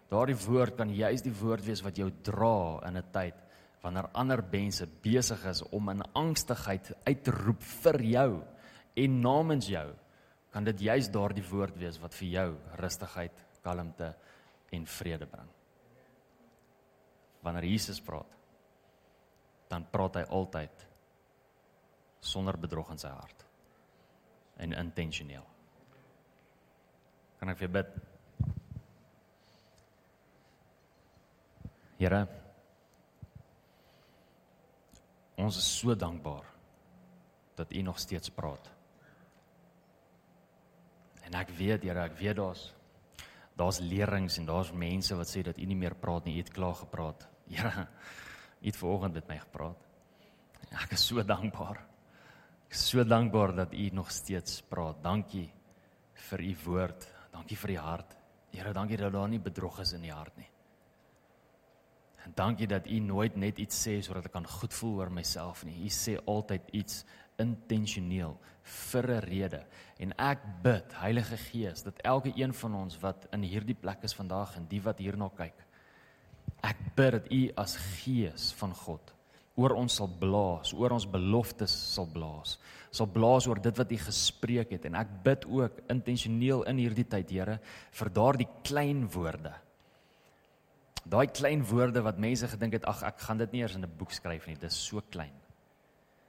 Daardie 0.09 0.39
woord 0.47 0.77
kan 0.77 0.95
juis 0.95 1.23
die 1.23 1.35
woord 1.35 1.65
wees 1.67 1.83
wat 1.83 1.97
jou 1.97 2.11
dra 2.23 2.81
in 2.87 2.97
'n 2.97 3.05
tyd 3.13 3.35
wanneer 3.87 4.09
ander 4.19 4.43
mense 4.51 4.87
besig 5.03 5.45
is 5.47 5.63
om 5.71 5.93
in 5.93 6.03
angstigheid 6.19 6.91
uit 7.07 7.21
te 7.23 7.31
roep 7.31 7.63
vir 7.85 8.01
jou 8.03 8.31
en 8.99 9.19
namens 9.23 9.69
jou 9.71 9.87
kan 10.51 10.67
dit 10.67 10.81
juis 10.89 11.11
daardie 11.13 11.45
woord 11.47 11.77
wees 11.79 11.99
wat 12.03 12.15
vir 12.17 12.29
jou 12.33 12.47
rustigheid, 12.81 13.43
kalmte 13.63 14.09
en 14.75 14.87
vrede 14.91 15.29
bring. 15.31 15.51
Wanneer 17.45 17.67
Jesus 17.69 18.01
praat, 18.03 18.33
dan 19.71 19.87
praat 19.93 20.19
hy 20.19 20.25
altyd 20.35 20.87
sonder 22.25 22.59
bedrog 22.59 22.91
in 22.95 23.03
sy 23.03 23.13
hart 23.13 23.45
en 24.65 24.75
intentioneel. 24.81 25.45
Kan 27.39 27.53
ek 27.53 27.61
vir 27.61 27.71
bid? 27.77 27.95
Here 32.01 32.25
Ons 35.47 35.61
is 35.61 35.67
so 35.79 35.95
dankbaar 35.95 36.47
dat 37.55 37.73
U 37.73 37.83
nog 37.87 37.99
steeds 38.03 38.33
praat. 38.35 38.67
En 41.27 41.37
ek 41.39 41.53
weet, 41.55 41.87
Here, 41.87 42.03
ek 42.09 42.19
weet 42.19 42.39
daar's 42.41 42.73
daar's 43.57 43.79
leerings 43.81 44.37
en 44.37 44.49
daar's 44.51 44.73
mense 44.77 45.17
wat 45.17 45.31
sê 45.31 45.41
dat 45.47 45.57
U 45.57 45.65
nie 45.65 45.79
meer 45.79 45.95
praat 45.97 46.27
nie, 46.27 46.35
U 46.37 46.43
het 46.43 46.53
klaar 46.53 46.75
gepraat. 46.77 47.29
Here, 47.55 47.87
U 48.61 48.67
het 48.67 48.81
vanoggend 48.81 49.21
met 49.21 49.31
my 49.31 49.39
gepraat. 49.45 49.87
Ek 50.83 50.97
is 50.99 51.07
so 51.07 51.23
dankbaar. 51.23 51.79
Ek 52.67 52.75
is 52.75 52.83
so 52.91 53.07
dankbaar 53.07 53.55
dat 53.63 53.75
U 53.75 53.87
nog 53.95 54.11
steeds 54.11 54.61
praat. 54.67 54.99
Dankie 55.05 55.47
vir 56.27 56.43
U 56.43 56.53
woord. 56.67 57.09
Dankie 57.33 57.59
vir 57.63 57.77
die 57.77 57.81
hart. 57.81 58.19
Here, 58.51 58.75
dankie 58.75 58.99
dat 58.99 59.15
daar 59.15 59.31
nie 59.31 59.43
bedrog 59.43 59.79
is 59.85 59.95
in 59.95 60.05
die 60.09 60.15
hart 60.15 60.37
nie. 60.43 60.51
En 62.27 62.33
dankie 62.35 62.67
dat 62.67 62.89
U 62.91 62.99
nooit 62.99 63.37
net 63.39 63.59
iets 63.63 63.79
sê 63.87 64.01
sodat 64.03 64.27
ek 64.27 64.35
kan 64.35 64.47
goed 64.59 64.75
voel 64.75 64.99
oor 65.01 65.13
myself 65.15 65.63
nie. 65.65 65.79
U 65.87 65.91
sê 65.95 66.17
altyd 66.27 66.73
iets 66.75 67.05
intentioneel 67.39 68.35
vir 68.63 69.11
'n 69.11 69.21
rede. 69.21 69.63
En 69.99 70.13
ek 70.19 70.43
bid, 70.63 70.95
Heilige 70.99 71.37
Gees, 71.37 71.83
dat 71.83 71.99
elke 72.03 72.33
een 72.35 72.55
van 72.55 72.75
ons 72.75 72.99
wat 73.01 73.27
in 73.33 73.43
hierdie 73.43 73.75
plek 73.75 74.03
is 74.03 74.15
vandag 74.15 74.57
en 74.57 74.67
die 74.69 74.83
wat 74.83 74.99
hierna 74.99 75.29
kyk, 75.29 75.55
ek 76.63 76.77
bid 76.97 77.13
dat 77.13 77.33
U 77.33 77.51
as 77.57 77.77
Gees 77.77 78.53
van 78.53 78.75
God 78.75 79.13
oor 79.57 79.73
ons 79.73 79.95
sal 79.95 80.09
blaas, 80.21 80.73
oor 80.77 80.91
ons 80.91 81.07
beloftes 81.09 81.73
sal 81.95 82.07
blaas. 82.13 82.59
Sal 82.91 83.07
blaas 83.07 83.47
oor 83.47 83.61
dit 83.61 83.79
wat 83.79 83.93
U 83.93 83.97
gespreek 83.97 84.71
het 84.71 84.85
en 84.85 84.95
ek 84.95 85.09
bid 85.25 85.47
ook 85.49 85.81
intentioneel 85.89 86.63
in 86.65 86.77
hierdie 86.77 87.09
tyd, 87.09 87.31
Here, 87.31 87.59
vir 87.93 88.11
daardie 88.11 88.49
klein 88.63 89.07
woorde. 89.09 89.55
Daai 91.07 91.27
klein 91.31 91.63
woorde 91.65 92.03
wat 92.03 92.19
mense 92.19 92.49
gedink 92.51 92.73
het, 92.73 92.87
ag 92.91 93.03
ek 93.07 93.21
gaan 93.29 93.39
dit 93.39 93.53
nie 93.53 93.61
eers 93.63 93.77
in 93.79 93.85
'n 93.85 93.97
boek 93.99 94.13
skryf 94.13 94.47
nie, 94.47 94.57
dit 94.57 94.71
is 94.71 94.87
so 94.87 95.01
klein. 95.01 95.35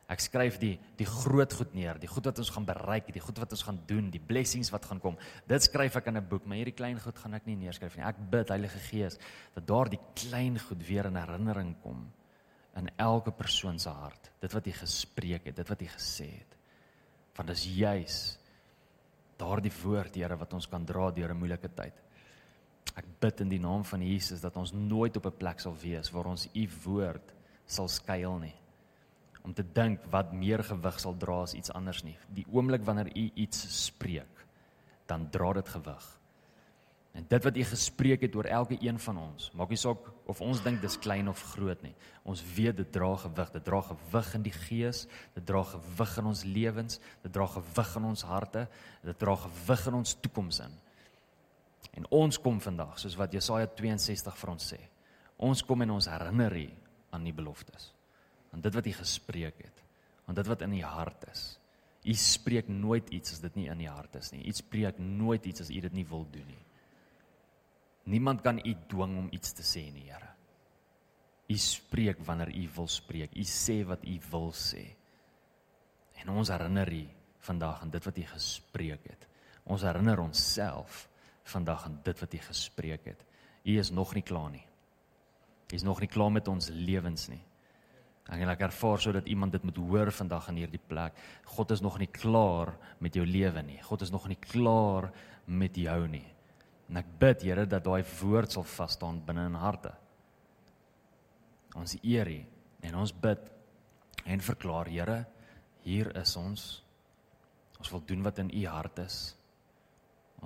Ek 0.07 0.19
skryf 0.19 0.55
die 0.59 0.77
die 0.95 1.05
groot 1.05 1.51
goed 1.53 1.73
neer, 1.73 1.97
die 1.99 2.07
goed 2.07 2.25
wat 2.25 2.37
ons 2.39 2.49
gaan 2.49 2.65
bereik, 2.65 3.11
die 3.11 3.19
goed 3.19 3.37
wat 3.39 3.51
ons 3.51 3.63
gaan 3.63 3.79
doen, 3.87 4.09
die 4.09 4.23
blessings 4.23 4.69
wat 4.71 4.85
gaan 4.85 4.99
kom. 4.99 5.17
Dit 5.47 5.63
skryf 5.63 5.95
ek 5.95 6.07
in 6.07 6.17
'n 6.17 6.27
boek, 6.29 6.45
maar 6.45 6.57
hierdie 6.57 6.75
klein 6.75 6.99
goed 6.99 7.17
gaan 7.17 7.33
ek 7.33 7.45
nie 7.45 7.55
neerskryf 7.55 7.97
nie. 7.97 8.05
Ek 8.05 8.15
bid 8.29 8.47
Heilige 8.49 8.79
Gees 8.79 9.17
dat 9.53 9.67
daardie 9.67 9.99
klein 10.15 10.59
goed 10.59 10.87
weer 10.87 11.05
in 11.05 11.15
herinnering 11.15 11.75
kom 11.81 12.11
in 12.77 12.89
elke 12.97 13.31
persoon 13.31 13.79
se 13.79 13.89
hart. 13.89 14.31
Dit 14.39 14.53
wat 14.53 14.65
jy 14.65 14.71
gespreek 14.71 15.45
het, 15.45 15.55
dit 15.55 15.69
wat 15.69 15.81
jy 15.81 15.87
gesê 15.87 16.29
het. 16.37 16.57
Want 17.35 17.49
dis 17.49 17.65
juis 17.65 18.37
daardie 19.37 19.73
woord, 19.83 20.15
Here, 20.15 20.37
wat 20.37 20.53
ons 20.53 20.67
kan 20.67 20.85
dra 20.85 21.11
deur 21.11 21.33
'n 21.33 21.37
moeilike 21.37 21.69
tyd. 21.75 21.93
Ek 22.97 23.05
bid 23.21 23.41
in 23.45 23.49
die 23.49 23.61
naam 23.61 23.83
van 23.85 24.01
Jesus 24.01 24.41
dat 24.41 24.57
ons 24.57 24.73
nooit 24.73 25.17
op 25.17 25.25
'n 25.25 25.37
plek 25.37 25.59
sal 25.59 25.75
wees 25.81 26.11
waar 26.11 26.25
ons 26.25 26.49
u 26.53 26.69
woord 26.83 27.33
sal 27.65 27.87
skuil 27.87 28.39
nie 28.39 28.55
om 29.47 29.53
te 29.55 29.63
dink 29.63 30.03
wat 30.11 30.33
meer 30.35 30.59
gewig 30.67 30.99
sal 30.99 31.15
dra 31.15 31.39
as 31.45 31.55
iets 31.55 31.71
anders 31.71 32.03
nie. 32.03 32.17
Die 32.35 32.45
oomblik 32.51 32.83
wanneer 32.83 33.07
u 33.15 33.29
iets 33.39 33.63
spreek, 33.85 34.43
dan 35.07 35.29
dra 35.31 35.53
dit 35.53 35.69
gewig. 35.71 36.07
En 37.17 37.25
dit 37.31 37.45
wat 37.47 37.57
u 37.57 37.63
gespreek 37.63 38.25
het 38.27 38.35
oor 38.35 38.45
elke 38.45 38.77
een 38.83 38.99
van 38.99 39.17
ons, 39.17 39.47
maak 39.57 39.71
nie 39.73 39.79
saak 39.79 40.03
of 40.29 40.41
ons 40.43 40.59
dink 40.61 40.83
dis 40.83 40.99
klein 41.01 41.31
of 41.31 41.39
groot 41.53 41.79
nie. 41.81 41.95
Ons 42.27 42.43
weet 42.57 42.77
dit 42.77 42.91
dra 42.93 43.15
gewig, 43.23 43.53
dit 43.55 43.65
dra 43.65 43.79
gewig 43.87 44.33
in 44.37 44.43
die 44.45 44.53
gees, 44.53 45.05
dit 45.33 45.47
dra 45.47 45.63
gewig 45.71 46.17
in 46.21 46.29
ons 46.33 46.43
lewens, 46.43 46.99
dit 47.23 47.33
dra 47.33 47.47
gewig 47.55 47.95
in 47.97 48.11
ons 48.11 48.25
harte, 48.27 48.67
dit 49.07 49.17
dra 49.23 49.37
gewig 49.47 49.87
in 49.87 49.97
ons 50.03 50.13
toekoms 50.27 50.59
in. 50.67 50.75
En 51.97 52.05
ons 52.13 52.37
kom 52.39 52.61
vandag, 52.61 52.99
soos 53.01 53.17
wat 53.17 53.33
Jesaja 53.33 53.67
62 53.73 54.37
vir 54.37 54.53
ons 54.53 54.71
sê. 54.73 54.79
Ons 55.41 55.63
kom 55.65 55.81
en 55.81 55.97
ons 55.97 56.09
herinner 56.09 56.53
U 56.53 56.67
aan 57.17 57.25
die 57.25 57.33
beloftes 57.33 57.91
aan 58.57 58.63
dit 58.65 58.73
wat 58.73 58.87
hy 58.89 58.93
gespreek 58.97 59.59
het, 59.61 59.81
aan 60.25 60.37
dit 60.37 60.47
wat 60.49 60.63
in 60.65 60.77
die 60.77 60.85
hart 60.85 61.27
is. 61.31 61.43
U 62.07 62.13
spreek 62.17 62.69
nooit 62.71 63.09
iets 63.13 63.35
as 63.35 63.41
dit 63.43 63.57
nie 63.59 63.67
in 63.69 63.83
die 63.83 63.91
hart 63.91 64.15
is 64.17 64.31
nie. 64.31 64.45
U 64.47 64.53
spreek 64.55 64.99
nooit 65.01 65.45
iets 65.49 65.65
as 65.65 65.71
u 65.73 65.81
dit 65.83 65.93
nie 65.93 66.05
wil 66.07 66.23
doen 66.31 66.47
nie. 66.47 66.63
Niemand 68.07 68.41
kan 68.45 68.61
u 68.63 68.73
dwing 68.87 69.17
om 69.19 69.27
iets 69.35 69.51
te 69.53 69.65
sê 69.67 69.83
nie, 69.91 70.07
Here. 70.07 70.31
U 71.47 71.57
spreek 71.59 72.23
wanneer 72.27 72.49
u 72.55 72.63
wil 72.75 72.87
spreek. 72.91 73.35
U 73.35 73.43
sê 73.47 73.81
wat 73.87 74.03
u 74.07 74.15
wil 74.31 74.49
sê. 74.55 74.83
En 76.23 76.31
ons 76.35 76.49
herinner 76.51 76.91
u 76.91 77.03
vandag 77.47 77.81
aan 77.83 77.91
dit 77.91 78.07
wat 78.07 78.17
u 78.17 78.25
gespreek 78.31 79.05
het. 79.11 79.27
Ons 79.67 79.83
herinner 79.87 80.19
onsself 80.23 81.05
vandag 81.47 81.85
aan 81.85 81.99
dit 82.03 82.19
wat 82.19 82.33
u 82.33 82.37
gespreek 82.37 83.05
het. 83.05 83.25
U 83.63 83.77
is 83.79 83.91
nog 83.91 84.13
nie 84.13 84.23
klaar 84.23 84.49
nie. 84.51 84.65
U 85.71 85.75
is 85.75 85.83
nog 85.83 85.99
nie 85.99 86.09
klaar 86.09 86.31
met 86.31 86.47
ons 86.47 86.69
lewens 86.69 87.27
nie. 87.27 87.43
Ek 88.27 88.41
wil 88.41 88.51
ervaar 88.51 88.99
sodat 88.99 89.27
iemand 89.31 89.53
dit 89.55 89.63
moet 89.63 89.77
hoor 89.79 90.11
vandag 90.11 90.49
in 90.51 90.59
hierdie 90.59 90.83
plek. 90.83 91.15
God 91.55 91.71
is 91.71 91.81
nog 91.81 91.95
nie 91.99 92.09
klaar 92.11 92.73
met 92.99 93.15
jou 93.15 93.23
lewe 93.25 93.63
nie. 93.63 93.79
God 93.83 94.03
is 94.03 94.11
nog 94.11 94.27
nie 94.27 94.39
klaar 94.39 95.11
met 95.45 95.75
jou 95.79 96.01
nie. 96.11 96.25
En 96.89 96.99
ek 96.99 97.13
bid 97.19 97.45
Here 97.47 97.65
dat 97.67 97.85
daai 97.85 98.03
woord 98.19 98.51
sal 98.51 98.67
vas 98.67 98.95
staan 98.95 99.21
binne 99.23 99.45
in 99.47 99.55
harte. 99.59 99.93
Ons 101.75 101.95
eer 102.01 102.27
U 102.27 102.39
en 102.87 102.99
ons 102.99 103.13
bid 103.13 103.47
en 104.25 104.43
verklaar 104.43 104.91
Here, 104.91 105.21
hier 105.87 106.11
is 106.19 106.35
ons. 106.39 106.67
Ons 107.79 107.91
wil 107.93 108.03
doen 108.09 108.23
wat 108.27 108.39
in 108.43 108.51
U 108.51 108.65
hart 108.67 108.99
is. 109.05 109.37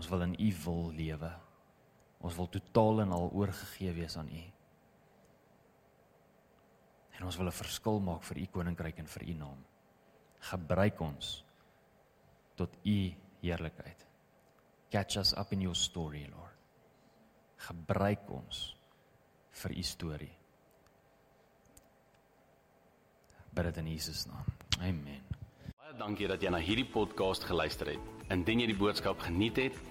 Ons 0.02 0.10
wil 0.10 0.26
in 0.26 0.34
U 0.34 0.49
wil 0.64 0.88
lewe. 0.97 1.30
Ons 2.26 2.34
wil 2.34 2.49
totaal 2.49 3.04
en 3.04 3.12
al 3.14 3.30
oorgegee 3.38 3.93
wees 3.93 4.18
aan 4.18 4.34
U. 4.34 4.41
En 7.20 7.28
ons 7.28 7.38
wil 7.38 7.45
'n 7.45 7.54
verskil 7.54 7.99
maak 8.02 8.24
vir 8.24 8.38
u 8.38 8.45
koninkryk 8.45 8.97
en 8.97 9.08
vir 9.08 9.24
u 9.30 9.34
naam. 9.34 9.60
Gebruik 10.39 11.02
ons 11.02 11.45
tot 12.56 12.78
u 12.84 13.14
heerlikheid. 13.41 14.08
Catch 14.89 15.18
us 15.18 15.34
up 15.38 15.52
in 15.52 15.62
your 15.62 15.76
story, 15.76 16.26
Lord. 16.32 16.58
Gebruik 17.58 18.30
ons 18.30 18.76
vir 19.52 19.72
u 19.72 19.84
storie. 19.84 20.38
Bid 23.54 23.64
dit 23.64 23.78
in 23.78 23.88
Jesus 23.88 24.26
naam. 24.26 24.45
Amen. 24.80 25.22
Baie 25.78 25.93
dankie 25.97 26.28
dat 26.28 26.41
jy 26.41 26.49
na 26.49 26.58
hierdie 26.58 26.89
podcast 26.89 27.43
geluister 27.43 27.88
het. 27.88 27.99
Indien 28.30 28.60
jy 28.60 28.66
die 28.66 28.78
boodskap 28.78 29.20
geniet 29.20 29.58
het, 29.58 29.91